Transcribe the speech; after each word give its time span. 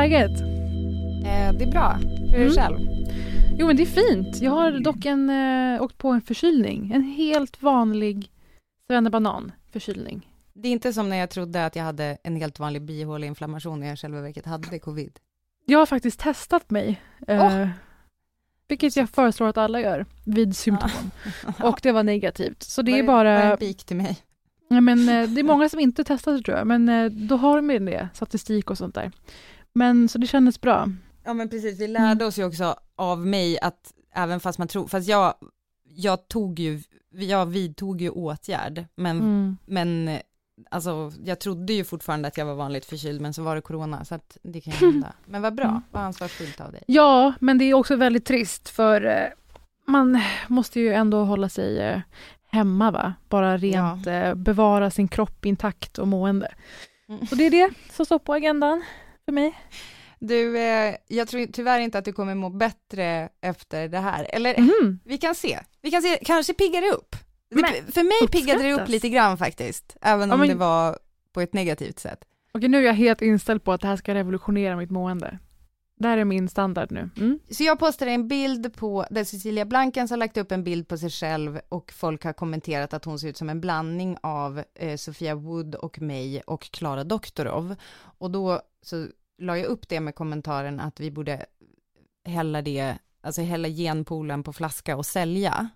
läget? 0.00 0.40
Eh, 1.24 1.52
det 1.58 1.64
är 1.64 1.70
bra. 1.70 1.98
Hur 2.32 2.34
är 2.34 2.38
det 2.38 2.44
Mm. 2.44 2.54
själv? 2.54 2.78
Jo 3.58 3.66
men 3.66 3.76
det 3.76 3.82
är 3.82 3.86
fint. 3.86 4.40
Jag 4.42 4.50
har 4.50 4.72
dock 4.80 5.04
en, 5.04 5.30
eh, 5.30 5.82
åkt 5.82 5.98
på 5.98 6.08
en 6.08 6.20
förkylning. 6.20 6.92
En 6.94 7.02
helt 7.02 7.62
vanlig 7.62 8.30
banan 9.12 9.52
förkylning. 9.72 10.28
Det 10.54 10.68
är 10.68 10.72
inte 10.72 10.92
som 10.92 11.08
när 11.08 11.16
jag 11.16 11.30
trodde 11.30 11.66
att 11.66 11.76
jag 11.76 11.84
hade 11.84 12.18
en 12.24 12.36
helt 12.36 12.58
vanlig 12.58 12.82
bihåleinflammation 12.82 13.80
när 13.80 13.86
jag 13.86 13.94
i 13.94 13.96
själva 13.96 14.20
verket 14.20 14.46
hade 14.46 14.78
covid. 14.78 15.12
Jag 15.66 15.78
har 15.78 15.86
faktiskt 15.86 16.20
testat 16.20 16.70
mig. 16.70 17.00
Eh, 17.28 17.44
Åh! 17.44 17.68
Vilket 18.68 18.96
jag 18.96 19.10
föreslår 19.10 19.48
att 19.48 19.58
alla 19.58 19.80
gör 19.80 20.06
vid 20.26 20.56
symptom. 20.56 20.90
Och 21.62 21.80
det 21.82 21.92
var 21.92 22.02
negativt. 22.02 22.62
Så 22.62 22.82
det 22.82 22.98
är 22.98 23.02
Var 23.02 23.14
Var 23.14 23.24
bara... 23.24 23.42
en 23.52 23.56
pik 23.58 23.84
till 23.84 23.96
mig. 23.96 24.18
Ja, 24.68 24.80
men, 24.80 25.08
eh, 25.08 25.28
det 25.28 25.40
är 25.40 25.44
många 25.44 25.68
som 25.68 25.80
inte 25.80 26.04
testar 26.04 26.32
det 26.32 26.42
tror 26.42 26.56
jag. 26.58 26.66
Men 26.66 26.88
eh, 26.88 27.10
då 27.10 27.36
har 27.36 27.56
de 27.62 27.84
det, 27.86 28.08
statistik 28.14 28.70
och 28.70 28.78
sånt 28.78 28.94
där. 28.94 29.10
Men 29.72 30.08
så 30.08 30.18
det 30.18 30.26
kändes 30.26 30.60
bra. 30.60 30.88
Ja 31.24 31.34
men 31.34 31.48
precis, 31.48 31.80
vi 31.80 31.86
lärde 31.88 32.24
oss 32.24 32.38
ju 32.38 32.44
också 32.44 32.74
av 32.96 33.26
mig 33.26 33.58
att 33.60 33.92
även 34.14 34.40
fast 34.40 34.58
man 34.58 34.68
tror, 34.68 34.86
fast 34.88 35.08
jag, 35.08 35.34
jag 35.88 36.28
tog 36.28 36.58
ju, 36.58 36.80
jag 37.10 37.46
vidtog 37.46 38.00
ju 38.00 38.10
åtgärd, 38.10 38.84
men, 38.94 39.18
Mm. 39.18 39.56
men 39.66 40.18
alltså 40.70 41.12
jag 41.24 41.40
trodde 41.40 41.72
ju 41.72 41.84
fortfarande 41.84 42.28
att 42.28 42.36
jag 42.38 42.46
var 42.46 42.54
vanligt 42.54 42.84
förkyld, 42.84 43.20
men 43.20 43.34
så 43.34 43.42
var 43.42 43.54
det 43.56 43.60
corona, 43.62 44.04
så 44.04 44.14
att 44.14 44.36
det 44.42 44.60
kan 44.60 44.72
ju 44.72 44.78
hända. 44.92 45.12
Men 45.26 45.42
vad 45.42 45.54
bra, 45.54 45.64
Mm. 45.68 45.82
vad 45.90 46.02
ansvarsfullt 46.02 46.60
av 46.60 46.72
dig. 46.72 46.82
Ja, 46.86 47.32
men 47.40 47.58
det 47.58 47.64
är 47.64 47.74
också 47.74 47.96
väldigt 47.96 48.24
trist 48.24 48.68
för 48.68 49.04
eh, 49.06 49.26
man 49.86 50.20
måste 50.48 50.80
ju 50.80 50.92
ändå 50.92 51.24
hålla 51.24 51.48
sig 51.48 51.78
eh, 51.78 52.00
hemma 52.50 52.90
va? 52.90 53.14
Bara 53.28 53.56
rent 53.56 54.06
eh, 54.06 54.34
bevara 54.34 54.90
sin 54.90 55.08
kropp 55.08 55.44
intakt 55.46 55.98
och 55.98 56.08
mående. 56.08 56.54
Mm. 57.08 57.26
Så 57.26 57.34
det 57.34 57.46
är 57.46 57.50
det 57.50 57.70
som 57.92 58.06
står 58.06 58.18
på 58.18 58.32
agendan 58.34 58.82
för 59.30 59.34
mig. 59.34 59.58
Du, 60.18 60.58
eh, 60.58 60.94
jag 61.08 61.28
tror 61.28 61.46
tyvärr 61.52 61.80
inte 61.80 61.98
att 61.98 62.04
du 62.04 62.12
kommer 62.12 62.34
må 62.34 62.50
bättre 62.50 63.28
efter 63.40 63.88
det 63.88 63.98
här, 63.98 64.26
eller 64.32 64.58
Mhm. 64.60 65.00
Vi 65.04 65.18
kan 65.18 65.34
se. 65.34 65.58
Vi 65.82 65.90
kan 65.90 66.02
se, 66.02 66.18
kanske 66.24 66.54
piggar 66.54 66.80
det 66.80 66.90
upp. 66.90 67.16
Det, 67.50 67.92
för 67.94 68.02
mig 68.02 68.28
piggade 68.32 68.62
det 68.62 68.68
upp 68.68 68.72
uppskattas. 68.72 68.88
lite 68.90 69.08
grann 69.08 69.38
faktiskt, 69.38 69.96
även 70.00 70.28
Ja, 70.28 70.34
om 70.34 70.40
men- 70.40 70.48
det 70.48 70.54
var 70.54 70.98
på 71.32 71.40
ett 71.40 71.52
negativt 71.54 71.98
sätt. 71.98 72.18
Okej, 72.54 72.68
nu 72.68 72.78
är 72.78 72.82
jag 72.82 72.92
helt 72.94 73.22
inställd 73.22 73.64
på 73.64 73.72
att 73.72 73.80
det 73.80 73.88
här 73.88 73.96
ska 73.96 74.14
revolutionera 74.14 74.76
mitt 74.76 74.90
mående. 74.90 75.38
Det 75.98 76.08
här 76.08 76.18
är 76.18 76.24
min 76.24 76.48
standard 76.48 76.90
nu. 76.92 77.10
Mm. 77.16 77.38
Så 77.50 77.64
jag 77.64 77.78
postade 77.78 78.10
en 78.10 78.28
bild 78.28 78.74
på, 78.76 79.06
där 79.10 79.24
Cecilia 79.24 79.64
Blankens 79.64 80.10
har 80.10 80.16
lagt 80.16 80.36
upp 80.36 80.52
en 80.52 80.64
bild 80.64 80.88
på 80.88 80.96
sig 80.98 81.10
själv 81.10 81.60
och 81.68 81.92
folk 81.92 82.24
har 82.24 82.32
kommenterat 82.32 82.94
att 82.94 83.04
hon 83.04 83.18
ser 83.18 83.28
ut 83.28 83.36
som 83.36 83.48
en 83.50 83.60
blandning 83.60 84.16
av 84.22 84.62
eh, 84.74 84.96
Sofia 84.96 85.34
Wood 85.34 85.74
och 85.74 86.00
mig 86.00 86.40
och 86.46 86.62
Klara 86.62 87.04
Doktorov. 87.04 87.74
Och 88.18 88.30
då 88.30 88.60
så 88.82 89.06
la 89.40 89.58
jag 89.58 89.66
upp 89.66 89.88
det 89.88 90.00
med 90.00 90.14
kommentaren 90.14 90.80
att 90.80 91.00
vi 91.00 91.10
borde 91.10 91.46
hälla 92.24 92.62
det, 92.62 92.94
alltså 93.22 93.42
hälla 93.42 93.68
genpoolen 93.68 94.42
på 94.42 94.52
flaska 94.52 94.96
och 94.96 95.06
sälja. 95.06 95.68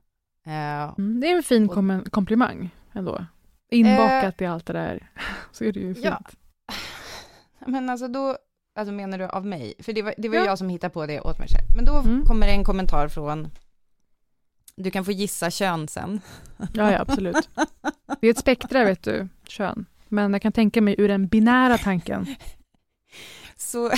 Eh, 0.46 0.94
Mm. 0.98 1.20
Det 1.20 1.30
är 1.30 1.36
en 1.36 1.42
fin 1.42 1.68
Och- 1.68 1.74
kom- 1.74 2.04
komplimang 2.10 2.70
ändå. 2.92 3.26
Inbakat 3.70 4.40
i 4.40 4.46
allt 4.46 4.66
det 4.66 4.72
där. 4.72 5.10
Så 5.52 5.64
är 5.64 5.72
det 5.72 5.80
ju 5.80 5.94
fint. 5.94 6.04
Ja. 6.06 6.20
Men 7.66 7.90
alltså 7.90 8.08
då, 8.08 8.36
alltså 8.78 8.92
menar 8.92 9.18
du 9.18 9.24
av 9.28 9.46
mig? 9.46 9.74
För 9.78 9.92
det 9.92 10.02
var, 10.02 10.14
det 10.18 10.28
var 10.28 10.36
Ja. 10.36 10.44
jag 10.44 10.58
som 10.58 10.68
hittade 10.68 10.92
på 10.94 11.06
det 11.06 11.20
åt 11.20 11.38
mig 11.38 11.48
själv. 11.48 11.76
Men 11.76 11.84
då 11.84 11.96
Mm. 12.00 12.24
kommer 12.24 12.46
det 12.46 12.52
en 12.52 12.64
kommentar 12.64 13.08
från, 13.08 13.48
du 14.76 14.90
kan 14.90 15.04
få 15.04 15.12
gissa 15.12 15.50
kön 15.50 15.88
sen. 15.88 16.20
Ja, 16.74 16.92
ja, 16.92 17.00
absolut. 17.00 17.48
Det 18.20 18.26
är 18.26 18.30
ett 18.30 18.38
spektra, 18.38 18.84
vet 18.84 19.02
du, 19.02 19.28
kön. 19.48 19.86
Men 20.08 20.32
jag 20.32 20.42
kan 20.42 20.52
tänka 20.52 20.80
mig 20.82 20.94
ur 20.98 21.08
den 21.08 21.26
binära 21.26 21.78
tanken. 21.78 22.26
Så, 23.64 23.90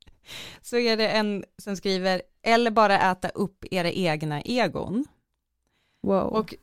så 0.62 0.76
är 0.76 0.96
det 0.96 1.08
en 1.08 1.44
som 1.58 1.76
skriver, 1.76 2.22
eller 2.42 2.70
bara 2.70 3.10
äta 3.10 3.28
upp 3.28 3.64
era 3.70 3.90
egna 3.90 4.42
egon. 4.42 5.04
Wow. 6.02 6.22
Och 6.22 6.54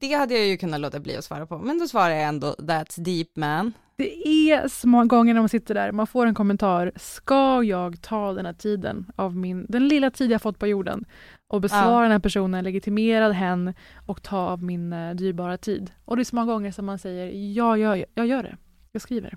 det 0.00 0.12
hade 0.12 0.34
jag 0.34 0.46
ju 0.46 0.56
kunnat 0.56 0.80
låta 0.80 1.00
bli 1.00 1.16
att 1.16 1.24
svara 1.24 1.46
på, 1.46 1.58
men 1.58 1.78
då 1.78 1.88
svarar 1.88 2.10
jag 2.10 2.22
ändå, 2.24 2.54
that's 2.58 3.00
deep 3.00 3.28
man. 3.36 3.72
Det 3.96 4.28
är 4.28 4.68
så 4.68 4.88
många 4.88 5.04
gånger 5.04 5.34
när 5.34 5.40
man 5.40 5.48
sitter 5.48 5.74
där, 5.74 5.92
man 5.92 6.06
får 6.06 6.26
en 6.26 6.34
kommentar, 6.34 6.92
ska 6.96 7.62
jag 7.62 8.02
ta 8.02 8.32
den 8.32 8.46
här 8.46 8.52
tiden 8.52 9.12
av 9.16 9.36
min, 9.36 9.66
den 9.68 9.88
lilla 9.88 10.10
tid 10.10 10.30
jag 10.30 10.42
fått 10.42 10.58
på 10.58 10.66
jorden 10.66 11.04
och 11.46 11.60
besvara 11.60 11.96
Ja. 11.96 12.02
den 12.02 12.10
här 12.10 12.18
personen, 12.18 12.64
legitimera 12.64 13.32
hen 13.32 13.74
och 14.06 14.22
ta 14.22 14.38
av 14.38 14.62
min 14.62 14.92
uh, 14.92 15.14
dyrbara 15.14 15.56
tid. 15.56 15.92
Och 16.04 16.16
det 16.16 16.22
är 16.22 16.24
så 16.24 16.36
många 16.36 16.52
gånger 16.52 16.72
som 16.72 16.86
man 16.86 16.98
säger, 16.98 17.54
ja, 17.56 17.76
jag, 17.76 18.04
jag 18.14 18.26
gör 18.26 18.42
det. 18.42 18.56
Jag 18.92 19.02
skriver. 19.02 19.36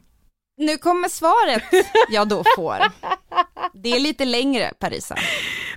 Nu 0.57 0.77
kommer 0.77 1.09
svaret 1.09 1.63
jag 2.09 2.27
då 2.27 2.43
får. 2.55 2.77
Det 3.73 3.89
är 3.89 3.99
lite 3.99 4.25
längre, 4.25 4.73
Parisa. 4.79 5.15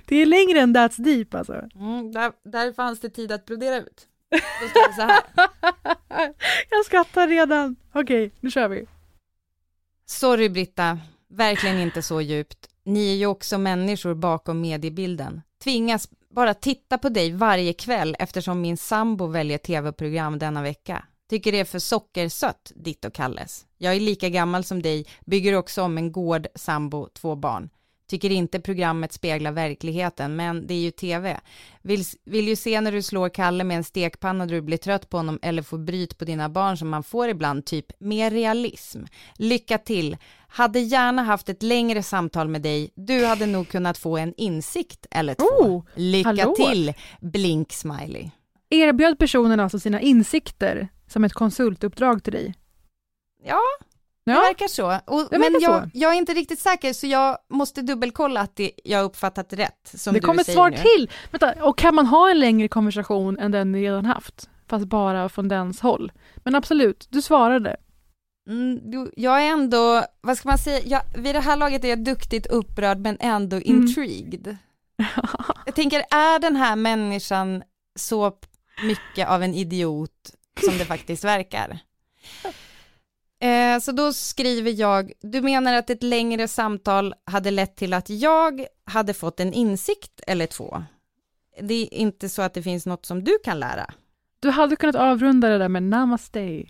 Det 0.05 0.15
är 0.15 0.25
längre 0.25 0.59
än 0.59 0.75
That's 0.75 1.01
Deep 1.01 1.33
alltså. 1.33 1.53
Mm, 1.75 2.11
där, 2.11 2.31
där 2.43 2.73
fanns 2.73 2.99
det 2.99 3.09
tid 3.09 3.31
att 3.31 3.45
brodera 3.45 3.77
ut. 3.77 4.07
Då 4.61 4.67
står 4.67 4.87
det 4.87 4.93
så 4.93 5.01
här. 5.01 5.21
jag 6.69 6.85
skrattar 6.85 7.27
redan. 7.27 7.75
Okej, 7.93 8.31
nu 8.39 8.51
kör 8.51 8.67
vi. 8.67 8.85
Sorry 10.05 10.49
Britta, 10.49 10.99
verkligen 11.29 11.79
inte 11.79 12.01
så 12.01 12.21
djupt. 12.21 12.69
Ni 12.83 13.11
är 13.11 13.15
ju 13.15 13.25
också 13.25 13.57
människor 13.57 14.13
bakom 14.13 14.61
mediebilden. 14.61 15.41
Tvingas 15.63 16.09
bara 16.29 16.53
titta 16.53 16.97
på 16.97 17.09
dig 17.09 17.31
varje 17.31 17.73
kväll 17.73 18.15
eftersom 18.19 18.61
min 18.61 18.77
sambo 18.77 19.27
väljer 19.27 19.57
tv-program 19.57 20.39
denna 20.39 20.61
vecka. 20.61 21.05
Tycker 21.29 21.51
det 21.51 21.59
är 21.59 21.65
för 21.65 21.79
sockersött, 21.79 22.71
ditt 22.75 23.05
och 23.05 23.13
Kalles. 23.13 23.65
Jag 23.77 23.95
är 23.95 23.99
lika 23.99 24.29
gammal 24.29 24.63
som 24.63 24.81
dig, 24.81 25.05
bygger 25.25 25.53
också 25.53 25.81
om 25.81 25.97
en 25.97 26.11
gård, 26.11 26.47
sambo, 26.55 27.07
två 27.13 27.35
barn. 27.35 27.69
Tycker 28.09 28.29
inte 28.29 28.59
programmet 28.59 29.13
speglar 29.13 29.51
verkligheten, 29.51 30.35
men 30.35 30.67
det 30.67 30.73
är 30.73 30.79
ju 30.79 30.91
tv. 30.91 31.39
Vill, 31.81 32.03
vill 32.25 32.47
ju 32.47 32.55
se 32.55 32.81
när 32.81 32.91
du 32.91 33.01
slår 33.01 33.29
Kalle 33.29 33.63
med 33.63 33.77
en 33.77 33.83
stekpanna 33.83 34.43
och 34.43 34.49
du 34.49 34.61
blir 34.61 34.77
trött 34.77 35.09
på 35.09 35.17
honom 35.17 35.39
eller 35.41 35.61
får 35.61 35.77
bryt 35.77 36.17
på 36.17 36.25
dina 36.25 36.49
barn 36.49 36.77
som 36.77 36.89
man 36.89 37.03
får 37.03 37.29
ibland, 37.29 37.65
typ 37.65 37.85
mer 37.99 38.31
realism. 38.31 38.99
Lycka 39.35 39.77
till. 39.77 40.17
Hade 40.47 40.79
gärna 40.79 41.23
haft 41.23 41.49
ett 41.49 41.63
längre 41.63 42.03
samtal 42.03 42.47
med 42.47 42.61
dig. 42.61 42.91
Du 42.95 43.25
hade 43.25 43.45
nog 43.45 43.67
kunnat 43.67 43.97
få 43.97 44.17
en 44.17 44.33
insikt 44.37 45.05
eller 45.11 45.33
två. 45.33 45.65
Oh, 45.65 45.83
Lycka 45.95 46.29
hallå. 46.29 46.55
till, 46.55 46.93
blink 47.21 47.73
smiley. 47.73 48.29
Erbjöd 48.69 49.19
personen 49.19 49.59
alltså 49.59 49.79
sina 49.79 50.01
insikter 50.01 50.87
som 51.07 51.23
ett 51.23 51.33
konsultuppdrag 51.33 52.23
till 52.23 52.33
dig? 52.33 52.55
Ja, 53.43 53.59
Det 54.25 54.31
verkar 54.31 54.67
så. 54.67 54.99
Och, 55.05 55.27
det 55.31 55.39
men 55.39 55.53
jag, 55.61 55.83
så. 55.83 55.89
jag 55.93 56.13
är 56.13 56.17
inte 56.17 56.33
riktigt 56.33 56.59
säker, 56.59 56.93
så 56.93 57.07
jag 57.07 57.37
måste 57.49 57.81
dubbelkolla 57.81 58.41
att 58.41 58.55
det, 58.55 58.71
jag 58.83 58.97
har 58.97 59.05
uppfattat 59.05 59.53
rätt. 59.53 59.91
Som 59.93 60.13
Det 60.13 60.19
du 60.19 60.25
kommer 60.25 60.41
ett 60.41 60.53
svar 60.53 60.69
nu. 60.69 60.77
till! 60.77 61.11
Vänta, 61.31 61.53
och 61.63 61.77
kan 61.77 61.95
man 61.95 62.05
ha 62.05 62.29
en 62.29 62.39
längre 62.39 62.67
konversation 62.67 63.39
än 63.39 63.51
den 63.51 63.71
ni 63.71 63.81
redan 63.83 64.05
haft? 64.05 64.49
Fast 64.67 64.85
bara 64.85 65.29
från 65.29 65.47
dens 65.47 65.81
håll. 65.81 66.11
Men 66.35 66.55
absolut, 66.55 67.07
du 67.09 67.21
svarade. 67.21 67.75
Mm, 68.49 68.91
du, 68.91 69.11
jag 69.15 69.41
är 69.43 69.47
ändå, 69.51 70.03
vad 70.21 70.37
ska 70.37 70.49
man 70.49 70.57
säga, 70.57 70.81
jag, 70.85 71.01
vid 71.21 71.35
det 71.35 71.39
här 71.41 71.55
laget 71.57 71.83
är 71.83 71.89
jag 71.89 72.03
duktigt 72.03 72.47
upprörd 72.47 72.99
men 72.99 73.17
ändå 73.19 73.55
Mm. 73.57 73.67
intrigued. 73.67 74.57
Jag 75.65 75.75
tänker, 75.75 75.99
är 76.11 76.39
den 76.39 76.55
här 76.55 76.75
människan 76.75 77.63
så 77.95 78.31
mycket 78.83 79.29
av 79.29 79.43
en 79.43 79.53
idiot 79.53 80.31
som 80.61 80.77
det 80.77 80.85
faktiskt 80.85 81.23
verkar? 81.23 81.79
Eh, 83.39 83.79
så 83.79 83.91
då 83.91 84.13
skriver 84.13 84.71
jag, 84.71 85.11
du 85.21 85.41
menar 85.41 85.73
att 85.73 85.89
ett 85.89 86.03
längre 86.03 86.47
samtal 86.47 87.13
hade 87.25 87.51
lett 87.51 87.75
till 87.75 87.93
att 87.93 88.09
jag 88.09 88.65
hade 88.85 89.13
fått 89.13 89.39
en 89.39 89.53
insikt 89.53 90.21
eller 90.27 90.45
två? 90.47 90.83
Det 91.61 91.73
är 91.73 91.93
inte 91.93 92.29
så 92.29 92.41
att 92.41 92.53
det 92.53 92.63
finns 92.63 92.85
något 92.85 93.05
som 93.05 93.23
du 93.23 93.37
kan 93.43 93.59
lära? 93.59 93.93
Du 94.39 94.49
hade 94.49 94.75
kunnat 94.75 94.95
avrunda 94.95 95.49
det 95.49 95.57
där 95.57 95.69
med 95.69 95.83
namaste. 95.83 96.63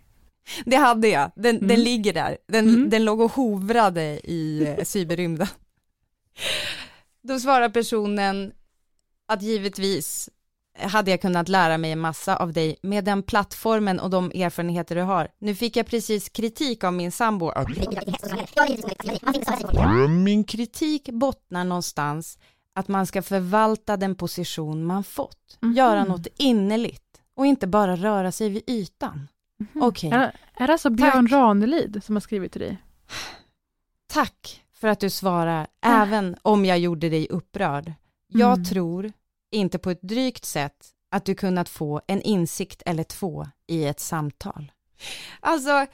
Det 0.66 0.76
hade 0.76 1.08
jag, 1.08 1.32
den, 1.36 1.56
Mm. 1.56 1.68
den 1.68 1.84
ligger 1.84 2.14
där, 2.14 2.38
den, 2.48 2.68
Mm. 2.70 2.90
den 2.90 3.06
låg 3.06 3.20
och 3.22 3.32
hovrade 3.32 4.02
i 4.24 4.76
eh, 4.78 4.84
cyberrymden. 4.84 5.48
Då 7.24 7.40
svarar 7.40 7.70
personen 7.70 8.52
att 9.26 9.42
givetvis 9.42 10.30
hade 10.80 11.12
jag 11.12 11.22
kunnat 11.22 11.50
lära 11.50 11.78
mig 11.78 11.92
en 11.92 12.00
massa 12.00 12.36
av 12.36 12.54
dig 12.54 12.76
med 12.82 13.04
den 13.06 13.24
plattformen 13.24 14.00
och 14.00 14.10
de 14.10 14.32
erfarenheter 14.32 14.96
du 14.96 15.02
har. 15.02 15.28
Nu 15.40 15.56
fick 15.56 15.76
jag 15.76 15.86
precis 15.88 16.30
kritik 16.30 16.84
av 16.84 16.94
min 16.94 17.12
sambo. 17.12 17.52
Min 20.10 20.44
kritik 20.44 21.10
bottnar 21.10 21.64
någonstans 21.64 22.38
att 22.76 22.88
man 22.88 23.06
ska 23.08 23.22
förvalta 23.22 23.98
den 23.98 24.16
position 24.16 24.86
man 24.86 25.04
fått, 25.04 25.58
Mhm. 25.62 25.74
göra 25.74 26.04
något 26.04 26.28
innerligt 26.38 27.04
och 27.36 27.46
inte 27.46 27.68
bara 27.68 27.96
röra 27.96 28.32
sig 28.32 28.50
vid 28.50 28.70
ytan. 28.70 29.28
Okej. 29.76 30.10
Är, 30.12 30.36
är 30.58 30.68
det 30.68 30.74
alltså 30.74 30.90
Björn 30.90 31.26
Tack. 31.30 31.32
Ranelid 31.32 32.02
som 32.06 32.16
har 32.16 32.20
skrivit 32.22 32.52
till 32.52 32.62
dig? 32.62 32.78
Tack 34.08 34.64
för 34.74 34.88
att 34.88 35.00
du 35.00 35.10
svarar, 35.10 35.68
även 35.82 36.36
om 36.42 36.66
jag 36.66 36.80
gjorde 36.80 37.10
dig 37.10 37.28
upprörd. 37.30 37.94
Jag 38.28 38.54
Mm. 38.54 38.66
tror, 38.66 39.12
inte 39.52 39.80
på 39.80 39.92
ett 39.92 40.02
drygt 40.02 40.46
sätt, 40.46 40.76
att 41.12 41.26
du 41.26 41.36
kunnat 41.36 41.70
få 41.70 42.02
en 42.08 42.22
insikt 42.22 42.82
eller 42.86 43.04
två 43.04 43.48
i 43.68 43.86
ett 43.86 44.00
samtal. 44.00 44.72
Alltså, 45.40 45.86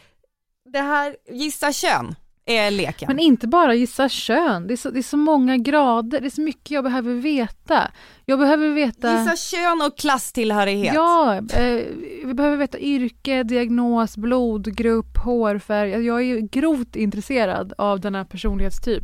det 0.65 0.81
här, 0.81 1.15
gissa 1.29 1.73
kön 1.73 2.15
är 2.45 2.71
leken. 2.71 3.07
Men 3.07 3.19
inte 3.19 3.47
bara 3.47 3.75
gissa 3.75 4.09
kön, 4.09 4.67
det 4.67 4.73
är, 4.73 4.77
så, 4.77 4.89
det 4.89 4.99
är 4.99 5.03
så 5.03 5.17
många 5.17 5.57
grader, 5.57 6.21
det 6.21 6.27
är 6.27 6.29
så 6.29 6.41
mycket 6.41 6.71
jag 6.71 6.83
behöver 6.83 7.13
veta. 7.13 7.91
Jag 8.25 8.39
behöver 8.39 8.69
veta... 8.69 9.19
Gissa 9.19 9.35
kön 9.35 9.81
och 9.81 9.97
klasstillhörighet. 9.97 10.93
Ja, 10.95 11.35
eh, 11.35 11.85
vi 12.25 12.33
behöver 12.33 12.57
veta 12.57 12.79
yrke, 12.79 13.43
diagnos, 13.43 14.17
blodgrupp, 14.17 15.17
hårfärg. 15.17 15.89
Jag 15.89 16.19
är 16.19 16.25
ju 16.25 16.41
grovt 16.41 16.95
intresserad 16.95 17.73
av 17.77 17.99
denna 17.99 18.25
personlighetstyp. 18.25 19.03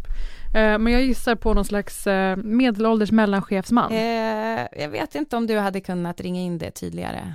Eh, 0.56 0.78
men 0.80 0.94
jag 0.94 1.02
gissar 1.04 1.36
på 1.36 1.54
någon 1.54 1.66
slags 1.66 2.08
eh, 2.08 2.38
medelålders 2.38 3.12
mellanchefsman. 3.12 3.92
Eh, 3.92 4.68
jag 4.82 4.90
vet 4.90 5.16
inte 5.16 5.38
om 5.38 5.48
du 5.48 5.58
hade 5.58 5.82
kunnat 5.82 6.22
ringa 6.22 6.42
in 6.42 6.58
det 6.58 6.72
tydligare. 6.72 7.34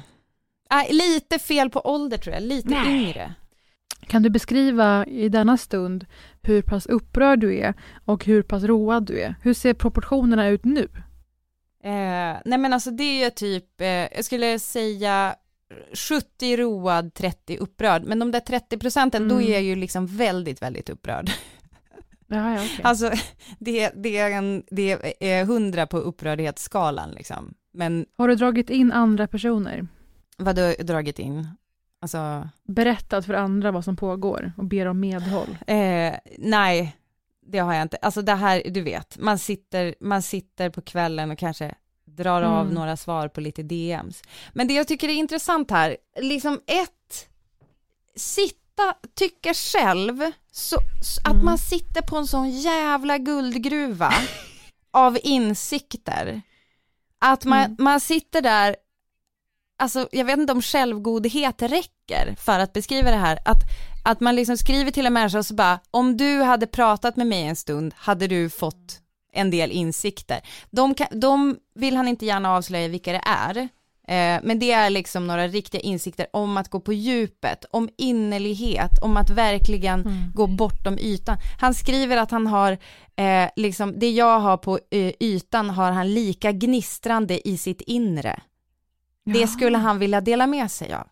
Ah, 0.68 0.84
lite 0.90 1.38
fel 1.38 1.70
på 1.70 1.80
ålder 1.80 2.16
tror 2.18 2.34
jag, 2.34 2.42
lite 2.42 2.68
Nej. 2.68 3.02
yngre. 3.04 3.34
Kan 4.06 4.22
du 4.22 4.30
beskriva 4.30 5.06
i 5.06 5.28
denna 5.28 5.56
stund 5.56 6.06
hur 6.42 6.62
pass 6.62 6.86
upprörd 6.86 7.40
du 7.40 7.58
är 7.58 7.74
och 8.04 8.24
hur 8.24 8.42
pass 8.42 8.62
road 8.62 9.06
du 9.06 9.20
är? 9.20 9.34
Hur 9.42 9.54
ser 9.54 9.74
proportionerna 9.74 10.48
ut 10.48 10.64
nu? 10.64 10.88
Eh, 11.84 12.36
nej 12.44 12.58
men 12.58 12.72
alltså 12.72 12.90
det 12.90 13.24
är 13.24 13.30
typ, 13.30 13.80
eh, 13.80 13.86
jag 13.88 14.24
skulle 14.24 14.58
säga 14.58 15.34
70 15.94 16.56
road, 16.56 17.14
30 17.14 17.56
upprörd, 17.56 18.04
men 18.04 18.18
de 18.18 18.30
där 18.32 18.40
30 18.40 18.78
procenten, 18.78 19.28
då 19.28 19.34
Mm. 19.34 19.46
är 19.48 19.52
jag 19.52 19.62
ju 19.62 19.76
liksom 19.76 20.06
väldigt, 20.06 20.62
väldigt 20.62 20.90
upprörd. 20.90 21.30
Ja, 22.26 22.50
ja, 22.54 22.56
okej. 22.56 22.80
Alltså 22.82 23.10
det, 23.58 23.90
det, 23.94 24.18
är 24.18 24.30
en, 24.30 24.62
det 24.70 25.16
är 25.20 25.42
100 25.42 25.86
på 25.86 25.98
upprördhetsskalan 25.98 27.10
liksom. 27.10 27.54
Men 27.72 28.06
Har 28.16 28.28
du 28.28 28.34
dragit 28.34 28.70
in 28.70 28.92
andra 28.92 29.26
personer? 29.26 29.86
vad 30.36 30.56
du 30.56 30.74
dragit 30.74 31.18
in? 31.18 31.48
Alltså, 32.00 32.48
Berättat 32.62 33.26
för 33.26 33.34
andra 33.34 33.70
vad 33.72 33.84
som 33.84 33.96
pågår 33.96 34.52
och 34.56 34.64
ber 34.64 34.86
om 34.86 35.00
medhåll? 35.00 35.56
eh, 35.66 36.14
nej, 36.38 36.96
det 37.46 37.58
har 37.58 37.74
jag 37.74 37.82
inte. 37.82 37.96
Alltså 37.96 38.22
det 38.22 38.34
här, 38.34 38.62
du 38.70 38.80
vet, 38.82 39.18
man 39.18 39.38
sitter, 39.38 39.94
man 40.00 40.22
sitter 40.22 40.70
på 40.70 40.80
kvällen 40.82 41.30
och 41.30 41.38
kanske 41.38 41.74
drar 42.04 42.42
av 42.42 42.62
Mm. 42.62 42.74
några 42.74 42.96
svar 42.96 43.28
på 43.28 43.40
lite 43.40 43.62
DMs. 43.62 44.22
Men 44.52 44.68
det 44.68 44.74
jag 44.74 44.88
tycker 44.88 45.08
är 45.08 45.12
intressant 45.12 45.70
här, 45.70 45.96
liksom 46.20 46.60
ett, 46.66 47.28
sitta, 48.16 48.58
tycka 49.14 49.54
själv, 49.54 50.32
så, 50.52 50.76
så 51.02 51.20
att 51.24 51.32
Mm. 51.34 51.44
man 51.44 51.58
sitter 51.58 52.02
på 52.02 52.16
en 52.16 52.26
sån 52.26 52.50
jävla 52.50 53.18
guldgruva 53.18 54.12
av 54.90 55.18
insikter. 55.22 56.42
Att 57.18 57.44
man, 57.44 57.58
Mm. 57.58 57.76
man 57.78 58.00
sitter 58.00 58.42
där, 58.42 58.76
alltså 59.78 60.08
jag 60.12 60.24
vet 60.24 60.38
inte 60.38 60.52
om 60.52 60.62
självgodhet 60.62 61.62
räcker 61.62 62.36
för 62.40 62.58
att 62.58 62.72
beskriva 62.72 63.10
det 63.10 63.16
här, 63.16 63.38
att, 63.44 63.60
att 64.04 64.20
man 64.20 64.36
liksom 64.36 64.56
skriver 64.56 64.90
till 64.90 65.06
en 65.06 65.12
människa 65.12 65.38
och 65.38 65.46
så 65.46 65.54
bara, 65.54 65.78
om 65.90 66.16
du 66.16 66.42
hade 66.42 66.66
pratat 66.66 67.16
med 67.16 67.26
mig 67.26 67.42
en 67.42 67.56
stund 67.56 67.94
hade 67.96 68.26
du 68.26 68.50
fått 68.50 69.00
en 69.32 69.50
del 69.50 69.70
insikter. 69.72 70.40
De, 70.70 70.94
kan, 70.94 71.06
de 71.20 71.56
vill 71.74 71.96
han 71.96 72.08
inte 72.08 72.26
gärna 72.26 72.50
avslöja 72.56 72.88
vilka 72.88 73.12
det 73.12 73.22
är, 73.26 73.68
eh, 74.08 74.40
men 74.42 74.58
det 74.58 74.72
är 74.72 74.90
liksom 74.90 75.26
några 75.26 75.48
riktiga 75.48 75.80
insikter 75.80 76.26
om 76.32 76.56
att 76.56 76.68
gå 76.68 76.80
på 76.80 76.92
djupet, 76.92 77.64
om 77.70 77.88
innerlighet, 77.98 79.02
om 79.02 79.16
att 79.16 79.30
verkligen 79.30 80.00
Mm. 80.00 80.32
gå 80.34 80.46
bortom 80.46 80.98
ytan. 80.98 81.36
Han 81.60 81.74
skriver 81.74 82.16
att 82.16 82.30
han 82.30 82.46
har, 82.46 82.72
eh, 83.16 83.48
liksom, 83.56 83.98
det 83.98 84.10
jag 84.10 84.40
har 84.40 84.56
på 84.56 84.78
eh, 84.90 85.12
ytan 85.20 85.70
har 85.70 85.92
han 85.92 86.14
lika 86.14 86.52
gnistrande 86.52 87.48
i 87.48 87.56
sitt 87.58 87.80
inre. 87.80 88.40
Det 89.26 89.40
Ja. 89.40 89.46
skulle 89.46 89.78
han 89.78 89.98
vilja 89.98 90.20
dela 90.20 90.46
med 90.46 90.70
sig 90.70 90.94
av. 90.94 91.06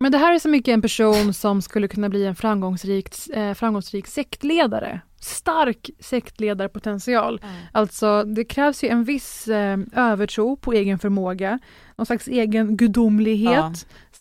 Men 0.00 0.12
det 0.12 0.18
här 0.18 0.34
är 0.34 0.38
så 0.38 0.48
mycket 0.48 0.72
en 0.72 0.82
person 0.82 1.34
som 1.34 1.62
skulle 1.62 1.88
kunna 1.88 2.08
bli 2.08 2.26
en 2.26 2.36
framgångsrik, 2.36 3.28
eh, 3.28 3.54
framgångsrik 3.54 4.06
sektledare. 4.06 5.00
Stark 5.20 5.90
sektledarpotential. 6.00 7.40
Alltså 7.72 8.22
det 8.22 8.44
krävs 8.44 8.84
ju 8.84 8.88
en 8.88 9.04
viss 9.04 9.48
eh, 9.48 9.78
övertro 9.92 10.56
på 10.56 10.72
egen 10.72 10.98
förmåga, 10.98 11.58
någon 11.96 12.06
slags 12.06 12.28
egen 12.28 12.76
gudomlighet, 12.76 13.54
Ja. 13.54 13.72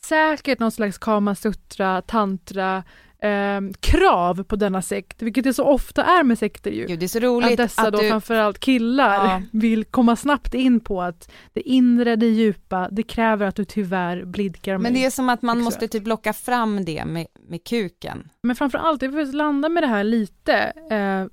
säkert 0.06 0.60
någon 0.60 0.72
slags 0.72 0.98
kama 0.98 1.36
sutra, 1.36 2.02
tantra, 2.02 2.84
eh, 3.26 3.62
krav 3.80 4.44
på 4.44 4.56
denna 4.56 4.82
sekt, 4.82 5.22
vilket 5.22 5.44
det 5.44 5.54
så 5.54 5.64
ofta 5.64 6.04
är 6.04 6.24
med 6.24 6.40
sekter 6.40 6.72
ju. 6.72 6.86
Gud, 6.86 7.00
det 7.00 7.06
är 7.06 7.08
så 7.08 7.18
Att 7.18 7.24
roligt 7.24 7.58
dessa 7.58 7.82
att 7.82 7.94
då 7.94 8.02
du... 8.02 8.10
framförallt 8.10 8.60
killar 8.60 9.26
Ja. 9.26 9.42
vill 9.52 9.86
komma 9.86 10.16
snabbt 10.16 10.54
in 10.54 10.80
på 10.80 11.02
att 11.02 11.32
det 11.54 11.62
inre, 11.62 12.16
det 12.16 12.26
djupa, 12.26 12.90
det 12.92 13.04
kräver 13.04 13.46
att 13.46 13.56
du 13.56 13.66
tyvärr 13.66 14.26
blidkar 14.26 14.78
mig. 14.78 14.84
Men 14.84 14.94
det 14.94 15.06
är 15.06 15.10
som 15.10 15.30
att 15.30 15.42
man 15.42 15.60
måste 15.60 15.88
typ 15.88 16.08
locka 16.08 16.34
fram 16.34 16.86
det 16.86 17.06
med, 17.06 17.28
med 17.50 17.64
kuken. 17.64 18.30
Men 18.44 18.56
framförallt, 18.56 19.02
jag 19.02 19.10
vill 19.10 19.32
landa 19.32 19.70
med 19.70 19.84
det 19.84 19.88
här 19.88 20.04
lite, 20.04 20.74
eh, 20.92 21.26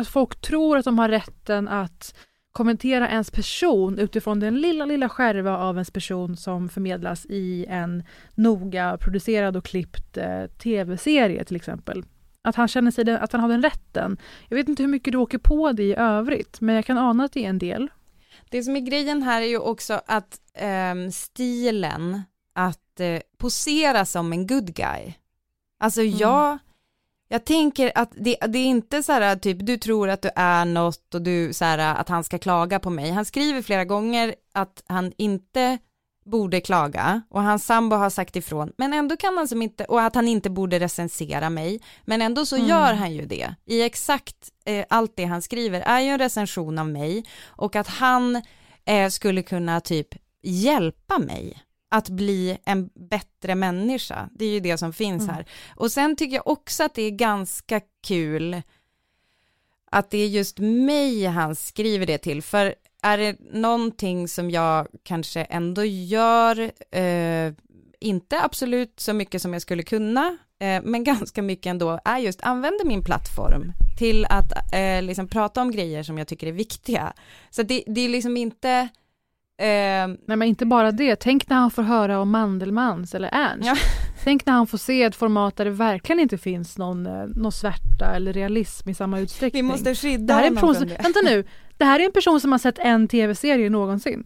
att 0.00 0.08
folk 0.08 0.40
tror 0.40 0.76
att 0.78 0.84
de 0.84 0.98
har 0.98 1.08
rätten 1.08 1.68
att 1.68 2.14
kommentera 2.60 3.08
ens 3.08 3.30
person 3.30 3.98
utifrån 3.98 4.40
den 4.40 4.60
lilla, 4.60 4.84
lilla 4.84 5.08
skärva 5.08 5.58
av 5.58 5.74
ens 5.76 5.90
person 5.90 6.36
som 6.36 6.68
förmedlas 6.68 7.26
i 7.26 7.66
en 7.68 8.02
noga 8.34 8.98
producerad 9.00 9.56
och 9.56 9.64
klippt 9.64 10.16
eh, 10.16 10.46
tv-serie 10.46 11.44
till 11.44 11.56
exempel. 11.56 12.04
Att 12.42 12.56
han 12.56 12.68
känner 12.68 12.90
sig, 12.90 13.04
den, 13.04 13.16
att 13.16 13.32
han 13.32 13.40
har 13.40 13.48
den 13.48 13.62
rätten. 13.62 14.18
Jag 14.48 14.56
vet 14.56 14.68
inte 14.68 14.82
hur 14.82 14.90
mycket 14.90 15.12
du 15.12 15.18
åker 15.18 15.38
på 15.38 15.72
det 15.72 15.82
i 15.82 15.94
övrigt, 15.94 16.60
men 16.60 16.74
jag 16.74 16.84
kan 16.84 16.98
ana 16.98 17.24
att 17.24 17.32
det 17.32 17.44
är 17.44 17.48
en 17.48 17.58
del. 17.58 17.90
Det 18.50 18.62
som 18.62 18.76
är 18.76 18.80
grejen 18.80 19.22
här 19.22 19.42
är 19.42 19.46
ju 19.46 19.58
också 19.58 20.00
att 20.06 20.40
ehm, 20.54 21.12
stilen 21.12 22.22
att 22.54 23.00
eh, 23.00 23.20
posera 23.38 24.04
som 24.04 24.32
en 24.32 24.46
good 24.46 24.74
guy. 24.74 25.14
Alltså 25.78 26.00
Mm. 26.00 26.58
Jag, 27.32 27.44
tänker 27.44 27.92
att 27.94 28.10
det, 28.16 28.36
det 28.48 28.58
är 28.58 28.66
inte 28.66 29.02
så 29.02 29.12
här 29.12 29.36
typ 29.36 29.66
du 29.66 29.76
tror 29.76 30.08
att 30.08 30.22
du 30.22 30.30
är 30.36 30.64
något 30.64 31.14
och 31.14 31.22
du 31.22 31.52
så 31.52 31.64
här 31.64 31.78
att 31.78 32.08
han 32.08 32.24
ska 32.24 32.38
klaga 32.38 32.78
på 32.80 32.90
mig. 32.90 33.10
Han 33.10 33.24
skriver 33.24 33.62
flera 33.62 33.84
gånger 33.84 34.34
att 34.54 34.82
han 34.86 35.12
inte 35.16 35.78
borde 36.24 36.60
klaga 36.60 37.22
och 37.30 37.42
hans 37.42 37.66
sambo 37.66 37.96
har 37.96 38.10
sagt 38.10 38.36
ifrån 38.36 38.72
men 38.78 38.92
ändå 38.94 39.16
kan 39.16 39.36
han 39.36 39.48
som 39.48 39.62
inte 39.62 39.84
och 39.84 40.02
att 40.02 40.14
han 40.14 40.28
inte 40.28 40.50
borde 40.50 40.78
recensera 40.80 41.50
mig 41.50 41.80
men 42.04 42.22
ändå 42.22 42.46
så 42.46 42.56
Mm. 42.56 42.68
gör 42.68 42.94
han 42.94 43.12
ju 43.12 43.26
det 43.26 43.54
i 43.66 43.82
exakt 43.82 44.36
eh, 44.64 44.84
allt 44.90 45.12
det 45.16 45.24
han 45.24 45.42
skriver 45.42 45.80
är 45.80 46.00
ju 46.00 46.08
en 46.08 46.18
recension 46.18 46.78
av 46.78 46.88
mig 46.88 47.24
och 47.46 47.76
att 47.76 47.88
han 47.88 48.42
eh, 48.84 49.08
skulle 49.08 49.42
kunna 49.42 49.80
typ 49.80 50.08
hjälpa 50.42 51.18
mig 51.18 51.62
att 51.92 52.08
bli 52.08 52.58
en 52.64 52.90
bättre 52.94 53.54
människa. 53.54 54.28
Det 54.32 54.44
är 54.44 54.50
ju 54.50 54.60
det 54.60 54.78
som 54.78 54.92
finns 54.92 55.22
Mm. 55.22 55.34
här. 55.34 55.44
Och 55.76 55.92
sen 55.92 56.16
tycker 56.16 56.36
jag 56.36 56.46
också 56.48 56.84
att 56.84 56.94
det 56.94 57.02
är 57.02 57.10
ganska 57.10 57.80
kul 58.06 58.62
att 59.90 60.10
det 60.10 60.18
är 60.18 60.28
just 60.28 60.58
mig 60.58 61.24
han 61.26 61.56
skriver 61.56 62.06
det 62.06 62.18
till, 62.18 62.42
för 62.42 62.74
är 63.02 63.18
det 63.18 63.36
någonting 63.52 64.28
som 64.28 64.50
jag 64.50 64.86
kanske 65.02 65.42
ändå 65.44 65.84
gör, 65.84 66.70
eh, 66.96 67.52
inte 68.00 68.42
absolut 68.42 69.00
så 69.00 69.12
mycket 69.12 69.42
som 69.42 69.52
jag 69.52 69.62
skulle 69.62 69.82
kunna, 69.82 70.36
eh, 70.58 70.82
men 70.82 71.04
ganska 71.14 71.42
mycket 71.42 71.70
ändå, 71.70 72.00
är 72.04 72.18
just 72.18 72.42
använder 72.42 72.84
min 72.84 73.04
plattform 73.04 73.72
till 73.98 74.24
att 74.24 74.74
eh, 74.74 75.02
liksom 75.02 75.28
prata 75.28 75.62
om 75.62 75.70
grejer 75.70 76.02
som 76.02 76.18
jag 76.18 76.28
tycker 76.28 76.46
är 76.46 76.52
viktiga. 76.52 77.12
Så 77.50 77.62
det, 77.62 77.84
det 77.86 78.00
är 78.00 78.08
liksom 78.08 78.36
inte, 78.36 78.88
Nej 79.60 80.36
men 80.36 80.42
inte 80.42 80.66
bara 80.66 80.92
det, 80.92 81.16
tänk 81.16 81.48
när 81.48 81.56
han 81.56 81.70
får 81.70 81.82
höra 81.82 82.20
om 82.20 82.30
Mandelmans 82.30 83.14
eller 83.14 83.28
Ernst. 83.32 83.66
Ja. 83.66 83.76
Tänk 84.24 84.46
när 84.46 84.52
han 84.52 84.66
får 84.66 84.78
se 84.78 85.02
ett 85.02 85.16
format 85.16 85.56
där 85.56 85.64
det 85.64 85.70
verkligen 85.70 86.20
inte 86.20 86.38
finns 86.38 86.78
någon, 86.78 87.06
eh, 87.06 87.12
någon 87.36 87.52
svärta 87.52 88.06
eller 88.14 88.32
realism 88.32 88.88
i 88.88 88.94
samma 88.94 89.16
vi 89.16 89.22
utsträckning. 89.22 89.64
måste 89.64 89.88
det 89.88 89.94
skydda 89.94 90.34
här 90.34 90.42
är 90.42 90.46
en 90.46 90.56
honom 90.56 90.74
från 90.74 90.88
det. 90.88 91.02
vänta 91.02 91.20
nu, 91.24 91.44
det 91.76 91.84
här 91.84 92.00
är 92.00 92.04
en 92.04 92.12
person 92.12 92.40
som 92.40 92.52
har 92.52 92.58
sett 92.58 92.78
en 92.78 93.08
tv-serie 93.08 93.70
någonsin. 93.70 94.24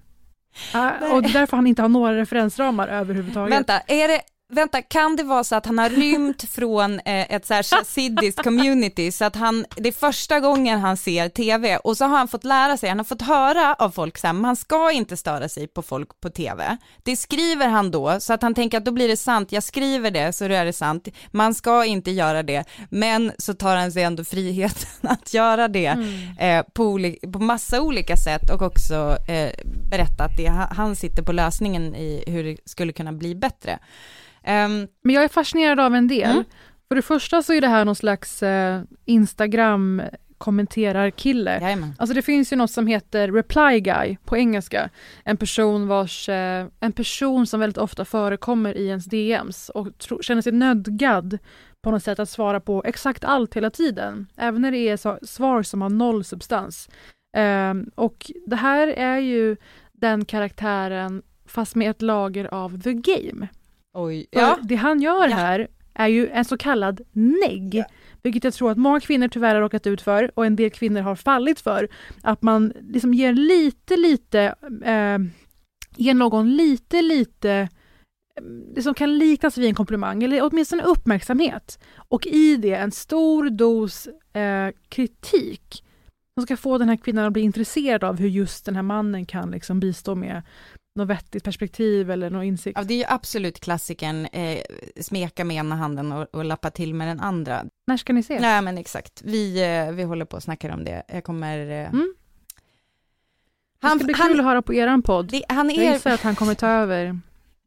Ah, 0.73 0.91
och 1.13 1.23
därför 1.23 1.57
han 1.57 1.67
inte 1.67 1.83
har 1.83 1.89
några 1.89 2.17
referensramar 2.17 2.89
överhuvudtaget. 2.89 3.57
Vänta, 3.57 3.81
är 3.81 4.09
det, 4.09 4.21
vänta, 4.53 4.83
kan 4.83 5.17
det 5.17 5.23
vara 5.23 5.45
så 5.45 5.55
att 5.57 5.67
han 5.67 5.79
har 5.79 5.91
rymt 5.91 6.43
från 6.51 6.95
eh, 7.01 7.33
ett 7.35 7.47
så 7.47 7.55
här 7.55 7.63
chassidiskt 7.63 8.43
community 8.43 9.13
så 9.13 9.25
att 9.25 9.37
han, 9.37 9.65
det 9.77 9.89
är 9.89 9.93
första 9.93 10.41
gången 10.41 10.81
han 10.81 10.97
ser 10.97 11.29
tv 11.29 11.77
och 11.77 11.97
så 11.97 12.05
har 12.05 12.19
han 12.19 12.29
fått 12.29 12.45
lära 12.45 12.77
sig, 12.77 12.89
han 12.89 12.99
har 12.99 13.05
fått 13.05 13.23
höra 13.23 13.75
av 13.75 13.91
folk 13.91 14.19
så 14.19 14.27
här, 14.27 14.35
man 14.35 14.57
ska 14.57 14.93
inte 14.93 15.17
störa 15.17 15.49
sig 15.49 15.67
på 15.69 15.83
folk 15.83 16.21
på 16.21 16.31
tv. 16.31 16.77
Det 17.03 17.17
skriver 17.17 17.69
han 17.69 17.91
då 17.91 18.21
så 18.21 18.33
att 18.33 18.43
han 18.43 18.55
tänker 18.55 18.79
att 18.79 18.85
då 18.85 18.91
blir 18.93 19.09
det 19.09 19.17
sant, 19.17 19.53
jag 19.53 19.63
skriver 19.63 20.11
det 20.11 20.33
så 20.33 20.49
då 20.49 20.55
är 20.55 20.65
det 20.65 20.73
sant, 20.73 21.09
man 21.31 21.55
ska 21.55 21.85
inte 21.85 22.11
göra 22.11 22.43
det, 22.43 22.65
men 22.91 23.33
så 23.39 23.55
tar 23.55 23.77
han 23.77 23.93
sig 23.93 24.03
ändå 24.03 24.25
friheten 24.25 24.89
att 25.11 25.35
göra 25.35 25.69
det 25.69 25.87
Mm. 25.87 26.39
eh, 26.39 26.65
på, 26.75 26.85
oli- 26.99 27.33
på 27.33 27.39
massa 27.39 27.81
olika 27.81 28.17
sätt 28.17 28.51
och 28.51 28.63
också 28.63 29.17
eh, 29.29 29.51
berätta 29.91 30.25
att 30.25 30.37
det, 30.37 30.47
han 30.71 30.97
sitter 30.97 31.23
på 31.23 31.33
lösningen 31.33 31.95
i 31.95 32.25
hur 32.27 32.45
det 32.45 32.57
skulle 32.65 32.93
kunna 32.93 33.13
bli 33.13 33.35
bättre. 33.35 33.79
Ehm, 34.45 34.89
Men 35.03 35.15
jag 35.15 35.25
är 35.25 35.29
fascinerad 35.29 35.81
av 35.81 35.95
en 35.95 36.09
del. 36.09 36.31
Mm. 36.31 36.45
För 36.89 36.95
det 36.95 37.03
första 37.03 37.43
så 37.43 37.53
är 37.53 37.61
det 37.61 37.69
här 37.69 37.85
någon 37.85 37.97
slags 37.97 38.43
eh, 38.43 38.83
Instagram 39.05 40.03
kommenterar-kille. 40.39 41.61
jajamän. 41.61 41.95
Alltså 41.99 42.15
det 42.15 42.23
finns 42.23 42.53
ju 42.53 42.57
något 42.57 42.71
som 42.71 42.87
heter 42.87 43.33
reply 43.33 43.81
guy 43.81 44.17
på 44.25 44.37
engelska. 44.37 44.91
En 45.25 45.37
person 45.37 45.89
vars, 45.89 46.29
eh, 46.29 46.67
en 46.81 46.93
person 46.93 47.47
som 47.47 47.61
väldigt 47.61 47.79
ofta 47.79 48.05
förekommer 48.05 48.77
i 48.79 48.87
ens 48.87 49.05
DMs 49.05 49.69
och 49.69 49.99
tro, 49.99 50.23
känner 50.23 50.43
sig 50.43 50.53
nödgad 50.53 51.39
på 51.83 51.91
något 51.91 52.03
sätt 52.03 52.19
att 52.19 52.29
svara 52.31 52.61
på 52.61 52.83
exakt 52.87 53.25
allt 53.25 53.55
hela 53.55 53.71
tiden. 53.71 54.27
Även 54.37 54.63
när 54.63 54.71
det 54.71 54.89
är 54.89 54.97
så, 54.97 55.19
svar 55.23 55.63
som 55.63 55.83
har 55.83 55.91
noll 55.91 56.25
substans. 56.25 56.89
Ehm, 57.37 57.91
och 57.95 58.31
det 58.47 58.57
här 58.57 58.89
är 58.89 59.19
ju 59.19 59.57
den 59.93 60.25
karaktären 60.25 61.23
fast 61.47 61.75
med 61.75 61.91
ett 61.91 62.03
lager 62.03 62.55
av 62.55 62.81
the 62.81 62.93
game. 62.95 63.49
Oj, 63.95 64.27
För 64.33 64.41
ja. 64.41 64.59
Det 64.63 64.75
han 64.75 65.01
gör 65.03 65.29
Ja. 65.29 65.37
här 65.37 65.69
är 65.95 66.09
ju 66.09 66.29
en 66.29 66.45
så 66.45 66.57
kallad 66.57 67.01
negg, 67.13 67.85
vilket 68.23 68.45
jag 68.45 68.55
tror 68.55 68.71
att 68.71 68.79
många 68.79 69.01
kvinnor 69.01 69.29
tyvärr 69.29 69.55
har 69.55 69.63
råkat 69.63 69.87
ut 69.87 70.03
för 70.03 70.31
och 70.35 70.47
en 70.47 70.57
del 70.57 70.71
kvinnor 70.71 71.01
har 71.01 71.17
fallit 71.17 71.61
för. 71.61 71.89
Att 72.23 72.43
man 72.43 72.73
liksom 72.81 73.15
ger 73.15 73.33
lite, 73.33 73.97
lite, 73.97 74.55
eh, 74.85 75.19
ger 75.97 76.15
någon 76.15 76.57
lite, 76.57 77.03
lite 77.03 77.51
eh, 77.51 78.43
det 78.75 78.83
som 78.83 78.95
kan 78.95 79.19
liknas 79.19 79.59
vid 79.59 79.69
en 79.69 79.75
komplimang 79.75 80.23
eller 80.23 80.43
åtminstone 80.43 80.83
uppmärksamhet. 80.83 81.79
Och 81.97 82.27
i 82.27 82.57
det 82.57 82.75
en 82.75 82.91
stor 82.93 83.51
dos 83.51 84.07
eh, 84.33 84.71
kritik 84.89 85.85
som 86.35 86.47
ska 86.47 86.57
få 86.57 86.79
den 86.79 86.89
här 86.89 86.97
kvinnan 86.97 87.25
att 87.25 87.33
bli 87.33 87.43
intresserad 87.43 88.05
av 88.05 88.19
hur 88.19 88.29
just 88.29 88.67
den 88.67 88.75
här 88.77 88.83
mannen 88.83 89.27
kan 89.27 89.51
liksom 89.51 89.81
bistå 89.81 90.15
med 90.15 90.43
något 90.95 91.09
vettigt 91.09 91.45
perspektiv 91.45 92.11
eller 92.11 92.31
någon 92.31 92.43
insikt. 92.45 92.79
ja, 92.79 92.85
det 92.85 92.95
är 92.95 92.99
ju 92.99 93.05
absolut 93.09 93.61
klassikern, 93.61 94.27
eh, 94.27 94.59
smeka 95.01 95.45
med 95.45 95.57
ena 95.57 95.77
handen 95.77 96.13
och, 96.13 96.35
och 96.35 96.45
lappa 96.45 96.71
till 96.71 96.95
med 96.95 97.09
den 97.09 97.21
andra. 97.21 97.65
När 97.87 97.97
ska 97.97 98.13
ni 98.13 98.21
ses? 98.21 98.41
Nej 98.41 98.63
men 98.63 98.79
exakt, 98.79 99.23
vi, 99.25 99.63
eh, 99.63 99.93
vi 99.95 100.03
håller 100.03 100.25
på 100.25 100.37
och 100.37 100.43
snackar 100.43 100.71
om 100.71 100.85
det. 100.85 101.03
Jag 101.09 101.25
kommer... 101.25 101.59
Eh, 101.71 101.89
Mm. 101.89 102.15
Det 103.81 103.89
han, 103.89 103.99
ska 103.99 104.05
bli 104.07 104.15
han, 104.19 104.29
kul 104.29 104.41
att 104.41 104.47
höra 104.47 104.63
på 104.63 104.75
eran 104.75 105.03
podd. 105.03 105.31
det, 105.31 105.43
han 105.49 105.71
Jag 105.71 105.85
är, 105.85 105.93
gissar 105.93 106.11
att 106.11 106.21
han 106.23 106.35
kommer 106.37 106.55
ta 106.55 106.67
över. 106.67 107.19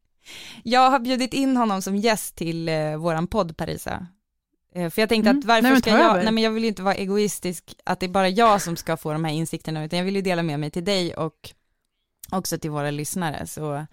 jag 0.64 0.92
har 0.92 1.00
bjudit 1.00 1.34
in 1.34 1.58
honom 1.58 1.82
som 1.82 1.96
gäst 1.96 2.36
till 2.36 2.70
eh, 2.70 2.96
våran 2.98 3.28
podd 3.28 3.58
Parisa. 3.58 4.08
Eh, 4.76 4.90
för 4.90 5.02
jag 5.02 5.10
tänkte 5.10 5.30
Mm. 5.30 5.40
att 5.40 5.46
varför 5.46 5.62
Nej, 5.62 5.72
men 5.72 5.82
ska 5.82 5.90
jag, 5.90 6.00
över. 6.12 6.24
nej 6.24 6.34
men 6.34 6.44
jag 6.44 6.52
vill 6.52 6.64
ju 6.64 6.70
inte 6.70 6.82
vara 6.82 6.96
egoistisk, 6.96 7.76
att 7.86 8.00
det 8.00 8.06
är 8.06 8.10
bara 8.10 8.30
jag 8.30 8.62
som 8.62 8.76
ska 8.76 8.98
få 8.98 9.14
de 9.14 9.24
här 9.26 9.34
insikterna, 9.34 9.86
utan 9.86 9.98
jag 10.00 10.06
vill 10.06 10.16
ju 10.16 10.22
dela 10.22 10.44
med 10.44 10.60
mig 10.60 10.72
till 10.72 10.86
dig 10.86 11.16
och 11.16 11.54
också 12.32 12.58
till 12.58 12.72
våra 12.72 12.92
lyssnare. 12.92 13.48
Så 13.48 13.86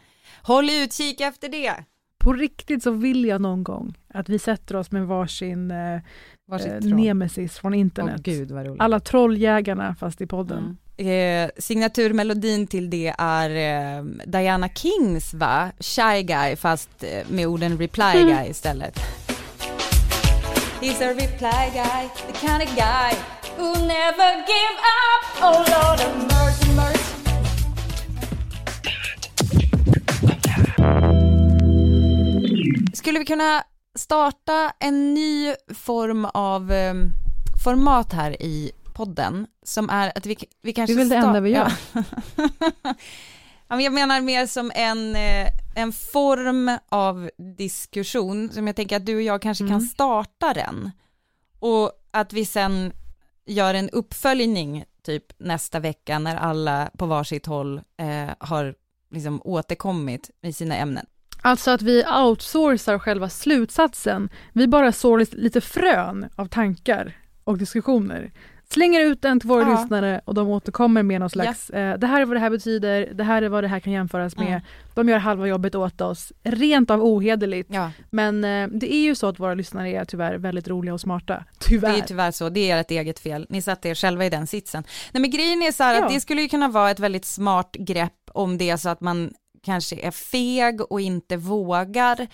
håll 0.43 0.71
utkik 0.71 1.21
efter 1.21 1.49
det. 1.49 1.75
På 2.19 2.33
riktigt 2.33 2.83
så 2.83 2.91
vill 2.91 3.25
jag 3.25 3.41
någon 3.41 3.65
gång 3.65 3.95
att 4.15 4.29
vi 4.29 4.39
sätter 4.39 4.77
oss 4.77 4.91
med 4.91 5.07
varsin 5.07 5.71
eh, 5.71 6.01
Varsitt 6.49 6.73
eh, 6.73 6.79
troll. 6.79 6.95
nemesis 6.95 7.59
från 7.59 7.73
Åh 7.75 7.79
internet. 7.81 8.21
gud 8.21 8.51
vad 8.51 8.67
roligt. 8.67 8.81
Alla 8.83 9.01
trolljägarna 9.01 9.95
fast 9.95 10.21
i 10.21 10.27
podden. 10.27 10.59
Mm. 10.59 11.45
Eh, 11.47 11.51
signaturmelodin 11.59 12.67
till 12.67 12.91
det 12.91 13.15
är 13.19 13.51
eh, 13.99 14.05
Diana 14.27 14.69
Kings 14.69 15.35
va? 15.35 15.71
Shy 15.81 16.23
guy 16.23 16.57
fast 16.57 16.91
eh, 17.05 17.29
med 17.31 17.47
orden 17.47 17.79
reply 17.79 18.13
guy 18.25 18.47
istället. 18.51 18.99
He's 20.81 21.01
a 21.03 21.15
reply 21.15 21.71
guy, 21.75 22.09
the 22.27 22.33
kind 22.47 22.63
of 22.63 22.69
guy 22.77 23.11
who'll 23.57 23.87
never 23.87 24.31
give 24.47 24.77
up. 25.07 25.43
Oh 25.43 25.59
Lord 25.75 26.01
of 26.01 26.17
mercy, 26.33 26.73
mercy. 26.77 26.94
Skulle 32.95 33.19
vi 33.19 33.25
kunna 33.25 33.65
starta 33.95 34.73
en 34.79 35.15
ny 35.15 35.55
form 35.75 36.25
av 36.25 36.73
eh, 36.73 36.95
format 37.65 38.13
här 38.13 38.43
i 38.43 38.73
podden 38.95 39.47
som 39.63 39.91
är 39.91 40.13
att 40.19 40.27
vi, 40.27 40.37
vi 40.63 40.73
kanske 40.73 40.95
Det 40.95 40.97
är 40.97 40.99
väl 40.99 41.09
det 41.09 41.17
enda 41.17 41.41
vi 41.41 41.51
gör. 41.51 41.73
Ja. 41.93 42.03
ja, 43.69 43.77
men 43.77 43.81
jag 43.81 43.93
menar 43.93 44.21
mer 44.21 44.47
som 44.47 44.73
en, 44.75 45.17
eh, 45.17 45.49
en 45.75 45.93
form 45.93 46.79
av 46.89 47.31
diskussion 47.59 48.51
som 48.53 48.67
jag 48.67 48.77
tänker 48.77 48.97
att 48.97 49.07
du 49.07 49.15
och 49.17 49.23
jag 49.23 49.43
kanske 49.43 49.65
kan 49.65 49.77
Mm. 49.77 49.87
starta 49.87 50.55
den 50.55 50.91
och 51.59 51.93
att 52.11 52.33
vi 52.33 52.45
sen 52.45 52.93
gör 53.47 53.75
en 53.75 53.91
uppföljning 53.91 54.85
typ 55.03 55.25
nästa 55.39 55.81
vecka 55.81 56.19
när 56.19 56.37
alla 56.37 56.91
på 56.99 57.07
varsitt 57.07 57.47
håll 57.47 57.81
eh, 57.97 58.31
har 58.39 58.75
liksom 59.11 59.41
återkommit 59.45 60.31
i 60.43 60.53
sina 60.53 60.77
ämnen. 60.77 61.07
Alltså 61.45 61.71
att 61.71 61.83
vi 61.83 62.05
outsourcar 62.25 62.99
själva 62.99 63.29
slutsatsen. 63.29 64.29
Vi 64.53 64.67
bara 64.69 64.93
sår 64.93 65.37
lite- 65.37 65.61
frön 65.61 66.29
av 66.37 66.47
tankar 66.47 67.13
och 67.45 67.59
diskussioner. 67.59 68.31
Slänger 68.71 69.01
ut 69.01 69.23
den 69.23 69.41
till 69.41 69.49
våra 69.49 69.63
Ja. 69.71 69.81
lyssnare 69.81 70.21
och 70.25 70.35
de 70.35 70.49
återkommer 70.49 71.03
med 71.03 71.21
någon 71.21 71.31
slags, 71.31 71.71
eh, 71.71 71.99
det 71.99 72.07
här 72.07 72.21
är 72.21 72.25
vad 72.27 72.37
det 72.37 72.41
här 72.41 72.51
betyder, 72.51 73.09
det 73.15 73.25
här 73.25 73.43
är 73.43 73.49
vad 73.49 73.65
det 73.65 73.69
här 73.69 73.81
kan 73.81 73.93
jämföras 73.93 74.37
med. 74.37 74.49
Mm. 74.49 74.61
De 74.95 75.09
gör 75.09 75.19
halva 75.19 75.47
jobbet 75.47 75.75
åt 75.75 76.01
oss, 76.01 76.33
rent 76.43 76.91
av 76.91 77.03
ohederligt. 77.05 77.69
Ja, 77.75 77.91
Men 78.11 78.45
eh, 78.45 78.69
det 78.69 78.95
är 78.95 79.03
ju 79.03 79.15
så 79.15 79.27
att 79.27 79.41
våra 79.41 79.55
lyssnare 79.55 79.91
är 79.91 80.05
tyvärr 80.05 80.35
väldigt 80.39 80.69
roliga 80.69 80.95
och 80.95 81.01
smarta. 81.01 81.45
Tyvärr. 81.59 81.93
det 81.93 81.99
är 81.99 82.03
tyvärr 82.03 82.31
så, 82.31 82.49
det 82.49 82.71
är 82.71 82.81
ert 82.81 82.91
eget 82.91 83.19
fel. 83.19 83.47
Ni 83.49 83.63
satte 83.63 83.89
er 83.89 83.95
själva 83.95 84.25
i 84.27 84.31
den 84.31 84.47
sitsen. 84.47 84.85
Nej 85.13 85.21
men 85.21 85.31
grejen 85.31 85.63
är 85.63 85.73
så 85.73 85.83
här 85.83 85.95
Ja. 85.95 86.05
att 86.07 86.13
det 86.13 86.21
skulle 86.21 86.43
ju 86.43 86.49
kunna 86.49 86.69
vara 86.69 86.91
ett 86.91 87.01
väldigt 87.01 87.25
smart 87.25 87.77
grepp 87.79 88.13
om 88.33 88.59
det 88.59 88.71
är 88.71 88.77
så 88.77 88.89
att 88.89 89.01
man 89.01 89.33
kanske 89.65 89.97
är 89.97 90.11
feg 90.11 90.81
och 90.81 91.01
inte 91.01 91.37
vågar 91.37 92.27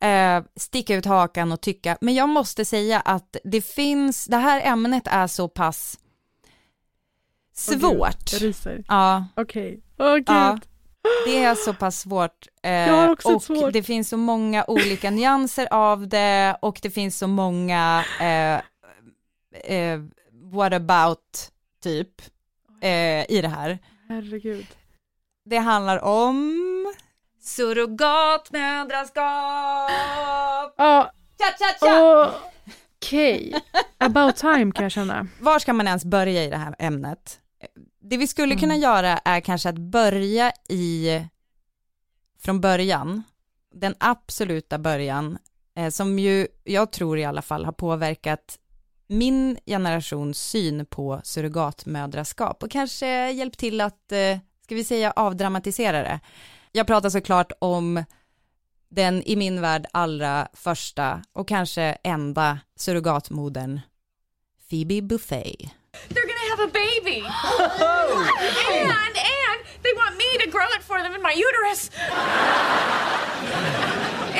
eh, 0.00 0.44
sticka 0.56 0.94
ut 0.94 1.06
hakan 1.06 1.52
och 1.52 1.60
tycka, 1.60 1.98
men 2.00 2.14
jag 2.14 2.28
måste 2.28 2.64
säga 2.64 3.00
att 3.00 3.36
det 3.44 3.60
finns, 3.60 4.26
det 4.26 4.36
här 4.36 4.60
ämnet 4.64 5.06
är 5.06 5.26
så 5.26 5.48
pass 5.48 5.98
gud, 7.68 7.80
svårt. 7.80 8.32
Jag 8.32 8.42
ryser. 8.42 8.84
Ja, 8.88 9.26
Okej. 9.34 9.80
Åh 9.98 10.14
gud. 10.14 10.24
ja, 10.28 10.58
det 11.26 11.44
är 11.44 11.54
så 11.54 11.74
pass 11.74 12.00
svårt. 12.00 12.46
Eh, 12.62 13.10
och 13.10 13.42
svårt. 13.42 13.72
det 13.72 13.82
finns 13.82 14.08
så 14.08 14.16
många 14.16 14.64
olika 14.68 15.10
nyanser 15.10 15.68
av 15.70 16.08
det 16.08 16.56
och 16.62 16.78
det 16.82 16.90
finns 16.90 17.18
så 17.18 17.26
många 17.26 18.04
eh, 18.20 18.60
eh, 19.76 20.00
what 20.52 20.72
about 20.72 21.52
typ 21.82 22.22
eh, 22.80 23.30
i 23.30 23.40
det 23.42 23.48
här. 23.48 23.78
Herregud. 24.08 24.66
Det 25.48 25.58
handlar 25.58 26.04
om 26.04 26.54
surrogatmödraskap. 27.40 29.14
Ja, 30.76 31.10
Cha, 31.38 31.44
cha, 31.58 31.86
cha. 31.86 32.34
okej. 32.96 33.54
About 33.98 34.36
time 34.36 34.72
kan 34.72 34.82
jag 34.82 34.92
känna. 34.92 35.26
Var 35.40 35.58
ska 35.58 35.72
man 35.72 35.86
ens 35.86 36.04
börja 36.04 36.44
i 36.44 36.50
det 36.50 36.56
här 36.56 36.74
ämnet? 36.78 37.38
Det 38.00 38.16
vi 38.16 38.26
skulle 38.26 38.52
Mm. 38.54 38.60
kunna 38.60 38.76
göra 38.76 39.18
är 39.18 39.40
kanske 39.40 39.68
att 39.68 39.78
börja 39.78 40.52
i 40.68 41.20
från 42.40 42.60
början, 42.60 43.22
den 43.74 43.94
absoluta 44.00 44.78
början, 44.78 45.38
eh, 45.76 45.90
som 45.90 46.18
ju 46.18 46.46
jag 46.64 46.92
tror 46.92 47.18
i 47.18 47.24
alla 47.24 47.42
fall 47.42 47.64
har 47.64 47.72
påverkat 47.72 48.58
min 49.08 49.58
generations 49.66 50.38
syn 50.38 50.86
på 50.86 51.20
surrogatmödraskap 51.24 52.62
och 52.62 52.70
kanske 52.70 53.30
hjälpt 53.30 53.58
till 53.58 53.80
att, 53.80 54.12
eh, 54.12 54.38
ska 54.66 54.74
vi 54.74 54.84
säga 54.84 55.12
avdramatisera 55.16 56.02
det. 56.02 56.20
Jag 56.72 56.86
pratar 56.86 57.10
såklart 57.10 57.52
om 57.58 58.04
den 58.88 59.22
i 59.22 59.36
min 59.36 59.60
värld 59.60 59.86
allra 59.92 60.48
första 60.52 61.22
och 61.32 61.48
kanske 61.48 61.82
enda 62.02 62.58
surrogatmodern, 62.76 63.80
Phoebe 64.70 65.02
Buffet. 65.02 65.56
They're 66.08 66.26
gonna 66.26 66.50
have 66.50 66.62
a 66.64 66.70
baby. 66.72 67.18
and 68.80 69.16
and 69.16 69.58
they 69.82 69.94
want 69.94 70.16
me 70.18 70.44
to 70.44 70.50
grow 70.50 70.68
it 70.78 70.82
for 70.82 70.98
them 71.02 71.14
in 71.14 71.22
my 71.22 71.32
uterus. 71.46 71.90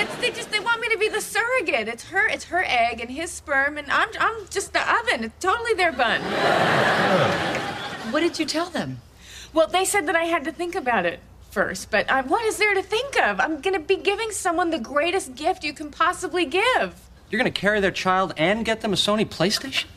It's 0.01 0.15
they 0.21 0.31
just 0.31 0.51
they 0.51 0.61
want 0.61 0.81
me 0.81 0.89
to 0.89 0.99
be 0.99 1.09
the 1.09 1.21
surrogate. 1.21 1.89
It's 1.95 2.05
her 2.11 2.29
it's 2.35 2.45
her 2.45 2.65
egg 2.65 3.01
and 3.01 3.11
his 3.11 3.31
sperm 3.31 3.79
and 3.79 3.87
I'm 3.91 4.09
I'm 4.21 4.47
just 4.51 4.73
the 4.73 4.81
oven. 4.81 5.25
It's 5.25 5.39
totally 5.41 5.75
their 5.77 5.93
bun. 5.93 6.21
What 8.13 8.21
did 8.21 8.39
you 8.41 8.47
tell 8.47 8.71
them? 8.71 9.01
Well, 9.57 9.69
they 9.69 9.87
said 9.87 10.07
that 10.07 10.17
I 10.17 10.25
had 10.25 10.45
to 10.45 10.53
think 10.53 10.75
about 10.75 11.07
it 11.07 11.21
first, 11.51 11.91
but 11.91 12.11
I, 12.11 12.21
what 12.21 12.45
is 12.45 12.59
there 12.59 12.75
to 12.75 12.83
think 12.83 13.17
of? 13.17 13.41
I'm 13.41 13.61
gonna 13.63 13.87
be 13.87 13.97
giving 13.97 14.31
someone 14.33 14.71
the 14.71 14.79
greatest 14.79 15.35
gift 15.35 15.65
you 15.65 15.75
can 15.75 15.91
possibly 15.91 16.45
give. 16.45 16.93
You're 17.31 17.39
gonna 17.39 17.51
carry 17.51 17.81
their 17.81 17.93
child 17.93 18.35
and 18.37 18.67
get 18.67 18.81
them 18.81 18.93
a 18.93 18.97
Sony 18.97 19.25
Playstation? 19.25 19.91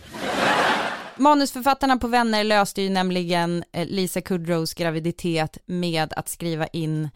Manusförfattarna 1.17 1.97
på 1.97 2.07
Vänner 2.07 2.43
löste 2.43 2.81
ju 2.81 2.89
nämligen 2.89 3.63
eh, 3.71 3.87
Lisa 3.87 4.21
Kudrows 4.21 4.73
graviditet 4.73 5.57
med 5.65 6.13
att 6.15 6.29
skriva 6.29 6.67
in 6.67 7.09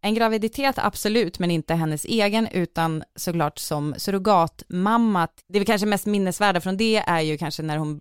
en 0.00 0.14
graviditet, 0.14 0.78
absolut, 0.78 1.38
men 1.38 1.50
inte 1.50 1.74
hennes 1.74 2.04
egen, 2.04 2.48
utan 2.52 3.04
såklart 3.16 3.58
som 3.58 3.94
surrogatmamma. 3.98 5.28
Det 5.48 5.58
väl 5.58 5.66
kanske 5.66 5.86
mest 5.86 6.06
minnesvärda 6.06 6.60
från 6.60 6.76
det 6.76 6.96
är 7.06 7.20
ju 7.20 7.38
kanske 7.38 7.62
när 7.62 7.76
hon 7.76 8.00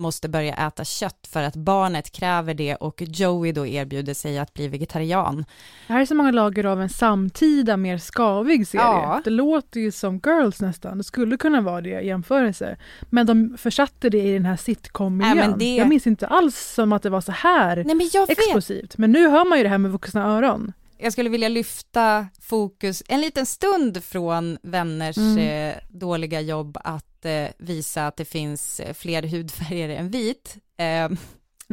måste 0.00 0.28
börja 0.28 0.54
äta 0.54 0.84
kött 0.84 1.28
för 1.32 1.42
att 1.42 1.56
barnet 1.56 2.10
kräver 2.12 2.54
det 2.54 2.74
och 2.74 3.02
Joey 3.06 3.52
då 3.52 3.66
erbjuder 3.66 4.14
sig 4.14 4.38
att 4.38 4.54
bli 4.54 4.68
vegetarian. 4.68 5.44
Det 5.86 5.92
här 5.92 6.00
är 6.00 6.06
så 6.06 6.14
många 6.14 6.30
lager 6.30 6.64
av 6.64 6.82
en 6.82 6.88
samtida, 6.88 7.76
mer 7.76 7.98
skavig 7.98 8.66
serie. 8.66 8.82
Ja. 8.84 9.20
Det 9.24 9.30
låter 9.30 9.80
ju 9.80 9.90
som 9.92 10.20
Girls 10.26 10.60
nästan. 10.60 10.98
Det 10.98 11.04
skulle 11.04 11.36
kunna 11.36 11.60
vara 11.60 11.80
det 11.80 12.00
i 12.00 12.06
jämförelse. 12.06 12.76
Men 13.10 13.26
de 13.26 13.56
försatte 13.58 14.08
det 14.10 14.18
i 14.20 14.32
den 14.32 14.44
här 14.44 14.56
sitcom-miljön. 14.56 15.54
Det- 15.58 15.76
Jag 15.76 15.88
minns 15.88 16.06
inte 16.06 16.26
alls 16.26 16.58
som 16.74 16.92
att 16.92 17.02
det 17.02 17.10
var 17.10 17.20
så 17.20 17.32
här 17.32 17.76
Nej 17.76 17.94
men 17.94 18.10
jag 18.12 18.26
vet, 18.26 18.38
explosivt. 18.38 18.98
Men 18.98 19.12
nu 19.12 19.28
hör 19.28 19.44
man 19.48 19.58
ju 19.58 19.64
det 19.64 19.70
här 19.70 19.78
med 19.78 19.90
vuxna 19.92 20.24
öron. 20.26 20.72
Jag 21.02 21.12
skulle 21.12 21.30
vilja 21.30 21.48
lyfta 21.48 22.26
fokus 22.40 23.02
en 23.08 23.20
liten 23.20 23.46
stund 23.46 24.04
från 24.04 24.58
vänners 24.62 25.16
Mm. 25.16 25.38
eh, 25.38 25.76
dåliga 25.88 26.40
jobb 26.40 26.78
att 26.84 27.24
eh, 27.24 27.46
visa 27.58 28.06
att 28.06 28.16
det 28.16 28.24
finns 28.24 28.80
eh, 28.80 28.94
fler 28.94 29.22
hudfärger 29.22 29.88
än 29.88 30.10
vit. 30.10 30.56
Eh, 30.76 31.10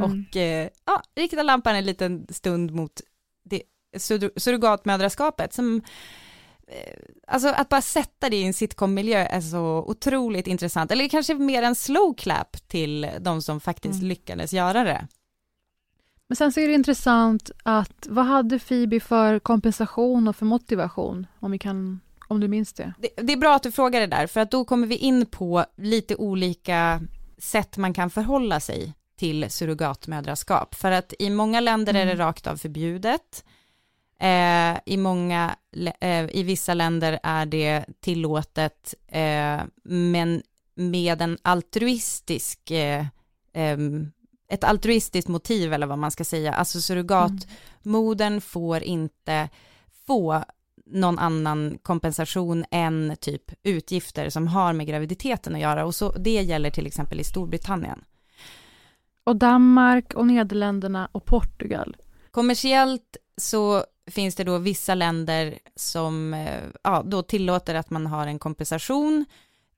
Och 0.03 0.35
eh, 0.37 0.69
ja, 0.85 1.01
rikta 1.15 1.43
lampan 1.43 1.75
en 1.75 1.85
liten 1.85 2.27
stund 2.29 2.71
mot 2.71 3.01
det 3.49 3.61
sur- 3.97 4.31
surrogatmödraskapet 4.39 5.53
som 5.53 5.81
eh, 6.67 6.93
Alltså 7.27 7.47
att 7.47 7.69
bara 7.69 7.81
sätta 7.81 8.29
det 8.29 8.35
i 8.37 8.43
en 8.43 8.53
sitcom-miljö 8.53 9.19
är 9.19 9.41
så 9.41 9.83
otroligt 9.87 10.47
intressant, 10.47 10.91
eller 10.91 11.09
kanske 11.09 11.33
mer 11.33 11.63
en 11.63 11.75
slow 11.75 12.13
clap 12.17 12.67
till 12.67 13.07
de 13.19 13.41
som 13.41 13.59
faktiskt 13.61 13.95
Mm. 13.95 14.07
lyckades 14.07 14.53
göra 14.53 14.83
det. 14.83 15.07
Men 16.27 16.35
sen 16.35 16.51
så 16.51 16.59
är 16.59 16.67
det 16.67 16.73
intressant 16.73 17.51
att 17.63 18.07
vad 18.09 18.25
hade 18.25 18.59
Phoebe 18.59 18.99
för 18.99 19.39
kompensation 19.39 20.27
och 20.27 20.35
för 20.35 20.45
motivation? 20.45 21.27
Om, 21.39 21.51
vi 21.51 21.59
kan, 21.59 21.99
om 22.27 22.39
du 22.39 22.47
minns 22.47 22.73
det. 22.73 22.93
det. 22.99 23.21
Det 23.21 23.33
är 23.33 23.37
bra 23.37 23.55
att 23.55 23.63
du 23.63 23.71
frågar 23.71 23.99
det 23.99 24.07
där, 24.07 24.27
för 24.27 24.39
att 24.39 24.51
då 24.51 24.65
kommer 24.65 24.87
vi 24.87 24.95
in 24.95 25.25
på 25.25 25.65
lite 25.77 26.15
olika 26.15 27.01
sätt 27.37 27.77
man 27.77 27.93
kan 27.93 28.09
förhålla 28.09 28.59
sig 28.59 28.93
till 29.17 29.51
surrogatmödraskap. 29.51 30.75
För 30.75 30.91
att 30.91 31.13
i 31.19 31.29
många 31.29 31.59
länder 31.59 31.93
är 31.93 32.05
det 32.05 32.15
rakt 32.15 32.47
av 32.47 32.57
förbjudet. 32.57 33.45
Eh, 34.19 34.77
I 34.85 34.97
många, 34.97 35.55
eh, 35.99 36.35
i 36.35 36.43
vissa 36.43 36.73
länder 36.73 37.19
är 37.23 37.45
det 37.45 37.85
tillåtet, 37.99 38.93
eh, 39.07 39.61
men 39.83 40.43
med 40.75 41.21
en 41.21 41.37
altruistisk, 41.41 42.71
eh, 42.71 43.05
ehm, 43.53 44.11
ett 44.47 44.63
altruistiskt 44.63 45.29
motiv 45.29 45.73
eller 45.73 45.87
vad 45.87 45.97
man 45.97 46.11
ska 46.11 46.23
säga. 46.23 46.53
Alltså 46.53 46.81
surrogatmodern 46.81 48.41
får 48.41 48.83
inte 48.83 49.49
få 50.07 50.43
någon 50.85 51.19
annan 51.19 51.77
kompensation 51.81 52.65
än 52.71 53.15
typ 53.19 53.51
utgifter 53.63 54.29
som 54.29 54.47
har 54.47 54.73
med 54.73 54.87
graviditeten 54.87 55.55
att 55.55 55.61
göra 55.61 55.85
och 55.85 55.95
så 55.95 56.11
det 56.11 56.41
gäller 56.41 56.69
till 56.69 56.87
exempel 56.87 57.19
i 57.19 57.23
Storbritannien. 57.23 58.03
Och 59.23 59.35
Danmark 59.35 60.13
och 60.13 60.27
Nederländerna 60.27 61.09
och 61.11 61.25
Portugal. 61.25 61.97
Kommersiellt 62.31 63.17
så 63.37 63.83
finns 64.11 64.35
det 64.35 64.43
då 64.43 64.57
vissa 64.57 64.95
länder 64.95 65.59
som 65.75 66.33
eh, 66.33 66.63
ja, 66.83 67.03
då 67.05 67.23
tillåter 67.23 67.75
att 67.75 67.89
man 67.89 68.07
har 68.07 68.27
en 68.27 68.39
kompensation 68.39 69.25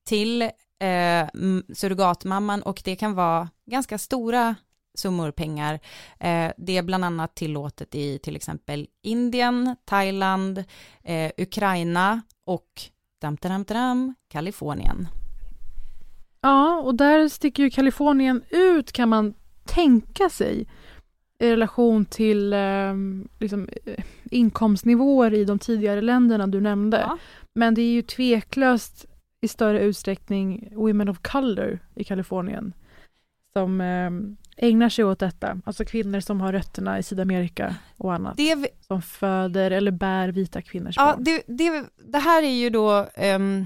till 0.04 0.50
eh, 0.80 1.28
surrogatmamman 1.74 2.62
och 2.62 2.82
det 2.86 2.96
kan 2.96 3.14
vara 3.14 3.50
ganska 3.66 3.98
stora 3.98 4.56
summor 4.98 5.32
pengar. 5.32 5.74
Eh, 6.20 6.52
det 6.58 6.78
är 6.78 6.84
bland 6.84 7.06
annat 7.06 7.36
tillåtet 7.36 7.96
i 7.96 8.20
till 8.20 8.36
exempel 8.36 8.88
Indien, 9.04 9.76
Thailand, 9.86 10.64
eh, 11.04 11.32
Ukraina 11.38 12.22
och 12.46 12.82
dam, 13.22 13.38
dam, 13.42 13.64
dam, 13.64 14.16
Kalifornien. 14.28 15.08
Ja, 16.42 16.82
och 16.82 16.96
där 16.96 17.30
sticker 17.30 17.64
ju 17.64 17.70
Kalifornien 17.70 18.44
ut 18.50 18.92
kan 18.92 19.10
man 19.10 19.34
tänka 19.66 20.30
sig 20.30 20.68
i 21.40 21.52
relation 21.52 22.06
till 22.06 22.54
eh, 22.54 22.94
liksom, 23.40 23.70
eh, 23.86 24.04
inkomstnivåer 24.32 25.34
i 25.34 25.46
de 25.46 25.60
tidigare 25.60 26.02
länderna 26.02 26.48
du 26.48 26.62
nämnde. 26.62 27.00
Ja. 27.00 27.18
Men 27.56 27.76
det 27.76 27.82
är 27.82 27.92
ju 27.92 28.02
tveklöst 28.02 29.06
i 29.42 29.48
större 29.48 29.80
utsträckning 29.80 30.70
Women 30.76 31.10
of 31.10 31.18
Color 31.22 31.80
i 31.96 32.04
Kalifornien 32.04 32.74
som 33.54 33.82
eh, 33.82 34.12
ägnar 34.68 34.90
sig 34.90 35.06
åt 35.06 35.20
detta. 35.20 35.62
Alltså 35.66 35.86
kvinnor 35.86 36.20
som 36.20 36.42
har 36.42 36.52
rötterna 36.54 37.00
i 37.00 37.04
Sydamerika 37.04 37.76
och 37.98 38.14
annat. 38.14 38.34
Vi- 38.40 38.68
Som 38.80 39.02
föder 39.02 39.72
eller 39.72 39.92
bär 39.92 40.30
vita 40.30 40.62
kvinnors 40.62 40.98
Ja, 40.98 41.06
barn. 41.14 41.24
det, 41.24 41.44
det, 41.48 41.86
det 42.12 42.18
här 42.20 42.44
är 42.44 42.52
ju 42.60 42.70
då 42.70 43.08
um, 43.36 43.66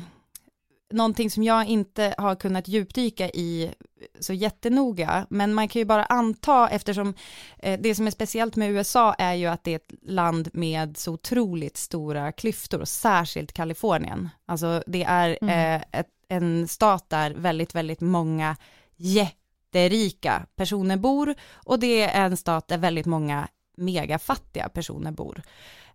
någonting 0.94 1.30
som 1.30 1.44
jag 1.44 1.68
inte 1.68 2.16
har 2.18 2.36
kunnat 2.36 2.68
djupdyka 2.68 3.30
i 3.30 3.74
så 4.20 4.34
jättenoga, 4.34 5.28
men 5.30 5.54
man 5.54 5.68
kan 5.68 5.80
ju 5.80 5.86
bara 5.86 6.06
anta 6.06 6.70
eftersom 6.70 7.14
eh, 7.60 7.80
det 7.80 7.96
som 7.96 8.08
är 8.08 8.12
speciellt 8.12 8.56
med 8.56 8.72
USA 8.72 9.14
är 9.14 9.34
ju 9.34 9.46
att 9.46 9.64
det 9.64 9.72
är 9.72 9.76
ett 9.76 9.94
land 10.02 10.50
med 10.54 10.98
så 10.98 11.14
otroligt 11.14 11.78
stora 11.78 12.32
klyftor, 12.32 12.82
och 12.82 12.88
särskilt 12.88 13.54
Kalifornien. 13.54 14.30
Alltså 14.46 14.84
det 14.88 15.04
är 15.04 15.38
Mm. 15.42 15.76
eh, 15.76 16.00
ett, 16.00 16.08
en 16.30 16.68
stat 16.68 17.10
där 17.10 17.32
väldigt, 17.32 17.76
väldigt 17.76 18.02
många 18.02 18.56
jätterika 18.96 20.46
personer 20.56 20.98
bor 20.98 21.36
och 21.54 21.80
det 21.80 22.02
är 22.04 22.26
en 22.26 22.38
stat 22.38 22.68
där 22.68 22.78
väldigt 22.78 23.06
många 23.06 23.48
megafattiga 23.78 24.70
personer 24.70 25.12
bor. 25.12 25.42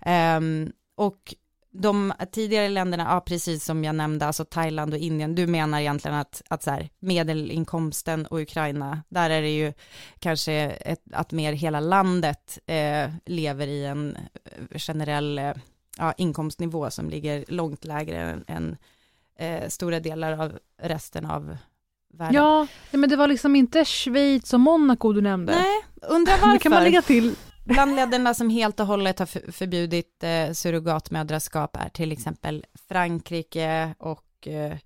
Ehm, 0.00 0.72
och 0.94 1.34
de 1.70 2.12
tidigare 2.32 2.68
länderna, 2.68 3.06
ja 3.10 3.20
precis 3.20 3.64
som 3.64 3.84
jag 3.84 3.94
nämnde, 3.94 4.26
alltså 4.26 4.44
Thailand 4.44 4.94
och 4.94 5.00
Indien, 5.00 5.34
du 5.34 5.46
menar 5.46 5.80
egentligen 5.80 6.16
att, 6.16 6.42
att 6.48 6.62
så 6.62 6.70
här, 6.70 6.88
medelinkomsten 7.00 8.26
och 8.26 8.38
Ukraina, 8.38 9.02
där 9.08 9.30
är 9.30 9.42
det 9.42 9.56
ju 9.56 9.72
kanske 10.18 10.52
ett, 10.54 11.02
att 11.12 11.32
mer 11.32 11.52
hela 11.52 11.80
landet 11.80 12.58
eh, 12.66 13.10
lever 13.26 13.66
i 13.66 13.84
en 13.84 14.16
eh, 14.44 14.78
generell 14.78 15.38
eh, 15.38 15.52
ja, 15.98 16.12
inkomstnivå 16.12 16.90
som 16.90 17.10
ligger 17.10 17.44
långt 17.48 17.84
lägre 17.84 18.16
än, 18.16 18.44
än 18.48 18.76
eh, 19.38 19.68
stora 19.68 20.00
delar 20.00 20.32
av 20.32 20.58
resten 20.82 21.26
av 21.26 21.56
världen. 22.12 22.34
Ja, 22.34 22.66
men 22.90 23.10
det 23.10 23.16
var 23.16 23.26
liksom 23.26 23.56
inte 23.56 23.84
Schweiz 23.84 24.54
och 24.54 24.60
Monaco 24.60 25.12
du 25.12 25.20
nämnde. 25.20 25.52
Nej, 25.52 26.10
undrar 26.10 26.32
varför. 26.40 26.52
Det 26.52 26.58
kan 26.58 26.72
man 26.72 26.84
lägga 26.84 27.02
till. 27.02 27.34
Bland 27.68 27.96
länderna 27.96 28.34
som 28.34 28.50
helt 28.50 28.80
och 28.80 28.86
hållet 28.86 29.18
har 29.18 29.26
för- 29.26 29.52
förbjudit 29.52 30.24
eh, 30.24 30.52
surrogatmödraskap 30.52 31.76
är 31.76 31.88
till 31.88 32.12
exempel 32.12 32.64
Frankrike 32.88 33.94
och 33.98 34.48
eh, 34.48 34.76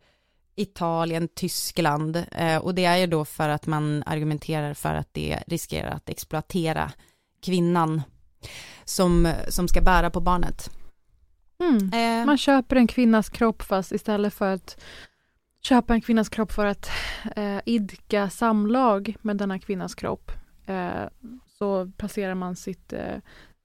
Italien, 0.56 1.28
Tyskland 1.28 2.24
eh, 2.32 2.56
och 2.56 2.74
det 2.74 2.84
är 2.84 2.96
ju 2.96 3.06
då 3.06 3.24
för 3.24 3.48
att 3.48 3.66
man 3.66 4.02
argumenterar 4.06 4.74
för 4.74 4.94
att 4.94 5.08
det 5.14 5.38
riskerar 5.46 5.90
att 5.90 6.08
exploatera 6.08 6.92
kvinnan 7.42 8.02
som, 8.84 9.32
som 9.48 9.68
ska 9.68 9.80
bära 9.80 10.10
på 10.10 10.20
barnet. 10.20 10.70
Mm. 11.60 11.92
Eh, 12.20 12.26
Man 12.26 12.38
köper 12.38 12.76
en 12.76 12.86
kvinnas 12.86 13.28
kropp 13.28 13.62
fast 13.62 13.92
istället 13.92 14.34
för 14.34 14.54
att 14.54 14.80
köpa 15.62 15.94
en 15.94 16.00
kvinnas 16.00 16.28
kropp 16.28 16.52
för 16.52 16.66
att 16.66 16.90
eh, 17.36 17.58
idka 17.66 18.30
samlag 18.30 19.16
med 19.22 19.36
denna 19.36 19.58
kvinnas 19.58 19.94
kropp 19.94 20.30
eh, 20.66 21.04
så 21.62 21.90
placerar 21.96 22.34
man 22.34 22.56
sitt, 22.56 22.92
eh, 22.92 23.18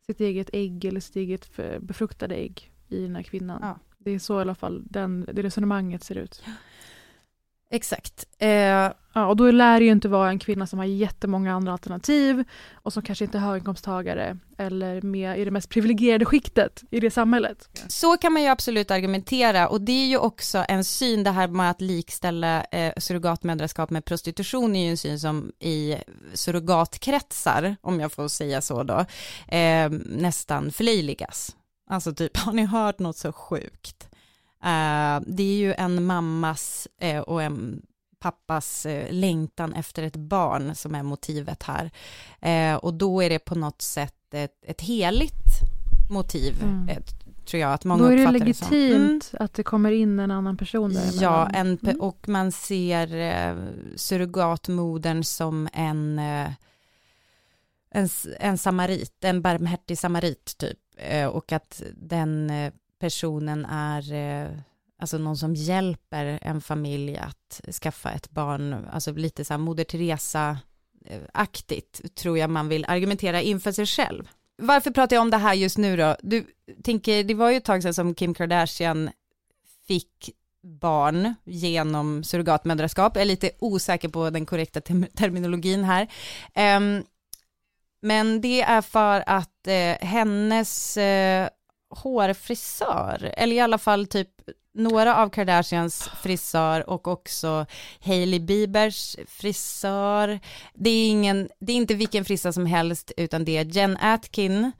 sitt 0.05 0.21
eget 0.21 0.49
ägg 0.53 0.86
eller 0.86 0.99
sitt 0.99 1.15
eget 1.15 1.49
befruktade 1.79 2.36
ägg 2.36 2.71
i 2.88 3.01
den 3.01 3.15
här 3.15 3.23
kvinnan. 3.23 3.60
Ja. 3.62 3.79
Det 3.97 4.12
är 4.12 4.19
så 4.19 4.38
i 4.38 4.41
alla 4.41 4.55
fall 4.55 4.83
den, 4.86 5.25
det 5.33 5.41
resonemanget 5.41 6.03
ser 6.03 6.15
ut. 6.15 6.43
Exakt. 7.69 8.25
Eh, 8.39 8.91
ja, 9.13 9.25
och 9.27 9.36
då 9.36 9.51
lär 9.51 9.80
det 9.80 9.86
ju 9.86 9.91
inte 9.91 10.08
vara 10.08 10.30
en 10.30 10.39
kvinna 10.39 10.67
som 10.67 10.80
har 10.80 10.86
jättemånga 10.86 11.53
andra 11.53 11.71
alternativ 11.71 12.43
och 12.73 12.93
som 12.93 13.03
kanske 13.03 13.25
inte 13.25 13.38
är 13.38 13.41
höginkomsttagare 13.41 14.38
eller 14.58 15.01
med 15.01 15.39
i 15.39 15.45
det 15.45 15.51
mest 15.51 15.69
privilegierade 15.69 16.25
skiktet 16.25 16.84
i 16.91 16.99
det 16.99 17.12
samhället. 17.12 17.69
Så 17.88 18.17
kan 18.17 18.34
man 18.34 18.41
ju 18.41 18.47
absolut 18.47 18.91
argumentera 18.91 19.67
och 19.67 19.82
det 19.82 19.91
är 19.91 20.08
ju 20.08 20.17
också 20.17 20.65
en 20.67 20.84
syn, 20.84 21.23
det 21.23 21.32
här 21.32 21.47
med 21.47 21.69
att 21.69 21.82
likställa 21.82 22.63
eh, 22.63 22.93
surrogatmödraskap 22.97 23.89
med 23.89 24.06
prostitution 24.06 24.75
är 24.75 24.84
ju 24.84 24.89
en 24.89 24.97
syn 24.97 25.19
som 25.19 25.51
i 25.60 25.95
surrogatkretsar, 26.34 27.75
om 27.82 27.99
jag 27.99 28.12
får 28.12 28.27
säga 28.27 28.62
så 28.62 28.84
då, 28.84 29.06
eh, 29.56 29.89
nästan 30.06 30.71
förlöjligas. 30.71 31.56
Alltså 31.89 32.13
typ, 32.13 32.38
har 32.45 32.53
ni 32.53 32.65
hört 32.65 32.99
något 32.99 33.17
så 33.17 33.32
sjukt? 33.32 34.07
Uh, 34.63 35.22
det 35.28 35.43
är 35.43 35.58
ju 35.58 35.74
en 35.74 36.06
mammas 36.06 36.88
uh, 37.04 37.20
och 37.20 37.43
en 37.43 37.82
pappas 38.20 38.86
uh, 38.86 39.12
längtan 39.12 39.74
efter 39.74 40.04
ett 40.04 40.15
barn 40.15 40.76
som 40.76 40.96
är 40.96 41.04
motivet 41.04 41.63
här. 41.63 41.91
och 42.82 42.93
då 42.93 43.24
är 43.24 43.30
det 43.30 43.39
på 43.39 43.56
något 43.56 43.82
sätt 43.82 44.13
ett, 44.34 44.63
ett 44.65 44.82
heligt 44.82 45.62
motiv, 46.10 46.63
mm. 46.63 47.04
tror 47.46 47.62
jag 47.62 47.74
att 47.74 47.86
många 47.86 48.04
uppfattar 48.04 48.15
det 48.17 48.24
Då 48.24 48.30
är 48.30 48.34
det 48.34 48.46
legitimt 48.46 49.30
mm. 49.34 49.46
att 49.46 49.54
det 49.54 49.63
kommer 49.63 49.91
in 49.91 50.20
en 50.20 50.32
annan 50.32 50.58
person 50.58 50.93
där 50.93 51.10
Ja, 51.22 51.50
en, 51.50 51.78
mm. 51.84 52.02
och 52.02 52.30
man 52.30 52.52
ser 52.52 53.08
surrogatmodern 53.96 55.24
som 55.24 55.70
en 55.74 56.20
en, 57.91 58.10
en 58.39 58.58
samarit, 58.58 59.24
en 59.24 59.41
barmhärtig 59.41 59.98
samarit 59.98 60.58
typ, 60.58 60.80
och 61.32 61.52
att 61.52 61.82
den 61.96 62.52
personen 62.99 63.65
är 63.65 64.13
eh, 64.13 64.47
alltså 64.99 65.17
någon 65.17 65.38
som 65.38 65.55
hjälper 65.55 66.39
en 66.41 66.62
familj 66.62 67.17
att 67.17 67.62
skaffa 67.81 68.12
ett 68.12 68.29
barn, 68.29 68.88
alltså 68.91 69.12
lite 69.12 69.45
så 69.45 69.53
här 69.53 69.57
Moder 69.57 69.83
Teresa-aktigt, 69.83 72.15
tror 72.15 72.38
jag 72.38 72.49
man 72.49 72.69
vill 72.69 72.86
argumentera 72.88 73.41
inför 73.41 73.71
sig 73.71 73.86
själv. 73.86 74.29
Varför 74.57 74.91
pratar 74.91 75.15
jag 75.15 75.21
om 75.21 75.29
det 75.29 75.38
här 75.38 75.53
just 75.53 75.77
nu 75.77 75.97
då? 75.97 76.15
Du 76.21 76.45
tänker, 76.83 77.23
det 77.23 77.33
var 77.33 77.51
ju 77.51 77.57
ett 77.57 77.65
tag 77.65 77.83
sedan 77.83 77.93
som 77.93 78.15
Kim 78.15 78.33
Kardashian 78.33 79.10
fick 79.88 80.31
barn 80.62 81.36
genom 81.43 82.23
surrogatmödraskap. 82.23 83.15
Jag 83.15 83.21
är 83.21 83.25
lite 83.25 83.51
osäker 83.60 84.10
på 84.10 84.29
den 84.29 84.45
korrekta 84.45 84.81
terminologin 85.15 85.83
här. 85.83 86.07
Um, 86.77 87.03
men 88.01 88.41
det 88.41 88.62
är 88.62 88.81
för 88.81 89.23
att 89.27 89.67
eh, 89.67 90.07
hennes 90.07 90.97
eh, 90.97 91.49
hårfrisör, 91.89 93.34
eller 93.38 93.56
i 93.56 93.60
alla 93.60 93.78
fall 93.78 94.08
typ 94.08 94.30
några 94.78 95.15
av 95.15 95.30
Kardashians 95.30 96.10
frisör 96.21 96.89
och 96.89 97.08
också 97.08 97.65
Hailey 98.06 98.39
Biebers 98.39 99.15
frisör. 99.28 100.39
Det 100.73 100.89
är, 100.89 101.10
ingen, 101.10 101.50
det 101.60 101.71
är 101.71 101.78
inte 101.78 101.95
vilken 101.95 102.26
frisör 102.26 102.52
som 102.52 102.65
helst 102.65 103.12
utan 103.17 103.45
det 103.45 103.58
är 103.58 103.65
Jen 103.65 103.97
Atkin. 103.97 104.71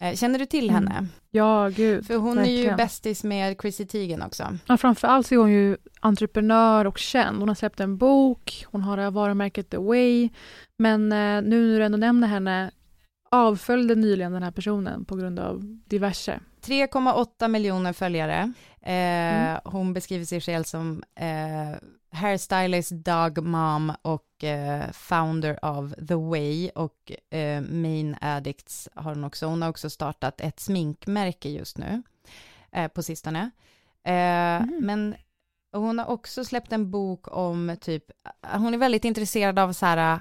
Eh, 0.00 0.14
känner 0.14 0.38
du 0.38 0.46
till 0.46 0.70
henne? 0.70 0.90
Mm. 0.90 1.08
Ja, 1.30 1.68
gud. 1.68 2.06
För 2.06 2.16
hon 2.16 2.36
verkligen. 2.36 2.66
är 2.66 2.70
ju 2.70 2.76
bästis 2.76 3.24
med 3.24 3.56
Chrissy 3.60 3.86
Teigen 3.86 4.22
också. 4.22 4.58
Ja, 4.66 4.76
framförallt 4.76 5.26
så 5.26 5.34
är 5.34 5.38
hon 5.38 5.50
ju 5.50 5.76
entreprenör 6.00 6.84
och 6.84 6.98
känd. 6.98 7.38
Hon 7.38 7.48
har 7.48 7.54
släppt 7.54 7.80
en 7.80 7.96
bok, 7.96 8.66
hon 8.70 8.82
har 8.82 9.10
varumärket 9.10 9.70
The 9.70 9.76
Way. 9.76 10.28
Men 10.78 11.12
eh, 11.12 11.42
nu 11.42 11.72
när 11.72 11.78
du 11.78 11.84
ändå 11.84 11.98
nämner 11.98 12.28
henne, 12.28 12.70
avföljde 13.30 13.94
nyligen 13.94 14.32
den 14.32 14.42
här 14.42 14.50
personen 14.50 15.04
på 15.04 15.16
grund 15.16 15.38
av 15.38 15.60
diverse. 15.86 16.40
3,8 16.62 17.48
miljoner 17.48 17.92
följare. 17.92 18.52
Eh, 18.82 18.92
mm. 18.92 19.60
Hon 19.64 19.92
beskriver 19.92 20.24
sig 20.24 20.40
själv 20.40 20.64
som 20.64 21.02
eh, 21.14 21.78
hairstylist, 22.10 22.90
dog 22.90 23.42
mom 23.42 23.92
och 24.02 24.44
eh, 24.44 24.90
founder 24.92 25.64
of 25.64 25.92
The 26.08 26.14
Way 26.14 26.68
och 26.68 27.12
eh, 27.30 27.60
Main 27.60 28.16
Addicts 28.20 28.88
har 28.94 29.14
hon 29.14 29.24
också. 29.24 29.46
Hon 29.46 29.62
har 29.62 29.68
också 29.68 29.90
startat 29.90 30.40
ett 30.40 30.60
sminkmärke 30.60 31.48
just 31.48 31.78
nu 31.78 32.02
eh, 32.72 32.88
på 32.88 33.02
sistone. 33.02 33.50
Mm. 34.04 34.78
Men 34.80 35.14
hon 35.72 35.98
har 35.98 36.06
också 36.06 36.44
släppt 36.44 36.72
en 36.72 36.90
bok 36.90 37.36
om 37.36 37.76
typ, 37.80 38.04
hon 38.52 38.74
är 38.74 38.78
väldigt 38.78 39.04
intresserad 39.04 39.58
av 39.58 39.72
så 39.72 39.86
här 39.86 40.20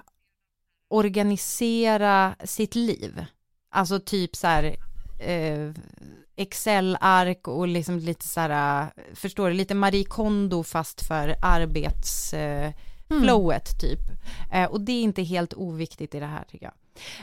organisera 0.88 2.36
sitt 2.43 2.76
liv. 2.76 3.26
Alltså 3.69 4.00
typ 4.00 4.36
så 4.36 4.47
här 4.47 4.76
eh, 5.19 5.71
Excel-ark 6.36 7.47
och 7.47 7.67
liksom 7.67 8.00
lite 8.00 8.28
så 8.28 8.39
här, 8.39 8.89
förstår 9.13 9.50
du, 9.50 9.54
lite 9.54 9.76
Marie 9.76 10.06
Kondo 10.06 10.63
fast 10.63 11.08
för 11.08 11.36
arbetsflowet 11.41 13.69
mm. 13.69 13.80
typ. 13.80 14.00
Eh, 14.54 14.65
och 14.65 14.82
det 14.82 14.91
är 14.91 15.04
inte 15.04 15.23
helt 15.23 15.54
oviktigt 15.54 16.15
i 16.15 16.19
det 16.19 16.26
här 16.26 16.43
tycker 16.43 16.65
jag. 16.65 16.73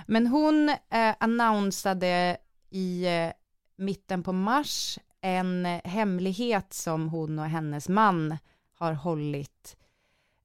Men 0.07 0.27
hon 0.27 0.68
eh, 0.68 1.14
annonsade 1.20 2.37
i 2.70 3.07
eh, 3.07 3.31
mitten 3.77 4.22
på 4.22 4.33
mars 4.33 4.98
en 5.20 5.64
hemlighet 5.85 6.72
som 6.72 7.09
hon 7.09 7.38
och 7.38 7.44
hennes 7.44 7.88
man 7.88 8.38
har 8.79 8.92
hållit 8.92 9.77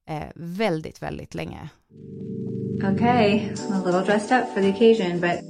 eh, 0.08 0.28
väldigt, 0.34 1.02
väldigt 1.02 1.34
länge. 1.34 1.68
Okay, 2.82 3.52
I'm 3.60 3.72
a 3.72 3.82
little 3.82 4.02
dressed 4.02 4.32
up 4.32 4.54
for 4.54 4.62
the 4.62 4.70
occasion, 4.70 5.20
but 5.20 5.44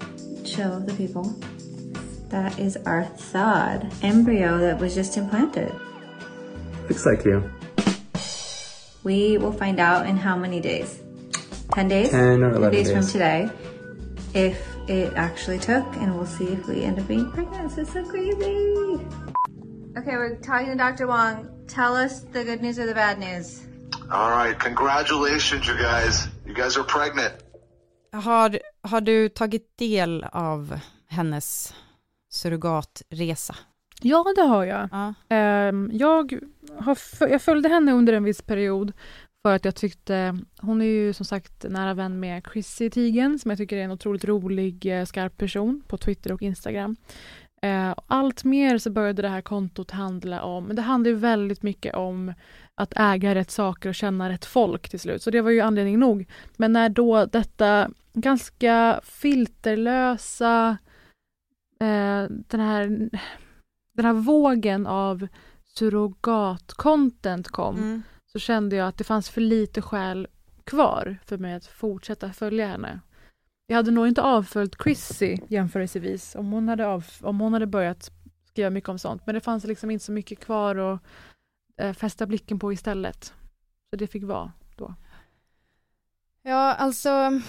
show 0.45 0.81
the 0.81 0.93
people. 0.95 1.23
That 2.29 2.59
is 2.59 2.77
our 2.87 3.05
thawed 3.05 3.93
embryo 4.03 4.59
that 4.59 4.81
was 4.81 4.97
just 4.97 5.17
implanted. 5.17 5.73
Looks 6.89 7.07
like 7.07 7.25
you. 7.25 7.49
We 9.05 9.39
will 9.39 9.53
find 9.53 9.79
out 9.79 10.07
in 10.07 10.17
how 10.17 10.37
many 10.37 10.61
days? 10.61 11.01
10 11.73 11.87
days? 11.87 12.11
10 12.11 12.43
or 12.43 12.51
11 12.51 12.63
10 12.63 12.71
days, 12.73 12.87
days. 12.89 12.97
from 12.97 13.07
today. 13.07 13.51
If 14.35 14.67
it 14.89 15.13
actually 15.15 15.61
took, 15.61 15.87
and 15.99 16.17
we'll 16.17 16.27
see 16.27 16.49
if 16.49 16.67
we 16.67 16.83
end 16.83 16.99
up 16.99 17.07
being 17.07 17.31
pregnant. 17.31 17.77
This 17.77 17.87
is 17.87 17.93
so 17.93 18.05
crazy. 18.05 19.01
Okay, 19.97 20.17
we're 20.17 20.37
talking 20.37 20.67
to 20.69 20.77
Dr. 20.77 21.07
Wong. 21.07 21.49
Tell 21.69 21.95
us 21.95 22.23
the 22.23 22.43
good 22.43 22.61
news 22.61 22.79
or 22.81 22.87
the 22.87 22.95
bad 22.95 23.21
news. 23.21 23.67
All 24.13 24.31
right, 24.31 24.59
congratulations 24.59 25.69
you 25.69 25.77
guys. 25.77 26.29
You 26.47 26.55
guys 26.55 26.77
are 26.77 26.85
pregnant. 26.85 27.33
Har, 28.13 28.59
har 28.83 29.01
du 29.01 29.29
tagit 29.29 29.79
del 29.79 30.25
av 30.25 30.81
hennes 31.09 31.75
surrogatresa? 32.31 33.55
Ja, 34.03 34.25
det 34.37 34.43
har 34.43 34.65
jag. 34.65 34.89
Ja. 34.93 35.15
Ehm, 35.29 35.91
jag, 35.93 36.39
har, 36.79 36.99
jag 37.21 37.43
följde 37.43 37.69
henne 37.69 37.93
under 37.93 38.13
en 38.13 38.25
viss 38.25 38.43
period 38.43 38.93
för 39.43 39.55
att 39.55 39.65
jag 39.65 39.75
tyckte, 39.75 40.39
hon 40.61 40.81
är 40.81 40.87
ju 40.87 41.13
som 41.13 41.27
sagt 41.27 41.65
nära 41.69 41.95
vän 41.95 42.21
med 42.21 42.47
Chrissy 42.53 42.91
Teigen 42.91 43.39
som 43.39 43.51
jag 43.51 43.59
tycker 43.59 43.77
är 43.77 43.85
en 43.85 43.91
otroligt 43.91 44.25
rolig, 44.25 44.99
eh, 44.99 45.05
skarp 45.05 45.37
person 45.37 45.83
på 45.89 45.97
Twitter 45.97 46.33
och 46.33 46.43
Instagram. 46.43 46.97
Eh, 47.63 47.95
allt 48.07 48.45
mer 48.45 48.79
så 48.79 48.91
började 48.91 49.23
det 49.23 49.29
här 49.29 49.41
kontot 49.41 49.91
handla 49.91 50.43
om, 50.43 50.75
det 50.75 50.83
handlar 50.83 51.11
ju 51.11 51.17
väldigt 51.17 51.63
mycket 51.63 51.95
om 51.95 52.35
att 52.75 52.93
äga 52.97 53.35
rätt 53.35 53.51
saker 53.51 53.89
och 53.89 53.95
känna 53.95 54.29
rätt 54.29 54.45
folk 54.45 54.89
till 54.89 55.01
slut. 55.01 55.23
Så 55.23 55.31
det 55.31 55.41
var 55.41 55.51
ju 55.51 55.61
anledning 55.61 55.99
nog. 55.99 56.27
Men 56.57 56.73
när 56.73 56.89
då 56.89 57.27
detta 57.27 57.91
ganska 58.13 59.01
filterlösa, 59.05 60.79
eh, 61.81 62.25
den, 62.29 62.61
här, 62.61 63.11
den 63.93 64.05
här 64.05 64.13
vågen 64.13 64.87
av 64.87 65.29
surrogat-content 65.75 67.49
kom, 67.49 67.77
mm. 67.77 68.03
så 68.33 68.39
kände 68.39 68.77
jag 68.77 68.89
att 68.89 68.97
det 68.97 69.05
fanns 69.05 69.31
för 69.31 69.41
lite 69.41 69.83
skäl 69.83 70.29
kvar 70.65 71.19
för 71.25 71.39
mig 71.39 71.55
att 71.55 71.67
fortsätta 71.67 72.33
följa 72.33 72.67
henne. 72.67 73.01
Jag 73.71 73.77
hade 73.77 73.91
nog 73.91 74.09
inte 74.09 74.23
avföljt 74.23 74.83
Chrissy 74.83 75.37
jämförelsevis 75.49 76.35
om 76.35 76.53
hon 76.53 76.69
hade, 76.69 76.87
av, 76.87 77.07
om 77.21 77.41
hon 77.41 77.53
hade 77.53 77.67
börjat 77.67 78.11
skriva 78.45 78.71
mycket 78.71 78.89
om 78.89 78.99
sånt. 78.99 79.27
Men 79.27 79.35
det 79.35 79.41
fanns 79.41 79.65
liksom 79.65 79.91
inte 79.91 80.05
så 80.05 80.13
mycket 80.13 80.41
kvar 80.41 80.77
att 80.77 81.01
eh, 81.77 81.93
fästa 81.93 82.27
blicken 82.27 82.59
på 82.59 82.73
istället. 82.73 83.35
Så 83.91 83.97
det 83.97 84.07
fick 84.07 84.25
vara 84.25 84.53
då. 84.77 84.95
Ja, 86.43 86.75
alltså 86.75 87.41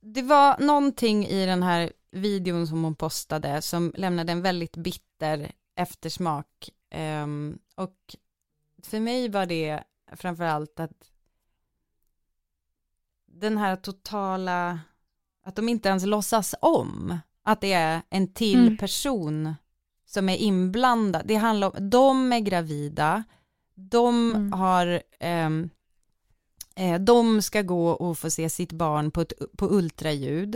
det 0.00 0.22
var 0.22 0.58
någonting 0.60 1.26
i 1.26 1.46
den 1.46 1.62
här 1.62 1.92
videon 2.10 2.66
som 2.66 2.84
hon 2.84 2.94
postade 2.94 3.62
som 3.62 3.92
lämnade 3.96 4.32
en 4.32 4.42
väldigt 4.42 4.76
bitter 4.76 5.52
eftersmak. 5.74 6.70
Um, 7.24 7.58
och 7.74 7.96
för 8.82 9.00
mig 9.00 9.28
var 9.28 9.46
det 9.46 9.82
framförallt 10.12 10.80
att 10.80 11.11
den 13.42 13.58
här 13.58 13.76
totala, 13.76 14.80
att 15.44 15.56
de 15.56 15.68
inte 15.68 15.88
ens 15.88 16.04
låtsas 16.04 16.54
om 16.60 17.18
att 17.44 17.60
det 17.60 17.72
är 17.72 18.02
en 18.10 18.32
till 18.32 18.60
mm. 18.66 18.76
person 18.76 19.54
som 20.06 20.28
är 20.28 20.36
inblandad. 20.36 21.22
Det 21.24 21.34
handlar 21.34 21.66
om, 21.76 21.90
de 21.90 22.32
är 22.32 22.40
gravida, 22.40 23.24
de 23.74 24.30
mm. 24.30 24.52
har, 24.52 25.02
um, 25.46 25.70
eh, 26.76 27.00
de 27.00 27.42
ska 27.42 27.62
gå 27.62 27.88
och 27.88 28.18
få 28.18 28.30
se 28.30 28.50
sitt 28.50 28.72
barn 28.72 29.10
på, 29.10 29.20
ett, 29.20 29.32
på 29.56 29.66
ultraljud. 29.70 30.54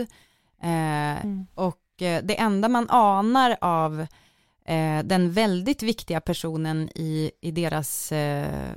Eh, 0.61 1.25
mm. 1.25 1.45
Och 1.55 1.81
och 1.97 2.01
eh, 2.01 2.23
det 2.23 2.39
enda 2.39 2.69
man 2.69 2.89
anar 2.89 3.57
av 3.61 4.01
eh, 4.65 5.03
den 5.03 5.31
väldigt 5.31 5.83
viktiga 5.83 6.21
personen 6.21 6.89
i, 6.95 7.31
i 7.41 7.51
deras 7.51 8.11
eh, 8.11 8.71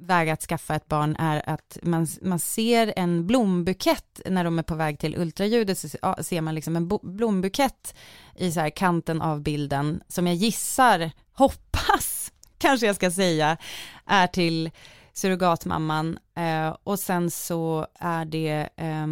väg 0.00 0.30
att 0.30 0.42
skaffa 0.42 0.74
ett 0.74 0.88
barn 0.88 1.16
är 1.18 1.50
att 1.50 1.78
man, 1.82 2.06
man 2.22 2.38
ser 2.38 2.92
en 2.96 3.26
blombukett 3.26 4.20
när 4.26 4.44
de 4.44 4.58
är 4.58 4.62
på 4.62 4.74
väg 4.74 4.98
till 4.98 5.16
ultraljudet, 5.18 5.78
så 5.78 5.88
ser 6.22 6.40
man 6.40 6.54
liksom 6.54 6.76
en 6.76 6.88
blombukett 7.02 7.94
i 8.36 8.52
så 8.52 8.60
här 8.60 8.70
kanten 8.70 9.22
av 9.22 9.42
bilden 9.42 10.02
som 10.08 10.26
jag 10.26 10.36
gissar, 10.36 11.10
hoppas, 11.32 12.32
kanske 12.58 12.86
jag 12.86 12.96
ska 12.96 13.10
säga, 13.10 13.56
är 14.06 14.26
till 14.26 14.70
surrogatmamman 15.12 16.18
eh, 16.34 16.76
och 16.84 16.98
sen 16.98 17.30
så 17.30 17.86
är 17.94 18.24
det, 18.24 18.68
eh, 18.76 19.06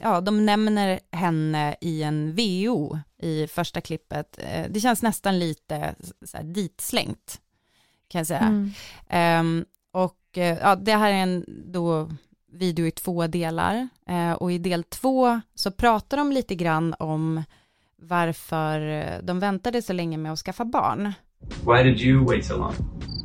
ja, 0.00 0.20
de 0.20 0.46
nämner 0.46 1.00
henne 1.12 1.76
i 1.80 2.02
en 2.02 2.34
VO 2.34 2.98
i 3.18 3.46
första 3.46 3.80
klippet. 3.80 4.38
Eh, 4.38 4.66
det 4.70 4.80
känns 4.80 5.02
nästan 5.02 5.38
lite 5.38 5.94
så 6.26 6.36
här, 6.36 6.44
ditslängt, 6.44 7.40
kan 8.08 8.18
jag 8.18 8.26
säga. 8.26 8.40
Mm. 8.40 8.72
Ehm, 9.08 9.64
och 9.92 10.38
eh, 10.38 10.58
ja, 10.58 10.76
det 10.76 10.92
här 10.92 11.10
är 11.10 11.16
en 11.16 11.44
då 11.46 12.10
video 12.52 12.86
i 12.86 12.90
två 12.90 13.26
delar 13.26 13.88
eh, 14.06 14.32
och 14.32 14.52
i 14.52 14.58
del 14.58 14.84
två 14.84 15.40
så 15.54 15.70
pratar 15.70 16.16
de 16.16 16.32
lite 16.32 16.54
grann 16.54 16.94
om 16.98 17.42
varför 17.96 19.04
de 19.22 19.40
väntade 19.40 19.82
så 19.82 19.92
länge 19.92 20.18
med 20.18 20.32
att 20.32 20.38
skaffa 20.38 20.64
barn. 20.64 21.12
Why 21.66 21.82
did 21.82 22.00
you 22.00 22.24
wait 22.24 22.44
so 22.44 22.56
long? 22.56 22.74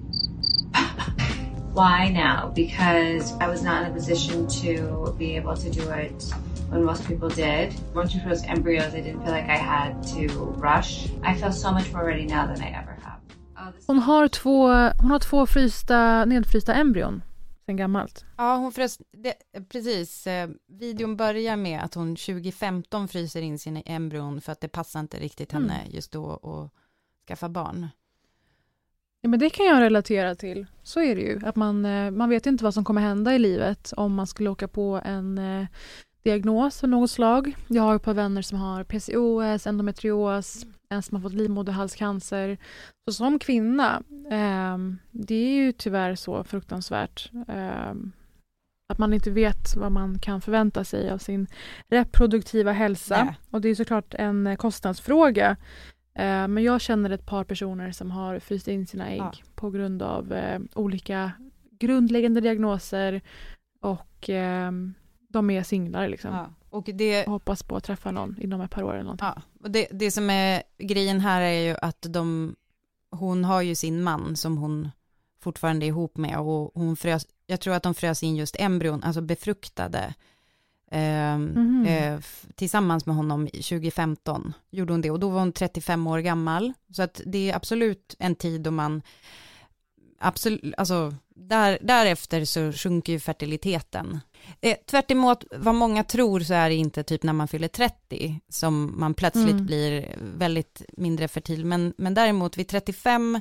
Why 1.76 2.10
now? 2.10 2.52
Because 2.54 3.34
I 3.42 3.48
was 3.48 3.64
not 3.64 3.82
in 3.82 3.92
a 3.92 3.94
position 3.94 4.48
to 4.48 5.12
be 5.18 5.38
able 5.38 5.56
to 5.56 5.70
do 5.70 5.92
it 5.92 6.24
when 6.70 6.84
most 6.84 7.08
people 7.08 7.30
did. 7.30 7.74
Once 7.96 8.16
we 8.16 8.22
those 8.30 8.46
embryos, 8.46 8.94
I 8.94 9.02
didn't 9.02 9.24
feel 9.24 9.32
like 9.32 9.50
I 9.50 9.58
had 9.58 10.04
to 10.14 10.28
rush. 10.58 11.08
I 11.24 11.34
feel 11.34 11.52
so 11.52 11.72
much 11.72 11.92
more 11.92 12.06
ready 12.06 12.26
now 12.26 12.46
than 12.46 12.62
I 12.62 12.70
ever 12.70 12.96
have. 13.04 13.13
Hon, 13.88 14.00
har 14.00 14.28
två, 14.28 14.68
hon 15.02 15.12
har 15.12 15.20
två 15.20 15.46
frysta, 15.46 16.26
nedfrysta 16.26 16.74
embryon 16.74 17.22
sen 17.66 17.78
gammalt. 17.78 18.26
Ja, 18.38 18.56
hon 18.56 18.72
frös, 18.72 19.00
det, 19.12 19.34
precis. 19.70 20.28
Eh, 20.28 20.50
videon 20.68 21.18
börjar 21.18 21.56
med 21.56 21.84
att 21.84 21.94
hon 21.94 22.16
2015 22.16 23.08
fryser 23.08 23.42
in 23.42 23.60
sina 23.60 23.82
embryon 23.82 24.42
för 24.42 24.52
att 24.52 24.62
det 24.62 24.68
passar 24.68 25.00
inte 25.00 25.20
riktigt 25.20 25.52
henne 25.52 25.80
mm. 25.80 25.92
just 25.96 26.12
då 26.12 26.34
att 26.34 26.72
skaffa 27.28 27.50
barn. 27.50 27.88
Ja, 29.22 29.30
men 29.30 29.40
det 29.40 29.50
kan 29.50 29.66
jag 29.66 29.82
relatera 29.82 30.36
till. 30.36 30.66
Så 30.84 31.02
är 31.02 31.16
det 31.16 31.22
ju. 31.22 31.42
Att 31.46 31.56
man, 31.56 31.86
eh, 31.86 32.12
man 32.12 32.30
vet 32.30 32.46
inte 32.46 32.64
vad 32.64 32.74
som 32.74 32.84
kommer 32.84 33.02
hända 33.02 33.36
i 33.36 33.40
livet 33.40 33.94
om 33.98 34.16
man 34.16 34.28
skulle 34.28 34.50
åka 34.50 34.68
på 34.68 35.02
en 35.06 35.38
eh, 35.38 35.68
diagnos 36.24 36.84
av 36.84 36.90
något 36.90 37.12
slag. 37.12 37.56
Jag 37.68 37.84
har 37.84 37.96
ett 37.96 38.04
par 38.04 38.14
vänner 38.14 38.42
som 38.42 38.58
har 38.58 38.84
PCOS, 38.84 39.68
endometrios, 39.68 40.66
en 40.94 41.04
som 41.04 41.16
har 41.16 41.22
fått 41.22 41.34
livmoderhalscancer. 41.34 42.58
Så 43.10 43.14
som 43.14 43.40
kvinna, 43.40 44.04
eh, 44.32 44.78
det 45.12 45.36
är 45.36 45.56
ju 45.56 45.72
tyvärr 45.72 46.16
så 46.16 46.44
fruktansvärt 46.44 47.32
eh, 47.48 47.94
att 48.94 48.98
man 48.98 49.14
inte 49.14 49.32
vet 49.32 49.76
vad 49.76 49.92
man 49.92 50.20
kan 50.20 50.42
förvänta 50.42 50.84
sig 50.84 51.10
av 51.10 51.18
sin 51.18 51.48
reproduktiva 51.88 52.72
hälsa. 52.72 53.24
Nej. 53.24 53.36
Och 53.50 53.62
det 53.62 53.70
är 53.70 53.76
såklart 53.76 54.14
en 54.14 54.58
kostnadsfråga. 54.58 55.58
Eh, 56.16 56.48
men 56.48 56.64
jag 56.64 56.82
känner 56.82 57.10
ett 57.10 57.26
par 57.26 57.44
personer 57.44 57.92
som 57.92 58.12
har 58.12 58.40
fryst 58.40 58.68
in 58.68 58.88
sina 58.88 59.10
ägg 59.10 59.22
ja. 59.22 59.34
på 59.56 59.70
grund 59.70 60.02
av 60.02 60.34
eh, 60.34 60.60
olika 60.74 61.32
grundläggande 61.80 62.42
diagnoser 62.42 63.22
och 63.82 64.30
eh, 64.30 64.72
de 65.30 65.50
är 65.50 65.64
singlar 65.64 66.08
liksom. 66.08 66.34
Ja. 66.34 66.50
Och 66.74 66.90
det... 66.94 67.28
hoppas 67.28 67.64
på 67.64 67.76
att 67.76 67.84
träffa 67.84 68.12
någon 68.12 68.38
inom 68.42 68.62
ett 68.62 68.72
par 68.72 68.84
år 68.84 68.94
eller 68.94 69.04
någonting. 69.04 69.28
Ja. 69.36 69.42
Och 69.64 69.72
det, 69.72 69.88
det 69.92 70.12
som 70.12 70.30
är 70.30 70.64
grejen 70.78 71.20
här 71.20 71.42
är 71.42 71.62
ju 71.62 71.76
att 71.82 72.06
de, 72.10 72.56
hon 73.10 73.44
har 73.44 73.62
ju 73.62 73.76
sin 73.76 74.04
man 74.04 74.36
som 74.36 74.58
hon 74.58 74.90
fortfarande 75.42 75.86
är 75.86 75.88
ihop 75.88 76.18
med 76.18 76.40
och 76.40 76.72
hon 76.74 76.96
frös, 76.96 77.28
jag 77.48 77.60
tror 77.60 77.74
att 77.74 77.84
de 77.84 77.94
frös 77.94 78.24
in 78.24 78.36
just 78.36 78.56
embryon, 78.60 79.04
alltså 79.04 79.22
befruktade 79.22 80.14
mm. 80.94 81.86
eh, 81.86 82.20
tillsammans 82.56 83.06
med 83.06 83.16
honom 83.16 83.48
2015 83.48 84.54
gjorde 84.70 84.94
hon 84.94 85.02
det 85.02 85.12
och 85.12 85.20
då 85.20 85.30
var 85.30 85.40
hon 85.40 85.52
35 85.52 86.08
år 86.08 86.20
gammal. 86.20 86.74
Så 86.90 87.04
att 87.04 87.22
det 87.26 87.50
är 87.52 87.56
absolut 87.56 88.16
en 88.20 88.36
tid 88.36 88.62
då 88.62 88.72
man, 88.72 89.02
absolut, 90.24 90.74
alltså 90.78 91.14
där, 91.36 91.78
därefter 91.82 92.46
så 92.46 92.72
sjunker 92.72 93.14
ju 93.14 93.20
fertiliteten. 93.20 94.20
Eh, 94.62 94.78
tvärt 94.86 95.12
emot 95.12 95.44
vad 95.52 95.76
många 95.76 96.04
tror 96.04 96.40
så 96.40 96.54
är 96.54 96.70
det 96.70 96.76
inte 96.76 97.04
typ 97.04 97.24
när 97.24 97.34
man 97.34 97.48
fyller 97.48 97.68
30 97.68 98.40
som 98.50 98.94
man 99.00 99.14
plötsligt 99.14 99.52
mm. 99.52 99.66
blir 99.66 100.16
väldigt 100.38 100.82
mindre 100.98 101.28
fertil, 101.28 101.66
men, 101.66 101.94
men 101.98 102.14
däremot 102.14 102.58
vid 102.58 102.68
35 102.68 103.40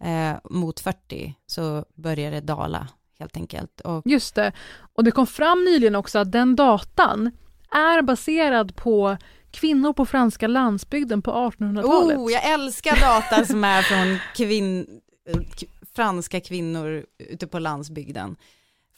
eh, 0.00 0.32
mot 0.50 0.80
40 0.80 1.34
så 1.46 1.84
börjar 1.94 2.30
det 2.30 2.40
dala 2.40 2.88
helt 3.18 3.36
enkelt. 3.36 3.80
Och... 3.80 4.02
Just 4.04 4.34
det. 4.34 4.52
Och 4.94 5.04
det 5.04 5.10
kom 5.10 5.26
fram 5.26 5.64
nyligen 5.64 5.94
också 5.94 6.18
att 6.18 6.32
den 6.32 6.56
datan 6.56 7.30
är 7.70 8.02
baserad 8.02 8.76
på 8.76 9.16
kvinnor 9.50 9.92
på 9.92 10.06
franska 10.06 10.46
landsbygden 10.46 11.22
på 11.22 11.30
1800-talet. 11.30 12.18
Oh, 12.18 12.32
jag 12.32 12.44
älskar 12.44 13.00
data 13.00 13.44
som 13.44 13.64
är 13.64 13.82
från 13.82 14.18
kvin 14.36 14.86
franska 15.96 16.40
kvinnor 16.40 17.06
ute 17.18 17.46
på 17.46 17.58
landsbygden 17.58 18.36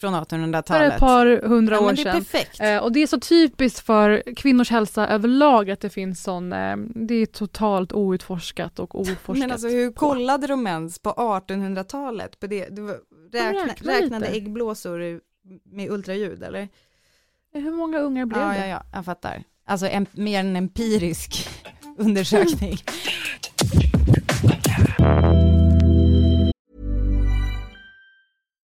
från 0.01 0.15
1800-talet. 0.15 0.67
För 0.67 0.85
ett 0.85 1.01
par 1.01 1.49
hundra 1.49 1.75
ja, 1.75 1.81
år 1.81 1.95
sedan. 1.95 2.17
Perfekt. 2.17 2.61
Eh, 2.61 2.77
och 2.77 2.93
det 2.93 3.03
är 3.03 3.07
så 3.07 3.21
typiskt 3.21 3.81
för 3.81 4.35
kvinnors 4.37 4.71
hälsa 4.71 5.09
överlag 5.09 5.71
att 5.71 5.81
det 5.81 5.91
finns 5.91 6.23
sån, 6.23 6.53
eh, 6.53 6.77
det 6.95 7.15
är 7.15 7.27
totalt 7.27 7.93
outforskat 7.93 8.79
och 8.79 8.95
oforskat. 9.01 9.39
Men 9.39 9.51
alltså 9.51 9.69
hur 9.69 9.93
kollade 9.93 10.47
de 10.47 10.67
ens 10.67 10.99
på 10.99 11.11
1800-talet? 11.11 12.41
På 12.41 12.47
det, 12.47 12.69
du 12.69 12.87
räkna, 13.33 13.67
räkna 13.67 13.93
räknade 13.93 14.27
lite. 14.27 14.37
äggblåsor 14.37 15.21
med 15.65 15.91
ultraljud 15.91 16.43
eller? 16.43 16.69
Hur 17.53 17.73
många 17.73 17.99
ungar 17.99 18.27
blev 18.27 18.43
ja, 18.43 18.49
det? 18.49 18.59
Ja, 18.59 18.67
ja, 18.67 18.83
jag 18.93 19.05
fattar. 19.05 19.45
Alltså 19.65 19.87
en, 19.89 20.07
mer 20.13 20.41
en 20.41 20.57
empirisk 20.57 21.49
undersökning. 21.99 22.77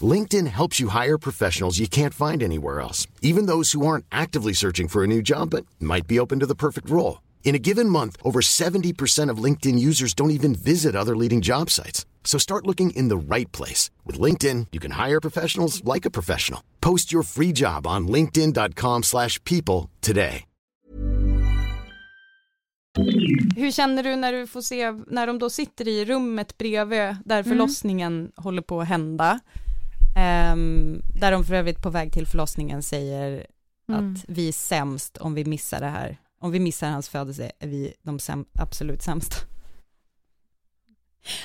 LinkedIn 0.00 0.48
helps 0.48 0.80
you 0.80 0.88
hire 0.88 1.18
professionals 1.18 1.78
you 1.78 1.86
can't 1.86 2.14
find 2.14 2.42
anywhere 2.42 2.80
else, 2.80 3.06
even 3.22 3.46
those 3.46 3.70
who 3.72 3.86
aren't 3.86 4.06
actively 4.10 4.52
searching 4.52 4.88
for 4.88 5.04
a 5.04 5.06
new 5.06 5.22
job 5.22 5.50
but 5.50 5.64
might 5.78 6.08
be 6.08 6.18
open 6.18 6.40
to 6.40 6.46
the 6.46 6.56
perfect 6.56 6.90
role. 6.90 7.22
In 7.44 7.54
a 7.54 7.60
given 7.60 7.88
month, 7.88 8.16
over 8.24 8.40
70% 8.40 9.30
of 9.30 9.38
LinkedIn 9.38 9.78
users 9.78 10.14
don't 10.14 10.32
even 10.32 10.56
visit 10.56 10.96
other 10.96 11.14
leading 11.14 11.40
job 11.40 11.70
sites. 11.70 12.04
So 12.24 12.38
start 12.38 12.66
looking 12.66 12.90
in 12.96 13.08
the 13.08 13.16
right 13.16 13.52
place. 13.52 13.90
With 14.04 14.18
LinkedIn, 14.18 14.68
you 14.72 14.80
can 14.80 14.92
hire 14.92 15.20
professionals 15.20 15.84
like 15.84 16.04
a 16.04 16.10
professional. 16.10 16.60
Post 16.80 17.12
your 17.12 17.22
free 17.22 17.52
job 17.52 17.86
on 17.86 18.08
linkedin.com 18.08 19.02
slash 19.02 19.38
people 19.44 19.90
today. 20.00 20.46
Hur 23.56 23.70
känner 23.70 24.02
du 24.02 24.16
när 24.16 24.32
du 24.32 24.46
får 24.46 24.62
se, 24.62 24.92
när 25.06 25.26
de 25.26 25.38
då 25.38 25.50
sitter 25.50 25.88
i 25.88 26.04
rummet 26.04 26.58
bredvid 26.58 27.16
där 27.24 27.40
mm. 27.40 27.44
förlossningen 27.44 28.14
mm. 28.20 28.32
håller 28.36 28.62
på 28.62 28.80
att 28.80 28.88
hända? 28.88 29.40
Um, 30.16 31.02
där 31.14 31.32
de 31.32 31.44
för 31.44 31.54
övrigt 31.54 31.82
på 31.82 31.90
väg 31.90 32.12
till 32.12 32.26
förlossningen 32.26 32.82
säger 32.82 33.46
mm. 33.88 34.14
att 34.14 34.24
vi 34.28 34.48
är 34.48 34.52
sämst 34.52 35.16
om 35.16 35.34
vi 35.34 35.44
missar 35.44 35.80
det 35.80 35.86
här. 35.86 36.16
Om 36.40 36.50
vi 36.50 36.60
missar 36.60 36.90
hans 36.90 37.08
födelse 37.08 37.52
är 37.58 37.68
vi 37.68 37.94
de 38.02 38.18
säm 38.18 38.44
absolut 38.58 39.02
sämsta. 39.02 39.36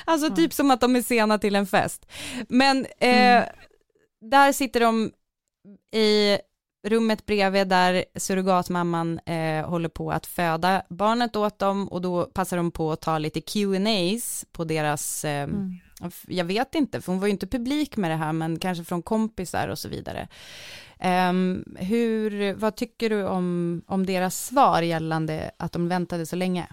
Alltså 0.04 0.26
mm. 0.26 0.36
typ 0.36 0.52
som 0.52 0.70
att 0.70 0.80
de 0.80 0.96
är 0.96 1.02
sena 1.02 1.38
till 1.38 1.56
en 1.56 1.66
fest. 1.66 2.06
Men 2.48 2.86
eh, 2.98 3.36
mm. 3.36 3.48
där 4.20 4.52
sitter 4.52 4.80
de 4.80 5.12
i 5.92 6.38
rummet 6.88 7.26
bredvid 7.26 7.68
där 7.68 8.04
surrogatmamman 8.14 9.18
eh, 9.18 9.68
håller 9.68 9.88
på 9.88 10.12
att 10.12 10.26
föda 10.26 10.82
barnet 10.88 11.36
åt 11.36 11.58
dem 11.58 11.88
och 11.88 12.00
då 12.00 12.24
passar 12.24 12.56
de 12.56 12.70
på 12.70 12.92
att 12.92 13.00
ta 13.00 13.18
lite 13.18 13.40
Q&As 13.40 14.46
på 14.52 14.64
deras 14.64 15.24
eh, 15.24 15.42
mm. 15.42 15.76
Jag 16.26 16.44
vet 16.44 16.74
inte, 16.74 17.00
för 17.00 17.12
hon 17.12 17.20
var 17.20 17.26
ju 17.26 17.32
inte 17.32 17.46
publik 17.46 17.96
med 17.96 18.10
det 18.10 18.16
här, 18.16 18.32
men 18.32 18.58
kanske 18.58 18.84
från 18.84 19.02
kompisar 19.02 19.68
och 19.68 19.78
så 19.78 19.88
vidare. 19.88 20.28
Um, 21.30 21.64
hur, 21.78 22.54
vad 22.54 22.76
tycker 22.76 23.10
du 23.10 23.24
om, 23.24 23.82
om 23.86 24.06
deras 24.06 24.46
svar 24.46 24.82
gällande 24.82 25.50
att 25.56 25.72
de 25.72 25.88
väntade 25.88 26.26
så 26.26 26.36
länge? 26.36 26.66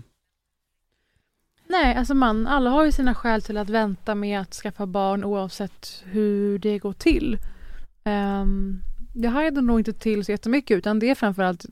Nej, 1.68 1.96
alltså 1.96 2.14
man, 2.14 2.48
alla 2.48 2.70
har 2.70 2.86
ju 2.86 2.92
sina 2.92 3.16
skäl 3.16 3.42
till 3.42 3.58
att 3.58 3.70
vänta 3.70 4.16
med 4.16 4.40
att 4.40 4.54
skaffa 4.54 4.86
barn 4.86 5.24
oavsett 5.24 6.04
hur 6.06 6.60
det 6.60 6.80
går 6.80 6.94
till. 6.94 7.38
Um, 8.06 8.82
det 9.14 9.28
hajade 9.28 9.62
nog 9.62 9.80
inte 9.80 9.94
till 9.94 10.26
så 10.26 10.32
jättemycket 10.32 10.78
utan 10.78 11.00
det 11.00 11.10
är 11.10 11.16
framförallt 11.16 11.66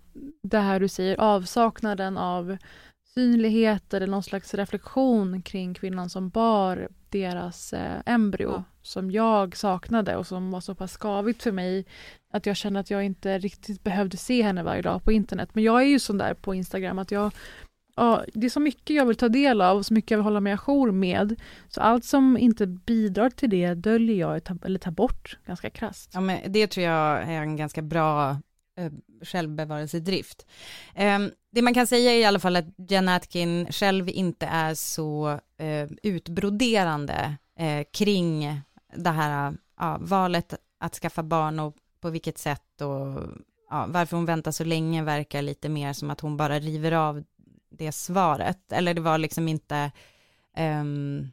det 0.44 0.60
här 0.60 0.80
du 0.80 0.88
säger, 0.88 1.20
avsaknaden 1.20 2.18
av 2.18 2.58
synlighet 3.14 3.94
eller 3.94 4.08
någon 4.08 4.24
slags 4.24 4.54
reflektion 4.54 5.42
kring 5.42 5.74
kvinnan 5.74 6.10
som 6.10 6.30
bar 6.30 6.90
deras 7.16 7.74
eh, 7.74 8.02
embryo 8.06 8.52
ja. 8.52 8.64
som 8.82 9.12
jag 9.12 9.58
saknade 9.58 10.16
och 10.16 10.28
som 10.28 10.52
var 10.52 10.62
så 10.62 10.76
pass 10.76 10.98
skavigt 10.98 11.44
för 11.44 11.52
mig 11.52 11.86
att 12.34 12.46
jag 12.46 12.56
kände 12.56 12.80
att 12.80 12.90
jag 12.90 13.04
inte 13.04 13.40
riktigt 13.40 13.84
behövde 13.84 14.18
se 14.18 14.42
henne 14.42 14.64
varje 14.64 14.82
dag 14.82 15.04
på 15.04 15.12
internet. 15.12 15.50
Men 15.54 15.64
jag 15.64 15.82
är 15.82 15.86
ju 15.86 16.00
sån 16.00 16.18
där 16.18 16.34
på 16.34 16.54
Instagram 16.54 17.00
att 17.00 17.12
jag 17.12 17.32
ja, 17.96 18.24
det 18.34 18.46
är 18.46 18.50
så 18.50 18.60
mycket 18.60 18.96
jag 18.96 19.06
vill 19.06 19.16
ta 19.16 19.30
del 19.30 19.62
av 19.62 19.78
och 19.78 19.86
så 19.86 19.94
mycket 19.94 20.12
jag 20.12 20.18
vill 20.18 20.24
hålla 20.24 20.40
mig 20.40 20.54
ajour 20.54 20.92
med. 20.92 21.42
Så 21.68 21.82
allt 21.82 22.06
som 22.06 22.38
inte 22.38 22.68
bidrar 22.68 23.30
till 23.30 23.50
det 23.50 23.74
döljer 23.74 24.16
jag 24.16 24.42
eller 24.66 24.80
tar 24.80 24.92
bort 24.92 25.38
ganska 25.46 25.70
krasst. 25.70 26.12
Ja, 26.14 26.22
men 26.22 26.40
det 26.48 26.68
tror 26.68 26.86
jag 26.86 27.22
är 27.22 27.42
en 27.42 27.56
ganska 27.56 27.82
bra 27.82 28.38
Eh, 28.78 28.92
självbevarelsedrift. 29.22 30.46
Ehm, 30.96 31.32
det 31.52 31.62
man 31.62 31.74
kan 31.74 31.88
säga 31.88 32.12
är 32.12 32.18
i 32.18 32.26
alla 32.26 32.40
fall 32.40 32.56
att 32.56 32.66
Jen 32.78 33.10
Atkin 33.10 33.68
själv 33.72 34.10
inte 34.10 34.46
är 34.46 34.74
så 34.74 35.40
eh, 35.58 35.90
utbroderande 36.04 37.36
eh, 37.60 37.86
kring 37.92 38.62
det 38.96 39.10
här 39.10 39.58
ja, 39.78 39.98
valet 40.02 40.54
att 40.78 40.96
skaffa 40.96 41.24
barn 41.24 41.60
och 41.60 41.76
på 42.00 42.10
vilket 42.10 42.38
sätt 42.38 42.82
och 42.82 43.24
ja, 43.70 43.86
varför 43.90 44.18
hon 44.18 44.26
väntar 44.26 44.52
så 44.52 44.64
länge 44.64 45.04
verkar 45.04 45.42
lite 45.42 45.70
mer 45.70 45.94
som 45.94 46.12
att 46.12 46.22
hon 46.22 46.38
bara 46.38 46.60
river 46.60 46.92
av 46.92 47.24
det 47.70 47.92
svaret. 47.92 48.72
Eller 48.72 48.94
det 48.94 49.02
var 49.02 49.18
liksom 49.18 49.48
inte, 49.48 49.92
um, 50.58 51.32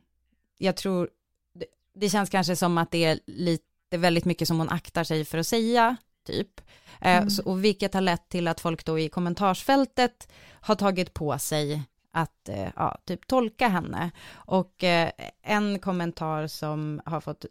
jag 0.59 0.77
tror, 0.77 1.11
det, 1.55 1.67
det, 1.95 2.11
känns 2.11 2.31
kanske 2.31 2.57
som 2.57 2.79
att 2.79 2.91
det 2.91 3.05
är 3.05 3.21
lite, 3.27 3.65
väldigt 3.91 4.25
mycket 4.25 4.49
som 4.49 4.59
hon 4.59 4.69
aktar 4.69 5.05
sig 5.05 5.25
för 5.25 5.39
att 5.39 5.47
säga, 5.47 5.97
typ. 6.25 6.61
Eh, 7.01 7.17
mm. 7.17 7.31
Så, 7.31 7.43
och 7.43 7.65
vilket 7.65 7.95
har 7.95 8.01
lett 8.01 8.29
till 8.29 8.49
att 8.49 8.61
folk 8.61 8.85
då 8.85 8.99
i 8.99 9.09
kommentarsfältet 9.09 10.29
har 10.61 10.75
tagit 10.75 11.15
på 11.15 11.39
sig 11.39 11.83
att 12.15 12.49
uh, 12.49 12.69
ja, 12.77 12.99
typ 13.05 13.27
tolka 13.27 13.69
henne. 13.69 14.11
Och 14.33 14.83
uh, 14.83 15.11
en 15.43 15.79
kommentar 15.79 16.47
som 16.47 17.01
har 17.05 17.21
fått 17.21 17.45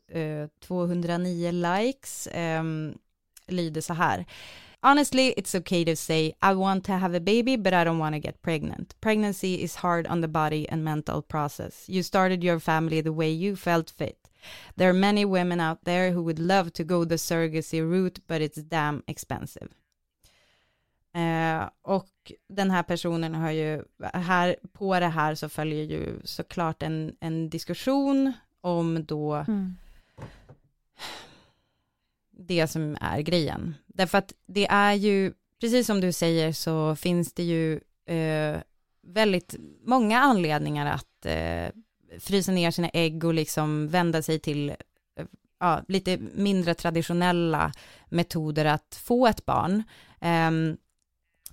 209 0.68 1.52
likes 1.52 2.28
um, 2.36 2.98
lyder 3.48 3.82
så 3.82 3.94
här. 3.94 4.26
Honestly, 4.84 5.34
it's 5.38 5.56
okay 5.56 5.86
to 5.86 5.96
say, 5.96 6.34
I 6.42 6.54
want 6.54 6.86
to 6.86 6.94
have 6.94 7.14
a 7.14 7.20
baby, 7.20 7.56
but 7.56 7.74
I 7.74 7.86
don't 7.86 8.00
want 8.00 8.16
to 8.16 8.20
get 8.20 8.42
pregnant. 8.42 8.96
Pregnancy 9.00 9.62
is 9.64 9.76
hard 9.76 10.08
on 10.08 10.22
the 10.22 10.28
body 10.28 10.68
and 10.70 10.84
mental 10.84 11.22
process. 11.22 11.88
You 11.88 12.04
started 12.04 12.44
your 12.44 12.60
family 12.60 13.02
the 13.02 13.12
way 13.12 13.30
you 13.30 13.56
felt 13.56 13.92
fit. 13.92 14.31
There 14.76 14.90
are 14.90 14.94
many 14.94 15.26
women 15.26 15.62
out 15.62 15.80
there 15.86 16.12
who 16.12 16.22
would 16.22 16.40
love 16.40 16.70
to 16.70 16.84
go 16.84 17.06
the 17.06 17.18
surrogacy 17.18 17.82
route, 17.82 18.22
but 18.28 18.42
it's 18.42 18.62
damn 18.62 19.04
expensive. 19.08 19.68
Eh, 21.14 21.70
och 21.82 22.32
den 22.50 22.72
här 22.72 22.84
personen 22.84 23.36
har 23.36 23.52
ju, 23.52 23.84
här, 24.14 24.56
på 24.74 25.00
det 25.00 25.08
här 25.08 25.36
så 25.36 25.50
följer 25.50 25.84
ju 25.84 26.22
såklart 26.24 26.84
en, 26.84 27.16
en 27.20 27.50
diskussion 27.50 28.34
om 28.62 29.06
då 29.06 29.34
mm 29.34 29.76
det 32.48 32.68
som 32.68 32.98
är 33.02 33.22
grejen. 33.22 33.76
Därför 33.88 34.18
att 34.18 34.34
det 34.46 34.68
är 34.68 34.94
ju, 34.94 35.34
precis 35.60 35.88
som 35.88 36.02
du 36.02 36.12
säger 36.12 36.54
så 36.54 36.96
finns 36.96 37.34
det 37.34 37.44
ju 37.44 37.80
eh, 38.06 38.62
väldigt 39.02 39.56
många 39.86 40.20
anledningar 40.20 40.86
att 40.86 41.26
eh, 41.26 41.70
frysa 42.20 42.52
ner 42.52 42.72
sina 42.72 42.90
ägg 42.90 43.24
och 43.24 43.34
liksom 43.34 43.88
vända 43.88 44.22
sig 44.22 44.40
till 44.40 44.76
ja, 45.60 45.82
lite 45.88 46.18
mindre 46.18 46.74
traditionella 46.74 47.72
metoder 48.10 48.66
att 48.66 49.02
få 49.04 49.28
ett 49.28 49.46
barn. 49.46 49.84
Eh, 50.22 50.76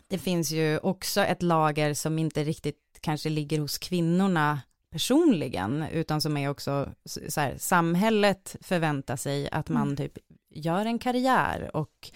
det 0.09 0.19
finns 0.19 0.51
ju 0.51 0.79
också 0.79 1.21
ett 1.21 1.43
lager 1.43 1.95
som 1.95 2.19
inte 2.19 2.45
riktigt 2.45 2.99
kanske 3.01 3.29
ligger 3.29 3.59
hos 3.59 3.79
kvinnorna 3.79 4.61
personligen, 4.91 5.85
utan 5.93 6.21
som 6.21 6.37
är 6.37 6.49
också 6.49 6.89
så 7.29 7.41
här, 7.41 7.55
samhället 7.59 8.57
förväntar 8.61 9.17
sig 9.17 9.51
att 9.51 9.69
man 9.69 9.83
mm. 9.83 9.97
typ 9.97 10.19
gör 10.51 10.87
en 10.87 10.99
karriär 10.99 11.77
och 11.77 12.11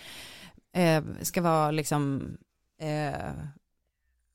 eh, 0.72 1.04
ska 1.22 1.42
vara 1.42 1.70
liksom 1.70 2.22
eh, 2.80 3.32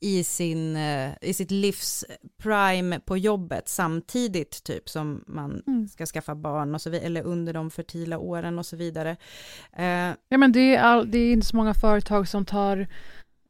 i, 0.01 0.23
sin, 0.23 0.75
eh, 0.75 1.11
i 1.21 1.33
sitt 1.33 1.51
livs 1.51 2.05
prime 2.43 2.99
på 2.99 3.17
jobbet 3.17 3.69
samtidigt 3.69 4.63
typ 4.63 4.89
som 4.89 5.23
man 5.27 5.63
mm. 5.67 5.87
ska 5.87 6.05
skaffa 6.05 6.35
barn 6.35 6.75
och 6.75 6.81
så 6.81 6.89
vidare, 6.89 7.05
eller 7.05 7.23
under 7.23 7.53
de 7.53 7.71
fertila 7.71 8.17
åren 8.17 8.59
och 8.59 8.65
så 8.65 8.75
vidare. 8.75 9.17
Eh, 9.73 10.13
ja 10.29 10.37
men 10.37 10.51
det 10.51 10.75
är, 10.75 10.79
all, 10.79 11.11
det 11.11 11.17
är 11.17 11.33
inte 11.33 11.47
så 11.47 11.55
många 11.55 11.73
företag 11.73 12.27
som 12.27 12.45
tar 12.45 12.87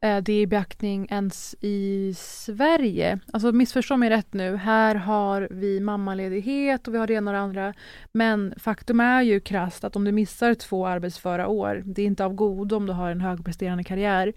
Eh, 0.00 0.22
det 0.22 0.40
i 0.40 0.46
beaktning 0.46 1.06
ens 1.10 1.54
i 1.60 2.14
Sverige. 2.16 3.18
Alltså 3.32 3.52
missförstå 3.52 3.96
mig 3.96 4.10
rätt 4.10 4.32
nu, 4.32 4.56
här 4.56 4.94
har 4.94 5.48
vi 5.50 5.80
mammaledighet 5.80 6.88
och 6.88 6.94
vi 6.94 6.98
har 6.98 7.06
det 7.06 7.14
ena 7.14 7.30
och 7.30 7.34
det 7.34 7.40
andra. 7.40 7.74
Men 8.12 8.54
faktum 8.56 9.00
är 9.00 9.22
ju 9.22 9.40
krasst 9.40 9.84
att 9.84 9.96
om 9.96 10.04
du 10.04 10.12
missar 10.12 10.54
två 10.54 10.86
arbetsföra 10.86 11.48
år, 11.48 11.82
det 11.86 12.02
är 12.02 12.06
inte 12.06 12.24
av 12.24 12.34
godo 12.34 12.76
om 12.76 12.86
du 12.86 12.92
har 12.92 13.10
en 13.10 13.20
högpresterande 13.20 13.84
karriär. 13.84 14.32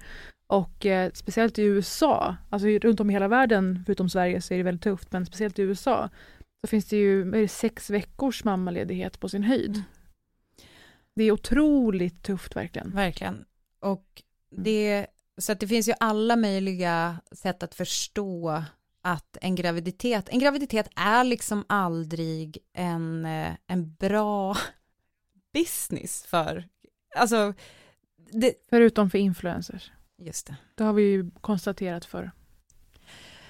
Och 0.52 0.86
eh, 0.86 1.12
speciellt 1.14 1.60
i 1.60 1.64
USA, 1.64 2.36
alltså 2.50 2.68
runt 2.68 3.00
om 3.00 3.10
i 3.10 3.14
hela 3.14 3.28
världen, 3.28 3.84
förutom 3.86 4.10
Sverige 4.10 4.42
så 4.42 4.54
är 4.54 4.58
det 4.58 4.64
väldigt 4.64 4.84
tufft, 4.84 5.12
men 5.12 5.26
speciellt 5.26 5.60
i 5.60 5.62
USA 5.62 6.10
så 6.62 6.68
finns 6.68 6.86
det 6.86 6.98
ju 6.98 7.32
det, 7.32 7.48
sex 7.48 7.90
veckors 7.90 8.44
mammaledighet 8.44 9.20
på 9.20 9.30
sin 9.30 9.44
höjd. 9.44 9.76
Mm. 9.76 9.82
Det 11.16 11.24
är 11.24 11.32
otroligt 11.32 12.24
tufft 12.24 12.56
verkligen. 12.56 12.92
Verkligen. 12.96 13.46
Och 13.80 14.24
det 14.50 15.08
så 15.38 15.52
att 15.52 15.60
det 15.60 15.68
finns 15.68 15.88
ju 15.88 15.94
alla 16.00 16.36
möjliga 16.36 17.22
sätt 17.32 17.64
att 17.64 17.76
förstå 17.76 18.64
att 19.02 19.38
en 19.42 19.56
graviditet, 19.56 20.30
en 20.30 20.40
graviditet 20.40 20.88
är 20.96 21.24
liksom 21.24 21.66
aldrig 21.68 22.58
en, 22.74 23.26
eh, 23.26 23.54
en 23.68 23.96
bra 23.96 24.58
business 25.54 26.26
för, 26.26 26.68
alltså 27.16 27.54
det... 28.32 28.54
Förutom 28.70 29.10
för 29.10 29.18
influencers. 29.18 29.92
Just 30.22 30.48
det. 30.48 30.56
Det 30.76 30.84
har 30.84 30.94
vi 30.94 31.02
ju 31.02 31.32
konstaterat 31.42 32.06
för. 32.06 32.32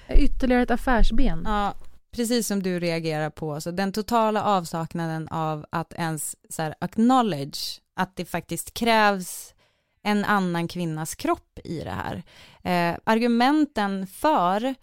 Ytterligare 0.08 0.62
ett 0.62 0.70
affärsben. 0.70 1.42
Ja, 1.44 1.74
precis 2.10 2.46
som 2.46 2.62
du 2.62 2.80
reagerar 2.80 3.30
på, 3.30 3.60
så 3.60 3.70
den 3.70 3.92
totala 3.92 4.44
avsaknaden 4.44 5.28
av 5.28 5.66
att 5.70 5.92
ens 5.92 6.36
så 6.48 6.62
här, 6.62 6.74
acknowledge 6.78 7.80
att 7.94 8.16
det 8.16 8.24
faktiskt 8.24 8.74
krävs 8.74 9.54
en 10.02 10.24
annan 10.24 10.68
kvinnas 10.68 11.14
kropp 11.14 11.58
i 11.64 11.78
det 11.78 11.90
här. 11.90 12.22
Eh, 12.62 12.98
argumenten 13.04 14.06
för 14.06 14.74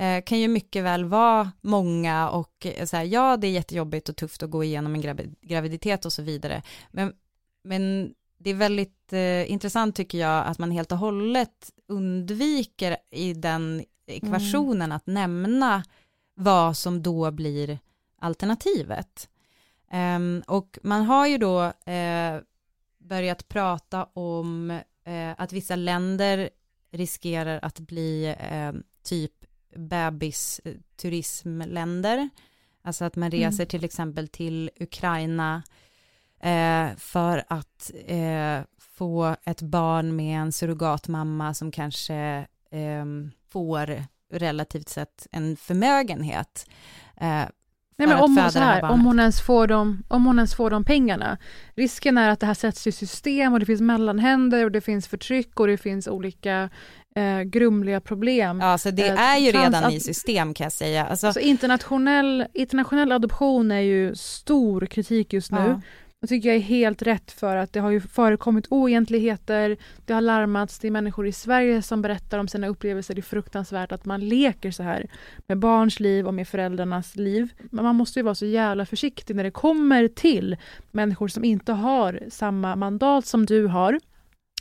eh, 0.00 0.22
kan 0.24 0.40
ju 0.40 0.48
mycket 0.48 0.84
väl 0.84 1.04
vara 1.04 1.52
många 1.60 2.30
och 2.30 2.66
eh, 2.66 2.84
så 2.84 2.96
här, 2.96 3.04
ja, 3.04 3.36
det 3.36 3.46
är 3.46 3.50
jättejobbigt 3.50 4.08
och 4.08 4.16
tufft 4.16 4.42
att 4.42 4.50
gå 4.50 4.64
igenom 4.64 4.94
en 4.94 5.34
graviditet 5.42 6.04
och 6.04 6.12
så 6.12 6.22
vidare. 6.22 6.62
Men, 6.90 7.12
men 7.64 8.14
det 8.38 8.50
är 8.50 8.54
väldigt 8.54 9.12
eh, 9.12 9.50
intressant 9.50 9.96
tycker 9.96 10.18
jag 10.18 10.46
att 10.46 10.58
man 10.58 10.70
helt 10.70 10.92
och 10.92 10.98
hållet 10.98 11.72
undviker 11.88 12.96
i 13.10 13.34
den 13.34 13.84
ekvationen 14.06 14.82
mm. 14.82 14.96
att 14.96 15.06
nämna 15.06 15.84
vad 16.34 16.76
som 16.76 17.02
då 17.02 17.30
blir 17.30 17.78
alternativet. 18.18 19.28
Um, 19.92 20.42
och 20.46 20.78
man 20.82 21.02
har 21.02 21.26
ju 21.26 21.38
då 21.38 21.64
uh, 21.64 22.40
börjat 22.98 23.48
prata 23.48 24.04
om 24.04 24.70
eh, 25.04 25.34
att 25.36 25.52
vissa 25.52 25.76
länder 25.76 26.50
riskerar 26.90 27.60
att 27.62 27.80
bli 27.80 28.34
eh, 28.38 28.72
typ 29.02 29.32
bebisturismländer. 29.76 32.28
Alltså 32.82 33.04
att 33.04 33.16
man 33.16 33.30
reser 33.30 33.62
mm. 33.62 33.68
till 33.68 33.84
exempel 33.84 34.28
till 34.28 34.70
Ukraina 34.80 35.62
eh, 36.40 36.96
för 36.96 37.42
att 37.48 37.90
eh, 38.06 38.60
få 38.96 39.36
ett 39.44 39.62
barn 39.62 40.16
med 40.16 40.40
en 40.40 40.52
surrogatmamma 40.52 41.54
som 41.54 41.70
kanske 41.70 42.14
eh, 42.70 43.04
får 43.48 44.02
relativt 44.32 44.88
sett 44.88 45.26
en 45.32 45.56
förmögenhet. 45.56 46.66
Eh, 47.20 47.44
Nej, 47.98 48.08
men 48.08 48.20
om, 48.20 48.36
hon, 48.36 48.50
så 48.50 48.58
här 48.58 48.82
om, 48.82 49.06
hon 49.06 49.20
ens 49.20 49.40
får 49.40 49.66
de, 49.66 50.02
om 50.08 50.26
hon 50.26 50.38
ens 50.38 50.54
får 50.54 50.70
de 50.70 50.84
pengarna. 50.84 51.38
Risken 51.74 52.18
är 52.18 52.28
att 52.30 52.40
det 52.40 52.46
här 52.46 52.54
sätts 52.54 52.86
i 52.86 52.92
system 52.92 53.52
och 53.52 53.60
det 53.60 53.66
finns 53.66 53.80
mellanhänder 53.80 54.64
och 54.64 54.70
det 54.72 54.80
finns 54.80 55.08
förtryck 55.08 55.60
och 55.60 55.66
det 55.66 55.76
finns 55.76 56.08
olika 56.08 56.70
eh, 57.16 57.40
grumliga 57.40 58.00
problem. 58.00 58.60
Ja, 58.60 58.78
så 58.78 58.90
det 58.90 59.08
Eh, 59.08 59.20
är 59.20 59.38
ju 59.38 59.52
redan 59.52 59.84
att- 59.84 59.92
i 59.92 60.00
system 60.00 60.54
kan 60.54 60.64
jag 60.64 60.72
säga. 60.72 61.06
Alltså, 61.06 61.32
Så 61.32 61.40
internationell, 61.40 62.46
internationell 62.54 63.12
adoption 63.12 63.70
är 63.70 63.80
ju 63.80 64.14
stor 64.14 64.86
kritik 64.86 65.32
just 65.32 65.50
nu. 65.52 65.58
Ja. 65.58 65.80
Det 66.26 66.30
tycker 66.30 66.48
jag 66.48 66.56
är 66.56 66.60
helt 66.60 67.02
rätt 67.02 67.30
för 67.30 67.56
att 67.56 67.72
det 67.72 67.80
har 67.80 67.90
ju 67.90 68.00
förekommit 68.00 68.66
oegentligheter, 68.70 69.76
det 70.04 70.12
har 70.12 70.20
larmats, 70.20 70.78
det 70.78 70.86
är 70.86 70.90
människor 70.90 71.26
i 71.26 71.32
Sverige 71.32 71.82
som 71.82 72.02
berättar 72.02 72.38
om 72.38 72.48
sina 72.48 72.68
upplevelser. 72.68 73.14
Det 73.14 73.20
är 73.20 73.22
fruktansvärt 73.22 73.92
att 73.92 74.04
man 74.04 74.28
leker 74.28 74.70
så 74.70 74.82
här 74.82 75.06
med 75.46 75.58
barns 75.58 76.00
liv 76.00 76.26
och 76.26 76.34
med 76.34 76.48
föräldrarnas 76.48 77.16
liv. 77.16 77.48
Men 77.70 77.84
man 77.84 77.96
måste 77.96 78.18
ju 78.18 78.22
vara 78.22 78.34
så 78.34 78.46
jävla 78.46 78.86
försiktig 78.86 79.36
när 79.36 79.44
det 79.44 79.50
kommer 79.50 80.08
till 80.08 80.56
människor 80.90 81.28
som 81.28 81.44
inte 81.44 81.72
har 81.72 82.20
samma 82.28 82.76
mandat 82.76 83.26
som 83.26 83.46
du 83.46 83.66
har, 83.66 84.00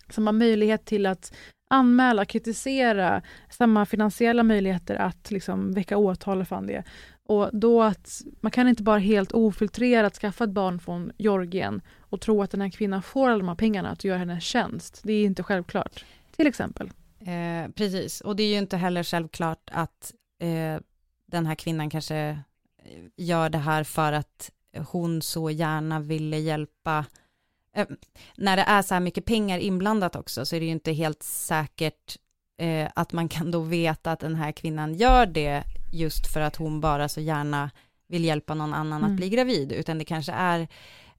som 0.10 0.28
har 0.28 0.34
möjlighet 0.34 0.86
till 0.86 1.06
att 1.06 1.34
anmäla, 1.70 2.26
kritisera, 2.26 3.22
samma 3.50 3.86
finansiella 3.86 4.44
möjligheter 4.44 4.96
att 4.96 5.32
liksom 5.32 5.72
väcka 5.72 5.98
åtal 5.98 6.46
för 6.46 6.62
det. 6.62 6.84
Och 7.28 7.50
då 7.54 7.84
att 7.84 8.22
man 8.42 8.52
kan 8.52 8.68
inte 8.68 8.84
bara 8.84 9.00
helt 9.00 9.32
ofiltrerat 9.32 10.16
skaffa 10.16 10.44
ett 10.44 10.50
barn 10.50 10.80
från 10.80 11.12
Georgien 11.18 11.82
och 12.00 12.22
tro 12.22 12.42
att 12.42 12.52
den 12.52 12.62
här 12.62 12.70
kvinnan 12.70 13.02
får 13.02 13.30
alla 13.30 13.38
de 13.38 13.48
här 13.48 13.56
pengarna 13.56 13.90
att 13.90 14.04
göra 14.04 14.18
henne 14.18 14.34
en 14.34 14.42
tjänst. 14.42 15.02
Det 15.04 15.14
är 15.14 15.26
inte 15.26 15.44
självklart. 15.44 16.06
Till 16.36 16.48
exempel. 16.48 16.92
Eh, 17.20 17.72
precis, 17.76 18.22
och 18.22 18.36
det 18.36 18.44
är 18.44 18.48
ju 18.48 18.58
inte 18.58 18.78
heller 18.78 19.04
självklart 19.04 19.70
att 19.72 20.14
eh, 20.42 20.82
den 21.26 21.46
här 21.46 21.56
kvinnan 21.56 21.90
kanske 21.90 22.18
eh, 22.18 23.04
gör 23.18 23.50
det 23.50 23.58
här 23.58 23.84
för 23.84 24.14
att 24.14 24.52
hon 24.88 25.22
så 25.22 25.50
gärna 25.50 26.00
ville 26.00 26.38
hjälpa. 26.38 27.06
Eh, 27.76 27.88
när 28.38 28.58
det 28.58 28.64
är 28.64 28.82
så 28.82 28.94
här 28.94 29.02
mycket 29.02 29.26
pengar 29.26 29.60
inblandat 29.60 30.16
också 30.16 30.46
så 30.46 30.56
är 30.56 30.60
det 30.60 30.66
ju 30.66 30.72
inte 30.72 30.92
helt 30.92 31.24
säkert 31.24 32.18
eh, 32.58 32.90
att 32.96 33.14
man 33.14 33.30
kan 33.30 33.52
då 33.52 33.60
veta 33.60 34.12
att 34.12 34.20
den 34.20 34.36
här 34.36 34.52
kvinnan 34.52 34.96
gör 34.96 35.26
det 35.26 35.64
just 35.96 36.28
för 36.28 36.42
att 36.42 36.56
hon 36.56 36.82
bara 36.82 37.10
så 37.10 37.22
gärna 37.22 37.72
vill 38.08 38.26
hjälpa 38.26 38.54
någon 38.54 38.74
annan 38.74 39.02
Mm. 39.02 39.12
att 39.12 39.18
bli 39.18 39.30
gravid, 39.30 39.72
utan 39.72 39.98
det 39.98 40.06
kanske 40.06 40.32
är 40.32 40.68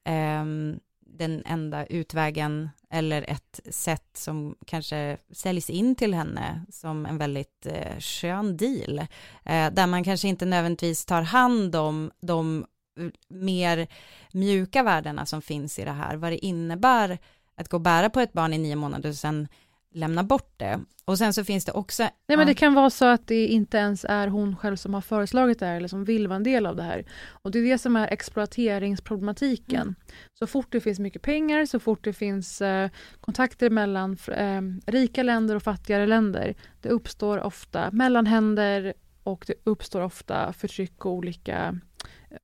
ehm, 0.03 0.79
den 0.99 1.43
enda 1.45 1.85
utvägen 1.85 2.69
eller 2.89 3.29
ett 3.29 3.59
sätt 3.69 4.09
som 4.13 4.55
kanske 4.65 5.17
säljs 5.31 5.69
in 5.69 5.95
till 5.95 6.13
henne 6.13 6.65
som 6.69 7.05
en 7.05 7.17
väldigt 7.17 7.65
eh, 7.65 7.99
skön 7.99 8.57
deal, 8.57 8.99
eh, 9.45 9.71
där 9.71 9.87
man 9.87 10.03
kanske 10.03 10.27
inte 10.27 10.45
nödvändigtvis 10.45 11.05
tar 11.05 11.21
hand 11.21 11.75
om 11.75 12.11
de 12.19 12.65
eh, 12.99 13.05
mer 13.27 13.87
mjuka 14.31 14.83
värdena 14.83 15.25
som 15.25 15.41
finns 15.41 15.79
i 15.79 15.83
det 15.85 15.91
här, 15.91 16.15
vad 16.15 16.31
det 16.31 16.45
innebär 16.45 17.17
att 17.55 17.69
gå 17.69 17.77
och 17.77 17.81
bära 17.81 18.09
på 18.09 18.19
ett 18.19 18.33
barn 18.33 18.53
i 18.53 18.57
nio 18.57 18.75
månader 18.75 19.09
och 19.09 19.15
sen 19.15 19.47
lämna 19.93 20.23
bort 20.23 20.53
det. 20.57 20.79
Och 21.05 21.17
sen 21.17 21.33
så 21.33 21.43
finns 21.43 21.65
det 21.65 21.71
också... 21.71 22.03
Nej, 22.03 22.37
men 22.37 22.47
det 22.47 22.53
kan 22.53 22.73
vara 22.73 22.89
så 22.89 23.05
att 23.05 23.27
det 23.27 23.47
inte 23.47 23.77
ens 23.77 24.05
är 24.09 24.27
hon 24.27 24.55
själv 24.55 24.75
som 24.75 24.93
har 24.93 25.01
föreslagit 25.01 25.59
det 25.59 25.65
här 25.65 25.75
eller 25.75 25.87
som 25.87 26.03
vill 26.03 26.27
vara 26.27 26.35
en 26.35 26.43
del 26.43 26.65
av 26.65 26.75
det 26.75 26.83
här. 26.83 27.05
Och 27.29 27.51
det 27.51 27.59
är 27.59 27.63
det 27.63 27.77
som 27.77 27.95
är 27.95 28.07
exploateringsproblematiken. 28.07 29.81
Mm. 29.81 29.95
Så 30.33 30.47
fort 30.47 30.71
det 30.71 30.81
finns 30.81 30.99
mycket 30.99 31.21
pengar, 31.21 31.65
så 31.65 31.79
fort 31.79 32.03
det 32.03 32.13
finns 32.13 32.61
eh, 32.61 32.89
kontakter 33.19 33.69
mellan 33.69 34.17
eh, 34.31 34.61
rika 34.91 35.23
länder 35.23 35.55
och 35.55 35.63
fattigare 35.63 36.05
länder, 36.05 36.55
det 36.81 36.89
uppstår 36.89 37.43
ofta 37.43 37.91
mellanhänder 37.91 38.93
och 39.23 39.43
det 39.47 39.53
uppstår 39.63 40.01
ofta 40.01 40.53
förtryck 40.53 41.05
och 41.05 41.11
olika, 41.11 41.79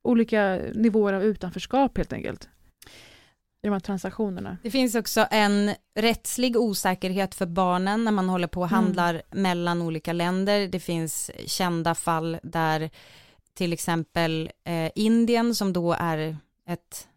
olika 0.02 0.60
nivåer 0.74 1.12
av 1.12 1.24
utanförskap 1.24 1.96
helt 1.96 2.12
enkelt. 2.12 2.48
I 3.64 3.66
de 3.66 3.72
här 3.72 3.80
transaktionerna. 3.80 4.58
Det 4.62 4.70
finns 4.70 4.94
också 4.94 5.26
en 5.30 5.74
rättslig 5.94 6.56
osäkerhet 6.56 7.34
för 7.34 7.46
barnen 7.46 8.04
när 8.04 8.12
man 8.12 8.28
håller 8.28 8.48
på 8.48 8.60
och 8.60 8.66
Mm. 8.66 8.84
handlar 8.84 9.22
mellan 9.30 9.82
olika 9.82 10.12
länder. 10.12 10.68
Det 10.68 10.80
finns 10.80 11.30
kända 11.46 11.94
fall 11.94 12.38
där 12.42 12.90
till 13.54 13.72
exempel 13.72 14.50
eh, 14.64 14.90
Indien 14.94 15.54
som 15.54 15.72
då 15.72 15.92
är 15.92 16.36
ett 16.68 17.08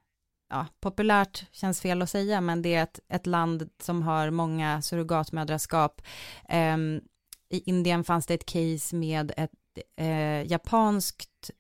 ja, 0.50 0.66
populärt, 0.80 1.46
känns 1.52 1.82
fel 1.82 2.02
att 2.02 2.10
säga, 2.10 2.42
men 2.42 2.62
det 2.62 2.76
är 2.76 2.84
ett, 2.84 3.00
ett 3.10 3.26
land 3.26 3.70
som 3.82 4.02
har 4.04 4.30
många 4.30 4.82
surrogatmödraskap. 4.82 6.02
Ehm, 6.50 7.02
I 7.50 7.70
Indien 7.70 8.04
fanns 8.04 8.26
det 8.26 8.34
ett 8.34 8.46
case 8.46 8.96
med 8.96 9.32
ett 9.38 9.52
eh, 9.98 10.52
japanskt 10.52 11.52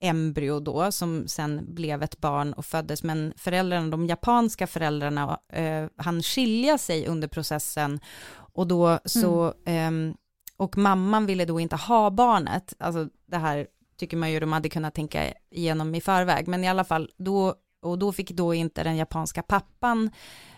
embryo 0.00 0.60
då 0.60 0.92
som 0.92 1.28
sen 1.28 1.74
blev 1.74 2.02
ett 2.02 2.20
barn 2.20 2.52
och 2.52 2.64
föddes. 2.64 3.02
Men 3.02 3.32
föräldrarna, 3.36 3.88
de 3.88 4.06
japanska 4.06 4.66
föräldrarna 4.66 5.40
eh, 5.52 5.86
han 5.96 6.22
skilja 6.22 6.78
sig 6.78 7.06
under 7.06 7.28
processen. 7.28 8.00
Och 8.52 8.66
då 8.66 8.98
så 9.04 9.54
ehm, 9.64 10.14
och 10.56 10.78
mamman 10.78 11.26
ville 11.26 11.44
då 11.44 11.60
inte 11.60 11.76
ha 11.76 12.10
barnet, 12.10 12.74
alltså 12.78 13.08
det 13.26 13.36
här 13.36 13.66
tycker 13.96 14.16
man 14.16 14.30
ju 14.30 14.40
de 14.40 14.52
hade 14.52 14.68
kunnat 14.68 14.94
tänka 14.94 15.32
igenom 15.50 15.94
i 15.94 16.00
förväg, 16.00 16.48
men 16.48 16.64
i 16.64 16.68
alla 16.68 16.84
fall 16.84 17.10
då 17.16 17.54
och 17.82 17.98
då 17.98 18.12
fick 18.12 18.30
då 18.30 18.54
inte 18.54 18.84
den 18.84 18.96
japanska 18.96 19.42
pappan 19.42 20.10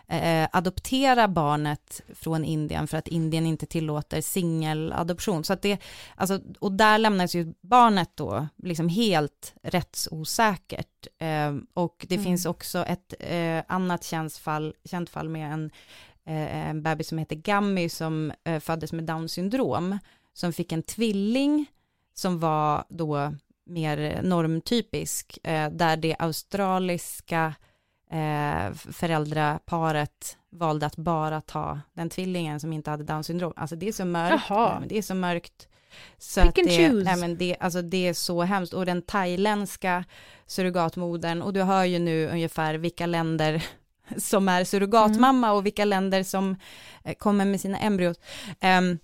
eh, 0.08 0.48
adoptera 0.52 1.28
barnet 1.28 2.02
från 2.14 2.44
Indien 2.44 2.86
för 2.88 2.98
att 2.98 3.08
Indien 3.08 3.46
inte 3.46 3.66
tillåter 3.66 4.20
singeladoption. 4.20 5.44
Så 5.44 5.52
att 5.52 5.62
det, 5.62 5.78
alltså, 6.16 6.40
och 6.60 6.72
där 6.72 6.98
lämnas 6.98 7.34
ju 7.34 7.54
barnet 7.60 8.10
då 8.14 8.46
liksom 8.56 8.88
helt 8.88 9.54
rättsosäkert. 9.62 11.06
Eh, 11.18 11.56
och 11.74 12.06
det 12.08 12.14
Mm. 12.14 12.24
finns 12.24 12.46
också 12.46 12.84
ett 12.84 13.14
eh, 13.18 13.62
annat 13.68 14.04
känt 14.04 14.36
fall, 14.36 14.74
känt 14.84 15.10
fall 15.10 15.28
med 15.28 15.52
en, 15.52 15.70
eh, 16.26 16.68
en 16.68 16.82
bebis 16.82 17.08
som 17.08 17.18
heter 17.18 17.36
Gammy 17.36 17.88
som 17.88 18.32
eh, 18.44 18.60
föddes 18.60 18.92
med 18.92 19.04
Downs 19.04 19.32
syndrom, 19.32 19.98
som 20.34 20.52
fick 20.52 20.72
en 20.72 20.82
tvilling 20.82 21.66
som 22.14 22.38
var 22.38 22.84
då 22.88 23.34
mer 23.66 24.22
normtypisk, 24.22 25.38
eh, 25.42 25.70
där 25.70 25.96
det 25.96 26.16
australiska 26.18 27.54
eh, 28.10 28.72
föräldraparet 28.74 30.36
valde 30.50 30.86
att 30.86 30.96
bara 30.96 31.40
ta 31.40 31.80
den 31.92 32.10
tvillingen 32.10 32.60
som 32.60 32.72
inte 32.72 32.90
hade 32.90 33.04
Downs 33.04 33.26
syndrom. 33.26 33.52
Alltså 33.56 33.76
det 33.76 33.88
är 33.88 33.92
så 33.92 34.04
mörkt, 34.04 34.44
Jaha. 34.48 34.82
det 34.88 34.98
är 34.98 35.02
så 35.02 35.14
mörkt. 35.14 35.68
Så 36.18 36.40
Pick 36.42 36.58
and 36.58 36.68
det, 36.68 36.88
choose. 36.90 37.04
nej, 37.04 37.16
men 37.16 37.36
det, 37.36 37.56
alltså 37.60 37.82
det 37.82 38.08
är 38.08 38.12
så 38.14 38.42
hemskt. 38.42 38.72
Och 38.72 38.86
den 38.86 39.02
thailändska 39.02 40.04
surrogatmodern, 40.46 41.42
och 41.42 41.52
du 41.52 41.62
hör 41.62 41.84
ju 41.84 41.98
nu 41.98 42.28
ungefär 42.28 42.74
vilka 42.74 43.06
länder 43.06 43.64
som 44.16 44.48
är 44.48 44.64
surrogatmamma 44.64 45.52
och 45.52 45.66
vilka 45.66 45.84
länder 45.84 46.22
som 46.22 46.56
eh, 47.04 47.14
kommer 47.14 47.44
med 47.44 47.60
sina 47.60 47.78
embryos. 47.78 48.16
Ehm, 48.60 48.98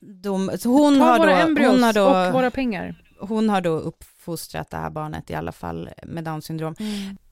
de, 0.00 0.50
hon 0.64 0.98
Ta 0.98 1.04
har 1.04 1.18
våra 1.18 1.30
då, 1.30 1.36
embryos 1.36 1.72
hon 1.72 1.82
har 1.82 1.92
då, 1.92 2.08
och 2.08 2.32
våra 2.32 2.50
pengar. 2.50 2.94
hon 3.20 3.48
har 3.48 3.60
då 3.60 3.70
uppfostrat 3.70 4.70
det 4.70 4.76
här 4.76 4.90
barnet 4.90 5.30
i 5.30 5.34
alla 5.34 5.52
fall 5.52 5.90
med 6.02 6.24
Downs 6.24 6.44
syndrom. 6.44 6.74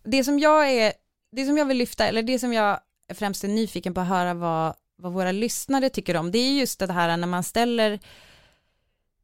Det 0.02 0.24
som 0.24 0.38
jag 0.38 0.70
är, 0.70 0.92
det 1.32 1.46
som 1.46 1.58
jag 1.58 1.64
vill 1.64 1.76
lyfta, 1.76 2.06
eller 2.06 2.22
det 2.22 2.38
som 2.38 2.52
jag 2.52 2.80
främst 3.14 3.44
är 3.44 3.48
nyfiken 3.48 3.94
på 3.94 4.00
att 4.00 4.08
höra 4.08 4.34
vad, 4.34 4.74
vad 4.96 5.12
våra 5.12 5.32
lyssnare 5.32 5.88
tycker 5.88 6.16
om, 6.16 6.30
det 6.30 6.38
är 6.38 6.52
just 6.52 6.78
det 6.78 6.92
här 6.92 7.16
när 7.16 7.26
man 7.26 7.42
ställer 7.42 8.00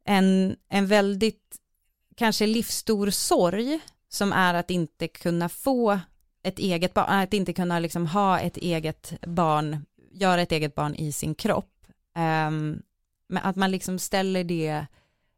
en, 0.03 0.55
en 0.69 0.87
väldigt 0.87 1.57
kanske 2.15 2.47
livsstor 2.47 3.09
sorg 3.09 3.79
som 4.09 4.33
är 4.33 4.53
att 4.53 4.71
inte 4.71 5.07
kunna 5.07 5.49
få 5.49 5.99
ett 6.43 6.59
eget 6.59 6.93
barn, 6.93 7.09
att 7.09 7.33
inte 7.33 7.53
kunna 7.53 7.79
liksom 7.79 8.07
ha 8.07 8.39
ett 8.39 8.57
eget 8.57 9.13
barn, 9.21 9.85
göra 10.11 10.41
ett 10.41 10.51
eget 10.51 10.75
barn 10.75 10.95
i 10.95 11.11
sin 11.11 11.35
kropp. 11.35 11.73
Um, 12.15 12.81
men 13.29 13.43
att 13.43 13.55
man 13.55 13.71
liksom 13.71 13.99
ställer 13.99 14.43
det, 14.43 14.85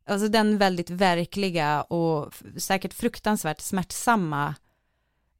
alltså 0.06 0.28
den 0.28 0.58
väldigt 0.58 0.90
verkliga 0.90 1.82
och 1.82 2.34
säkert 2.58 2.94
fruktansvärt 2.94 3.62
smärtsamma 3.62 4.56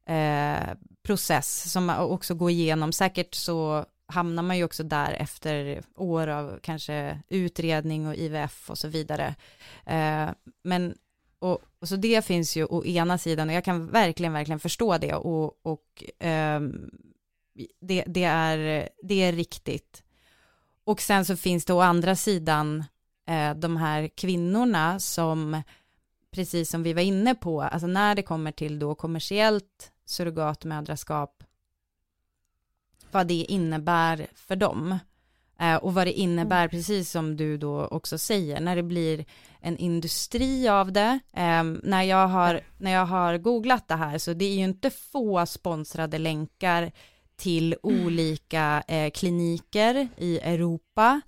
eh, 0.06 0.74
process 1.02 1.72
som 1.72 1.90
också 1.90 2.34
går 2.34 2.50
igenom. 2.50 2.92
Säkert 2.92 3.34
så 3.34 3.84
hamnar 4.06 4.42
man 4.42 4.56
ju 4.56 4.64
också 4.64 4.82
där 4.82 5.12
efter 5.12 5.82
år 5.96 6.26
av 6.26 6.58
kanske 6.62 7.22
utredning 7.28 8.06
och 8.06 8.14
IVF 8.14 8.70
och 8.70 8.78
så 8.78 8.88
vidare. 8.88 9.34
Eh, 9.86 10.28
men 10.62 10.94
och, 11.38 11.58
och 11.80 11.88
så 11.88 11.96
det 11.96 12.24
finns 12.24 12.56
ju 12.56 12.64
å 12.64 12.84
ena 12.84 13.18
sidan 13.18 13.48
och 13.48 13.54
jag 13.54 13.64
kan 13.64 13.90
verkligen, 13.90 14.32
verkligen 14.32 14.60
förstå 14.60 14.98
det 14.98 15.14
och, 15.14 15.66
och 15.66 16.04
eh, 16.24 16.60
det, 17.80 18.04
det, 18.06 18.24
är, 18.24 18.88
det 19.02 19.22
är 19.22 19.32
riktigt. 19.32 20.02
Och 20.84 21.00
sen 21.00 21.24
så 21.24 21.36
finns 21.36 21.64
det 21.64 21.72
å 21.72 21.80
andra 21.80 22.16
sidan 22.16 22.84
eh, 23.28 23.54
de 23.54 23.76
här 23.76 24.08
kvinnorna 24.08 25.00
som, 25.00 25.62
precis 26.30 26.70
som 26.70 26.82
vi 26.82 26.92
var 26.92 27.02
inne 27.02 27.34
på, 27.34 27.62
alltså 27.62 27.86
när 27.86 28.14
det 28.14 28.22
kommer 28.22 28.52
till 28.52 28.78
då 28.78 28.94
kommersiellt 28.94 29.92
surrogatmödraskap, 30.04 31.44
vad 33.10 33.26
det 33.26 33.34
innebär 33.34 34.26
för 34.34 34.56
dem. 34.56 34.98
Eh, 35.60 35.76
och 35.76 35.94
vad 35.94 36.06
det 36.06 36.12
innebär, 36.12 36.68
precis 36.68 37.10
som 37.10 37.36
du 37.36 37.56
då 37.56 37.86
också 37.86 38.18
säger, 38.18 38.60
när 38.60 38.76
det 38.76 38.82
blir 38.82 39.24
en 39.60 39.76
industri 39.76 40.68
av 40.68 40.92
det. 40.92 41.18
Eh, 41.32 41.64
när, 41.82 42.02
jag 42.02 42.28
har, 42.28 42.60
när 42.78 42.90
jag 42.90 43.06
har 43.06 43.38
googlat 43.38 43.88
det 43.88 43.94
här, 43.94 44.18
så 44.18 44.32
det 44.32 44.44
är 44.44 44.54
ju 44.54 44.64
inte 44.64 44.90
få 44.90 45.46
sponsrade 45.46 46.18
länkar 46.18 46.92
till 47.36 47.76
olika 47.82 48.82
eh, 48.88 49.10
kliniker 49.10 50.08
i 50.16 50.38
Europa, 50.38 51.20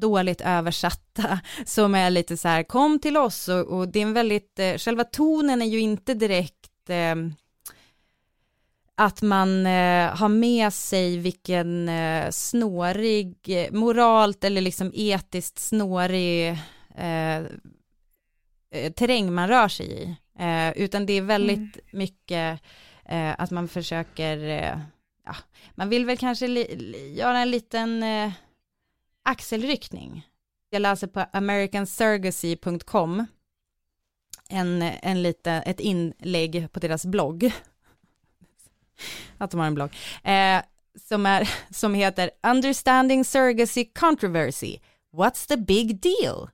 dåligt 0.00 0.40
översatta, 0.40 1.40
som 1.64 1.94
är 1.94 2.10
lite 2.10 2.36
så 2.36 2.48
här, 2.48 2.62
kom 2.62 2.98
till 2.98 3.16
oss, 3.16 3.48
och, 3.48 3.66
och 3.66 3.88
det 3.88 3.98
är 3.98 4.02
en 4.02 4.12
väldigt, 4.12 4.58
eh, 4.58 4.76
själva 4.76 5.04
tonen 5.04 5.62
är 5.62 5.66
ju 5.66 5.80
inte 5.80 6.14
direkt 6.14 6.90
eh, 6.90 7.14
att 9.00 9.22
man 9.22 9.66
eh, 9.66 10.16
har 10.16 10.28
med 10.28 10.72
sig 10.72 11.16
vilken 11.16 11.88
eh, 11.88 12.30
snårig, 12.30 13.36
eh, 13.46 13.72
moralt 13.72 14.44
eller 14.44 14.60
liksom 14.60 14.92
etiskt 14.94 15.58
snårig 15.58 16.48
eh, 16.94 17.38
eh, 18.70 18.92
terräng 18.96 19.32
man 19.32 19.48
rör 19.48 19.68
sig 19.68 20.02
i. 20.02 20.16
Utan 20.76 21.06
det 21.06 21.12
är 21.12 21.22
väldigt 21.22 21.58
mm. 21.58 21.72
mycket 21.90 22.60
att 23.36 23.50
man 23.50 23.68
försöker, 23.68 24.38
ja, 25.24 25.36
man 25.74 25.88
vill 25.88 26.06
väl 26.06 26.16
kanske 26.16 26.46
göra 27.14 27.38
en 27.38 27.50
liten 27.50 28.04
axelryckning. 29.28 30.26
Jag 30.70 30.82
läser 30.82 31.06
på 31.06 31.26
americansurrogacy.com 31.32 33.26
en, 34.48 34.82
en 34.82 35.22
lite, 35.22 35.52
ett 35.52 35.80
inlägg 35.80 36.72
på 36.72 36.80
deras 36.80 37.06
blogg 37.06 37.52
att 39.38 39.50
de 39.50 39.60
har 39.60 39.66
en 39.66 39.74
blogg, 39.74 39.96
eh, 40.24 40.62
som, 41.08 41.26
är, 41.26 41.50
som 41.70 41.94
heter 41.94 42.30
Understanding 42.42 43.24
Surrogacy 43.24 43.84
Controversy. 43.84 44.78
What's 45.12 45.48
the 45.48 45.56
big 45.56 46.00
deal? 46.00 46.50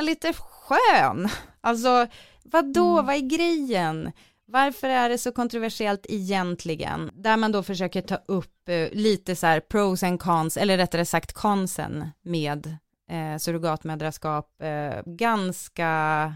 Lite 0.00 0.32
skön. 0.32 1.28
Alltså, 1.60 2.06
vad 2.42 2.72
då? 2.72 2.92
Mm. 2.92 3.06
vad 3.06 3.14
är 3.14 3.20
grejen? 3.20 4.12
Varför 4.50 4.88
är 4.88 5.08
det 5.08 5.18
så 5.18 5.32
kontroversiellt 5.32 6.06
egentligen? 6.08 7.10
Där 7.14 7.36
man 7.36 7.52
då 7.52 7.62
försöker 7.62 8.02
ta 8.02 8.16
upp 8.26 8.68
eh, 8.68 8.88
lite 8.92 9.36
så 9.36 9.46
här 9.46 9.60
pros 9.60 10.02
and 10.02 10.20
cons, 10.20 10.56
eller 10.56 10.76
rättare 10.76 11.04
sagt 11.04 11.32
consen 11.32 12.10
med 12.22 12.76
eh, 13.10 13.36
surrogatmödraskap, 13.38 14.62
eh, 14.62 15.02
ganska 15.06 16.34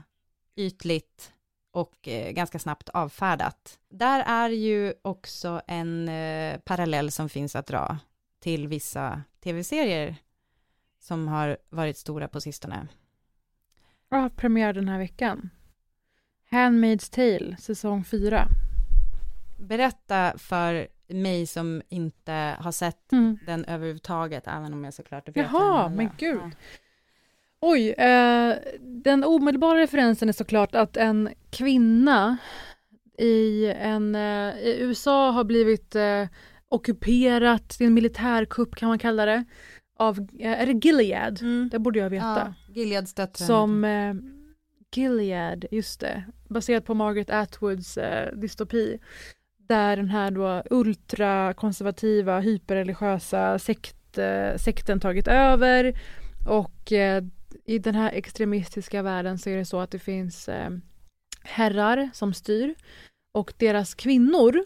ytligt 0.56 1.32
och 1.70 2.08
eh, 2.08 2.32
ganska 2.32 2.58
snabbt 2.58 2.88
avfärdat. 2.88 3.78
Där 3.90 4.20
är 4.20 4.48
ju 4.48 4.94
också 5.02 5.62
en 5.66 6.08
eh, 6.08 6.58
parallell 6.58 7.10
som 7.10 7.28
finns 7.28 7.56
att 7.56 7.66
dra 7.66 7.98
till 8.40 8.68
vissa 8.68 9.22
tv-serier 9.44 10.16
som 11.00 11.28
har 11.28 11.56
varit 11.70 11.98
stora 11.98 12.28
på 12.28 12.40
sistone. 12.40 12.88
Ja, 14.10 14.30
premiär 14.36 14.72
den 14.72 14.88
här 14.88 14.98
veckan. 14.98 15.50
Handmaid's 16.53 17.11
Tale, 17.11 17.57
säsong 17.57 18.05
4. 18.05 18.48
Berätta 19.59 20.38
för 20.38 20.88
mig 21.09 21.46
som 21.46 21.82
inte 21.88 22.57
har 22.59 22.72
sett 22.72 23.12
mm. 23.12 23.38
den 23.46 23.64
överhuvudtaget, 23.64 24.46
även 24.46 24.72
om 24.72 24.84
jag 24.84 24.94
såklart 24.94 25.28
vet 25.28 25.36
Jaha, 25.36 25.88
men 25.88 26.11
gud. 26.18 26.40
Ja. 26.42 26.50
Oj, 27.61 27.90
eh, 27.90 28.55
den 28.80 29.24
omedelbara 29.24 29.78
referensen 29.78 30.28
är 30.28 30.32
såklart 30.32 30.74
att 30.74 30.96
en 30.96 31.28
kvinna 31.50 32.36
i, 33.18 33.66
en, 33.66 34.14
eh, 34.14 34.59
i 34.59 34.76
USA 34.80 35.30
har 35.30 35.44
blivit 35.44 35.94
eh, 35.94 36.26
ockuperat, 36.68 37.74
det 37.78 37.84
är 37.84 37.86
en 37.86 37.94
militärkupp 37.94 38.74
kan 38.74 38.88
man 38.88 38.98
kalla 38.98 39.26
det, 39.26 39.44
av, 39.98 40.18
eh, 40.38 40.61
är 40.61 40.66
det 40.66 40.86
Gilead? 40.86 41.42
Mm. 41.42 41.68
Det 41.72 41.78
borde 41.78 41.98
jag 41.98 42.11
veta. 42.11 42.55
Ja, 42.66 42.74
Gileads 42.74 43.14
döttrar. 43.14 43.46
Som 43.46 43.84
eh, 43.84 44.14
Gilead, 44.97 45.64
just 45.70 46.01
det, 46.01 46.24
baserat 46.49 46.84
på 46.84 46.95
Margaret 46.95 47.30
Atwoods 47.30 47.99
eh, 47.99 48.32
dystopi. 48.32 48.99
Där 49.57 49.97
den 49.97 50.09
här 50.09 50.30
då 50.30 50.62
ultrakonservativa, 50.70 52.40
hyperreligiösa 52.40 53.59
sekt, 53.59 54.18
eh, 54.18 54.57
sekten 54.57 55.01
tagit 55.01 55.28
över 55.28 55.99
och 56.49 56.93
eh, 56.93 57.24
i 57.64 57.78
den 57.78 57.95
här 57.95 58.12
extremistiska 58.12 59.03
världen 59.03 59.38
så 59.38 59.51
är 59.51 59.57
det 59.57 59.64
så 59.64 59.80
att 59.80 59.90
det 59.90 59.99
finns 59.99 60.49
eh, 60.49 60.70
herrar 61.43 62.11
som 62.12 62.34
styr 62.34 62.74
och 63.34 63.53
deras 63.57 63.95
kvinnor 63.95 64.64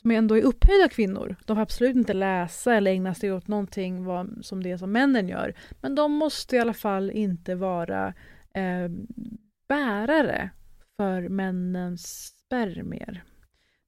som 0.00 0.10
ändå 0.10 0.38
är 0.38 0.42
upphöjda 0.42 0.88
kvinnor, 0.88 1.36
de 1.44 1.56
får 1.56 1.62
absolut 1.62 1.96
inte 1.96 2.12
läsa 2.12 2.74
eller 2.74 2.90
ägna 2.90 3.14
sig 3.14 3.32
åt 3.32 3.48
någonting 3.48 4.04
vad, 4.04 4.38
som 4.42 4.62
det 4.62 4.78
som 4.78 4.92
männen 4.92 5.28
gör. 5.28 5.54
Men 5.80 5.94
de 5.94 6.12
måste 6.12 6.56
i 6.56 6.58
alla 6.58 6.74
fall 6.74 7.10
inte 7.10 7.54
vara 7.54 8.14
eh, 8.54 8.88
bärare 9.68 10.50
för 10.96 11.28
männens 11.28 12.26
spermier. 12.26 13.24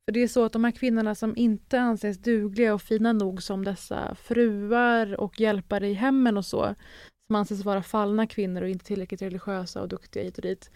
För 0.05 0.13
det 0.13 0.23
är 0.23 0.29
så 0.29 0.45
att 0.45 0.53
de 0.53 0.65
här 0.65 0.71
kvinnorna 0.71 1.15
som 1.15 1.37
inte 1.37 1.81
anses 1.81 2.19
dugliga 2.19 2.75
och 2.75 2.83
fina 2.83 3.13
nog 3.13 3.43
som 3.43 3.65
dessa 3.65 4.15
fruar 4.15 5.21
och 5.21 5.41
hjälpare 5.41 5.89
i 5.89 5.95
hemmen 5.95 6.37
och 6.37 6.45
så, 6.45 6.75
som 7.27 7.37
anses 7.37 7.65
vara 7.65 7.83
fallna 7.83 8.27
kvinnor 8.27 8.63
och 8.63 8.69
inte 8.69 8.85
tillräckligt 8.85 9.23
religiösa 9.23 9.83
och 9.83 9.89
duktiga 9.89 10.23
hit 10.23 10.37
och 10.37 10.43
dit, 10.43 10.71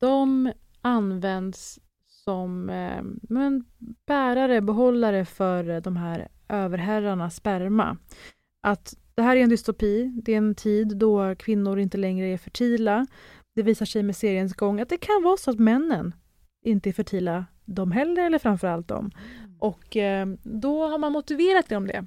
de 0.00 0.52
används 0.80 1.80
som 2.24 2.70
eh, 2.70 3.02
men, 3.22 3.64
bärare, 4.06 4.60
behållare 4.60 5.24
för 5.24 5.80
de 5.80 5.96
här 5.96 6.28
överherrarnas 6.48 7.36
sperma. 7.36 7.96
Att 8.60 8.94
det 9.14 9.22
här 9.22 9.36
är 9.36 9.40
en 9.40 9.48
dystopi, 9.48 10.12
det 10.22 10.32
är 10.32 10.38
en 10.38 10.54
tid 10.54 10.96
då 10.96 11.34
kvinnor 11.34 11.78
inte 11.78 11.98
längre 11.98 12.26
är 12.26 12.38
fertila. 12.38 13.06
Det 13.54 13.62
visar 13.62 13.86
sig 13.86 14.02
med 14.02 14.16
seriens 14.16 14.54
gång 14.54 14.80
att 14.80 14.88
det 14.88 14.96
kan 14.96 15.22
vara 15.22 15.36
så 15.36 15.50
att 15.50 15.58
männen 15.58 16.14
inte 16.64 16.90
är 16.90 16.92
fertila 16.92 17.46
de 17.64 17.92
heller, 17.92 18.22
eller 18.22 18.38
framförallt 18.38 18.88
de. 18.88 18.98
Mm. 18.98 19.56
Och 19.58 19.96
eh, 19.96 20.26
då 20.42 20.86
har 20.88 20.98
man 20.98 21.12
motiverat 21.12 21.68
det 21.68 21.76
om 21.76 21.86
det. 21.86 22.06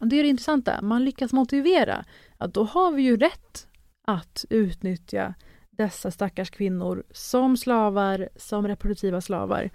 Och 0.00 0.08
det 0.08 0.16
är 0.16 0.22
det 0.22 0.28
intressanta, 0.28 0.82
man 0.82 1.04
lyckas 1.04 1.32
motivera 1.32 2.04
ja, 2.38 2.46
då 2.46 2.64
har 2.64 2.92
vi 2.92 3.02
ju 3.02 3.16
rätt 3.16 3.68
att 4.06 4.44
utnyttja 4.50 5.34
dessa 5.70 6.10
stackars 6.10 6.50
kvinnor 6.50 7.04
som 7.10 7.56
slavar, 7.56 8.28
som 8.36 8.68
reproduktiva 8.68 9.20
slavar. 9.20 9.70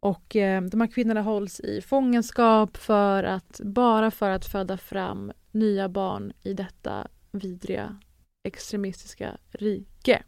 Och 0.00 0.36
eh, 0.36 0.62
de 0.62 0.80
här 0.80 0.88
kvinnorna 0.88 1.22
hålls 1.22 1.60
i 1.60 1.80
fångenskap 1.80 2.76
för 2.76 3.24
att, 3.24 3.60
bara 3.64 4.10
för 4.10 4.30
att 4.30 4.46
föda 4.46 4.76
fram 4.76 5.32
nya 5.50 5.88
barn 5.88 6.32
i 6.42 6.54
detta 6.54 7.08
vidriga 7.32 7.98
extremistiska 8.44 9.38
rike. 9.50 10.22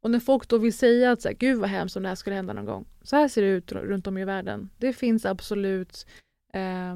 Och 0.00 0.10
när 0.10 0.20
folk 0.20 0.48
då 0.48 0.58
vill 0.58 0.72
säga 0.72 1.12
att 1.12 1.22
så 1.22 1.28
här, 1.28 1.34
gud 1.34 1.58
vad 1.58 1.70
hemskt 1.70 1.96
om 1.96 2.02
det 2.02 2.08
här 2.08 2.16
skulle 2.16 2.36
hända 2.36 2.52
någon 2.52 2.64
gång. 2.64 2.86
Så 3.02 3.16
här 3.16 3.28
ser 3.28 3.42
det 3.42 3.48
ut 3.48 3.72
runt 3.72 4.06
om 4.06 4.18
i 4.18 4.24
världen. 4.24 4.70
Det 4.78 4.92
finns 4.92 5.26
absolut 5.26 6.06
eh, 6.52 6.94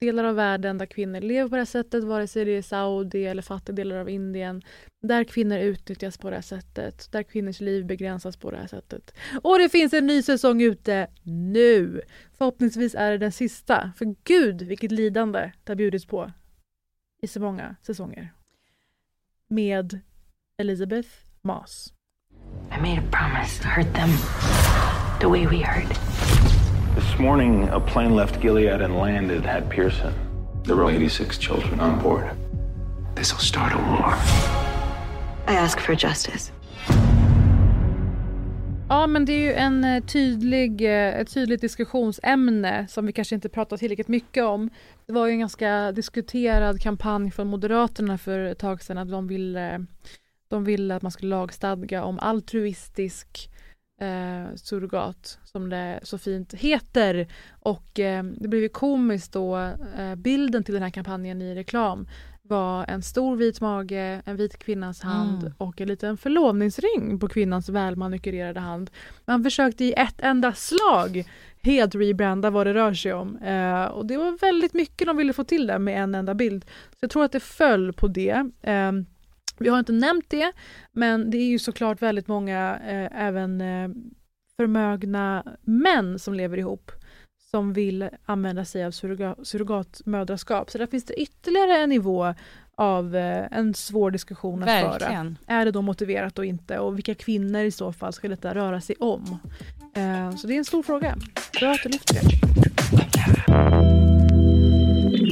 delar 0.00 0.24
av 0.24 0.34
världen 0.34 0.78
där 0.78 0.86
kvinnor 0.86 1.20
lever 1.20 1.48
på 1.48 1.54
det 1.54 1.60
här 1.60 1.66
sättet, 1.66 2.04
vare 2.04 2.26
sig 2.26 2.44
det 2.44 2.50
är 2.50 2.62
Saudi 2.62 3.24
eller 3.24 3.42
fattiga 3.42 3.74
delar 3.74 3.96
av 3.96 4.10
Indien, 4.10 4.62
där 5.02 5.24
kvinnor 5.24 5.58
utnyttjas 5.58 6.18
på 6.18 6.30
det 6.30 6.36
här 6.36 6.42
sättet, 6.42 7.12
där 7.12 7.22
kvinnors 7.22 7.60
liv 7.60 7.86
begränsas 7.86 8.36
på 8.36 8.50
det 8.50 8.56
här 8.56 8.66
sättet. 8.66 9.14
Och 9.42 9.58
det 9.58 9.68
finns 9.68 9.92
en 9.92 10.06
ny 10.06 10.22
säsong 10.22 10.62
ute 10.62 11.06
nu! 11.22 12.00
Förhoppningsvis 12.38 12.94
är 12.94 13.10
det 13.10 13.18
den 13.18 13.32
sista, 13.32 13.92
för 13.96 14.14
gud 14.24 14.62
vilket 14.62 14.92
lidande 14.92 15.52
det 15.64 15.70
har 15.70 15.76
bjudits 15.76 16.06
på 16.06 16.32
i 17.22 17.26
så 17.26 17.40
många 17.40 17.76
säsonger. 17.82 18.32
Med 19.48 20.00
Elizabeth 20.58 21.08
Moss. 21.42 21.92
I 22.78 22.80
made 22.80 22.98
a 22.98 23.10
promise 23.10 23.62
to 23.62 23.68
hurt 23.68 23.94
them 23.94 24.10
the 25.20 25.28
way 25.28 25.46
we 25.46 25.62
hurt. 25.62 25.88
This 26.94 27.18
morning, 27.18 27.68
a 27.68 27.80
plane 27.80 28.14
left 28.14 28.40
Gilead 28.40 28.80
and 28.82 28.96
landed 28.96 29.46
at 29.46 29.68
Pearson. 29.70 30.12
There 30.64 30.76
were 30.76 30.90
86 30.90 31.38
children 31.38 31.80
on 31.80 32.02
board. 32.02 32.30
This 33.14 33.32
will 33.32 33.40
start 33.44 33.72
a 33.72 33.76
war. 33.76 34.14
I 35.46 35.54
ask 35.54 35.80
for 35.80 35.94
justice. 35.94 36.52
Ja, 38.88 39.06
men 39.06 39.24
det 39.24 39.32
är 39.32 39.40
ju 39.40 39.52
en 39.52 39.84
eh, 39.84 40.04
tydlig, 40.04 40.82
eh, 40.82 41.20
ett 41.20 41.34
tydligt 41.34 41.60
diskussionsämne 41.60 42.86
som 42.88 43.06
vi 43.06 43.12
kanske 43.12 43.34
inte 43.34 43.48
pratar 43.48 43.76
tillräckligt 43.76 44.08
mycket 44.08 44.44
om. 44.44 44.70
Det 45.06 45.12
var 45.12 45.26
ju 45.26 45.32
en 45.32 45.40
ganska 45.40 45.92
diskuterad 45.92 46.80
kampanj 46.80 47.30
från 47.30 47.46
Moderaterna 47.46 48.18
för 48.18 48.38
ett 48.38 48.58
tag 48.58 48.82
sedan 48.82 48.98
att 48.98 49.10
de 49.10 49.28
ville, 49.28 49.86
de 50.48 50.64
ville 50.64 50.94
att 50.94 51.02
man 51.02 51.12
skulle 51.12 51.30
lagstadga 51.30 52.04
om 52.04 52.18
altruistisk 52.18 53.50
eh, 54.00 54.54
surrogat, 54.54 55.38
som 55.44 55.70
det 55.70 56.00
så 56.02 56.18
fint 56.18 56.54
heter. 56.54 57.28
Och 57.60 58.00
eh, 58.00 58.24
det 58.24 58.48
blev 58.48 58.62
ju 58.62 58.68
komiskt 58.68 59.32
då, 59.32 59.56
eh, 59.98 60.14
bilden 60.16 60.64
till 60.64 60.74
den 60.74 60.82
här 60.82 60.90
kampanjen 60.90 61.42
i 61.42 61.54
reklam 61.54 62.08
var 62.48 62.84
en 62.88 63.02
stor 63.02 63.36
vit 63.36 63.60
mage, 63.60 64.22
en 64.24 64.36
vit 64.36 64.58
kvinnas 64.58 65.00
hand 65.00 65.42
mm. 65.42 65.54
och 65.58 65.80
en 65.80 65.88
liten 65.88 66.16
förlovningsring 66.16 67.18
på 67.20 67.28
kvinnans 67.28 67.68
välmanikyrerade 67.68 68.60
hand. 68.60 68.90
Man 69.24 69.44
försökte 69.44 69.84
i 69.84 69.92
ett 69.92 70.20
enda 70.20 70.52
slag 70.52 71.24
helt 71.62 71.94
rebranda 71.94 72.50
vad 72.50 72.66
det 72.66 72.74
rör 72.74 72.94
sig 72.94 73.12
om. 73.12 73.36
Eh, 73.36 73.84
och 73.84 74.06
det 74.06 74.16
var 74.16 74.38
väldigt 74.40 74.74
mycket 74.74 75.06
de 75.06 75.16
ville 75.16 75.32
få 75.32 75.44
till 75.44 75.66
där 75.66 75.78
med 75.78 76.02
en 76.02 76.14
enda 76.14 76.34
bild. 76.34 76.64
Så 76.64 76.96
jag 77.00 77.10
tror 77.10 77.24
att 77.24 77.32
det 77.32 77.40
föll 77.40 77.92
på 77.92 78.08
det. 78.08 78.50
Eh, 78.62 78.92
vi 79.58 79.68
har 79.68 79.78
inte 79.78 79.92
nämnt 79.92 80.30
det, 80.30 80.52
men 80.92 81.30
det 81.30 81.38
är 81.38 81.48
ju 81.48 81.58
såklart 81.58 82.02
väldigt 82.02 82.28
många, 82.28 82.76
eh, 82.76 83.26
även 83.26 83.60
eh, 83.60 83.88
förmögna 84.56 85.44
män 85.62 86.18
som 86.18 86.34
lever 86.34 86.58
ihop 86.58 86.90
som 87.50 87.72
vill 87.72 88.08
använda 88.24 88.64
sig 88.64 88.84
av 88.84 88.90
surroga 88.90 89.34
surrogatmödraskap. 89.42 90.70
Så 90.70 90.78
där 90.78 90.86
finns 90.86 91.04
det 91.04 91.14
ytterligare 91.14 91.76
en 91.78 91.88
nivå 91.88 92.34
av 92.74 93.16
eh, 93.16 93.46
en 93.50 93.74
svår 93.74 94.10
diskussion 94.10 94.62
att 94.62 94.68
Verkligen. 94.68 95.38
föra. 95.46 95.58
Är 95.60 95.64
det 95.64 95.70
då 95.70 95.82
motiverat 95.82 96.38
och 96.38 96.44
inte? 96.44 96.78
Och 96.78 96.96
vilka 96.96 97.14
kvinnor 97.14 97.60
i 97.60 97.70
så 97.70 97.92
fall 97.92 98.12
ska 98.12 98.28
detta 98.28 98.54
röra 98.54 98.80
sig 98.80 98.96
om? 99.00 99.38
Eh, 99.94 100.36
så 100.36 100.46
det 100.46 100.54
är 100.54 100.58
en 100.58 100.64
stor 100.64 100.82
fråga. 100.82 101.16
Bra 101.60 101.72
att 101.72 101.82
du 101.82 101.88
lyfter 101.88 102.14
det. 102.14 102.65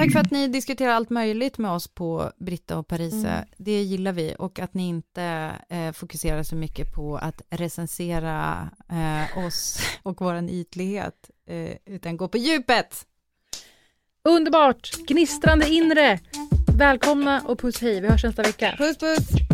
Tack 0.05 0.13
för 0.13 0.21
att 0.21 0.31
ni 0.31 0.49
diskuterar 0.49 0.93
allt 0.93 1.11
möjligt 1.11 1.59
med 1.59 1.71
oss 1.71 1.89
på 1.89 2.33
Britta 2.37 2.79
och 2.79 2.89
Parisa. 2.89 3.29
Mm. 3.29 3.45
Det 3.57 3.83
gillar 3.83 4.13
vi 4.13 4.35
och 4.39 4.59
att 4.59 4.75
ni 4.75 4.89
inte 4.89 5.53
eh, 5.69 5.93
fokuserar 5.93 6.43
så 6.43 6.57
mycket 6.57 6.95
på 6.95 7.17
att 7.17 7.43
recensera 7.51 8.69
eh, 8.91 9.47
oss 9.47 9.79
och 10.03 10.21
vår 10.21 10.51
ytlighet, 10.51 11.31
eh, 11.49 11.77
utan 11.87 12.17
gå 12.17 12.29
på 12.29 12.39
djupet. 12.39 13.07
Underbart! 14.25 14.91
Gnistrande 15.09 15.69
inre! 15.69 16.21
Välkomna 16.79 17.41
och 17.41 17.59
puss 17.59 17.81
hej. 17.81 18.01
Vi 18.01 18.09
hörs 18.09 18.25
nästa 18.25 18.43
vecka. 18.43 18.75
Puss 18.79 18.99
puss! 18.99 19.54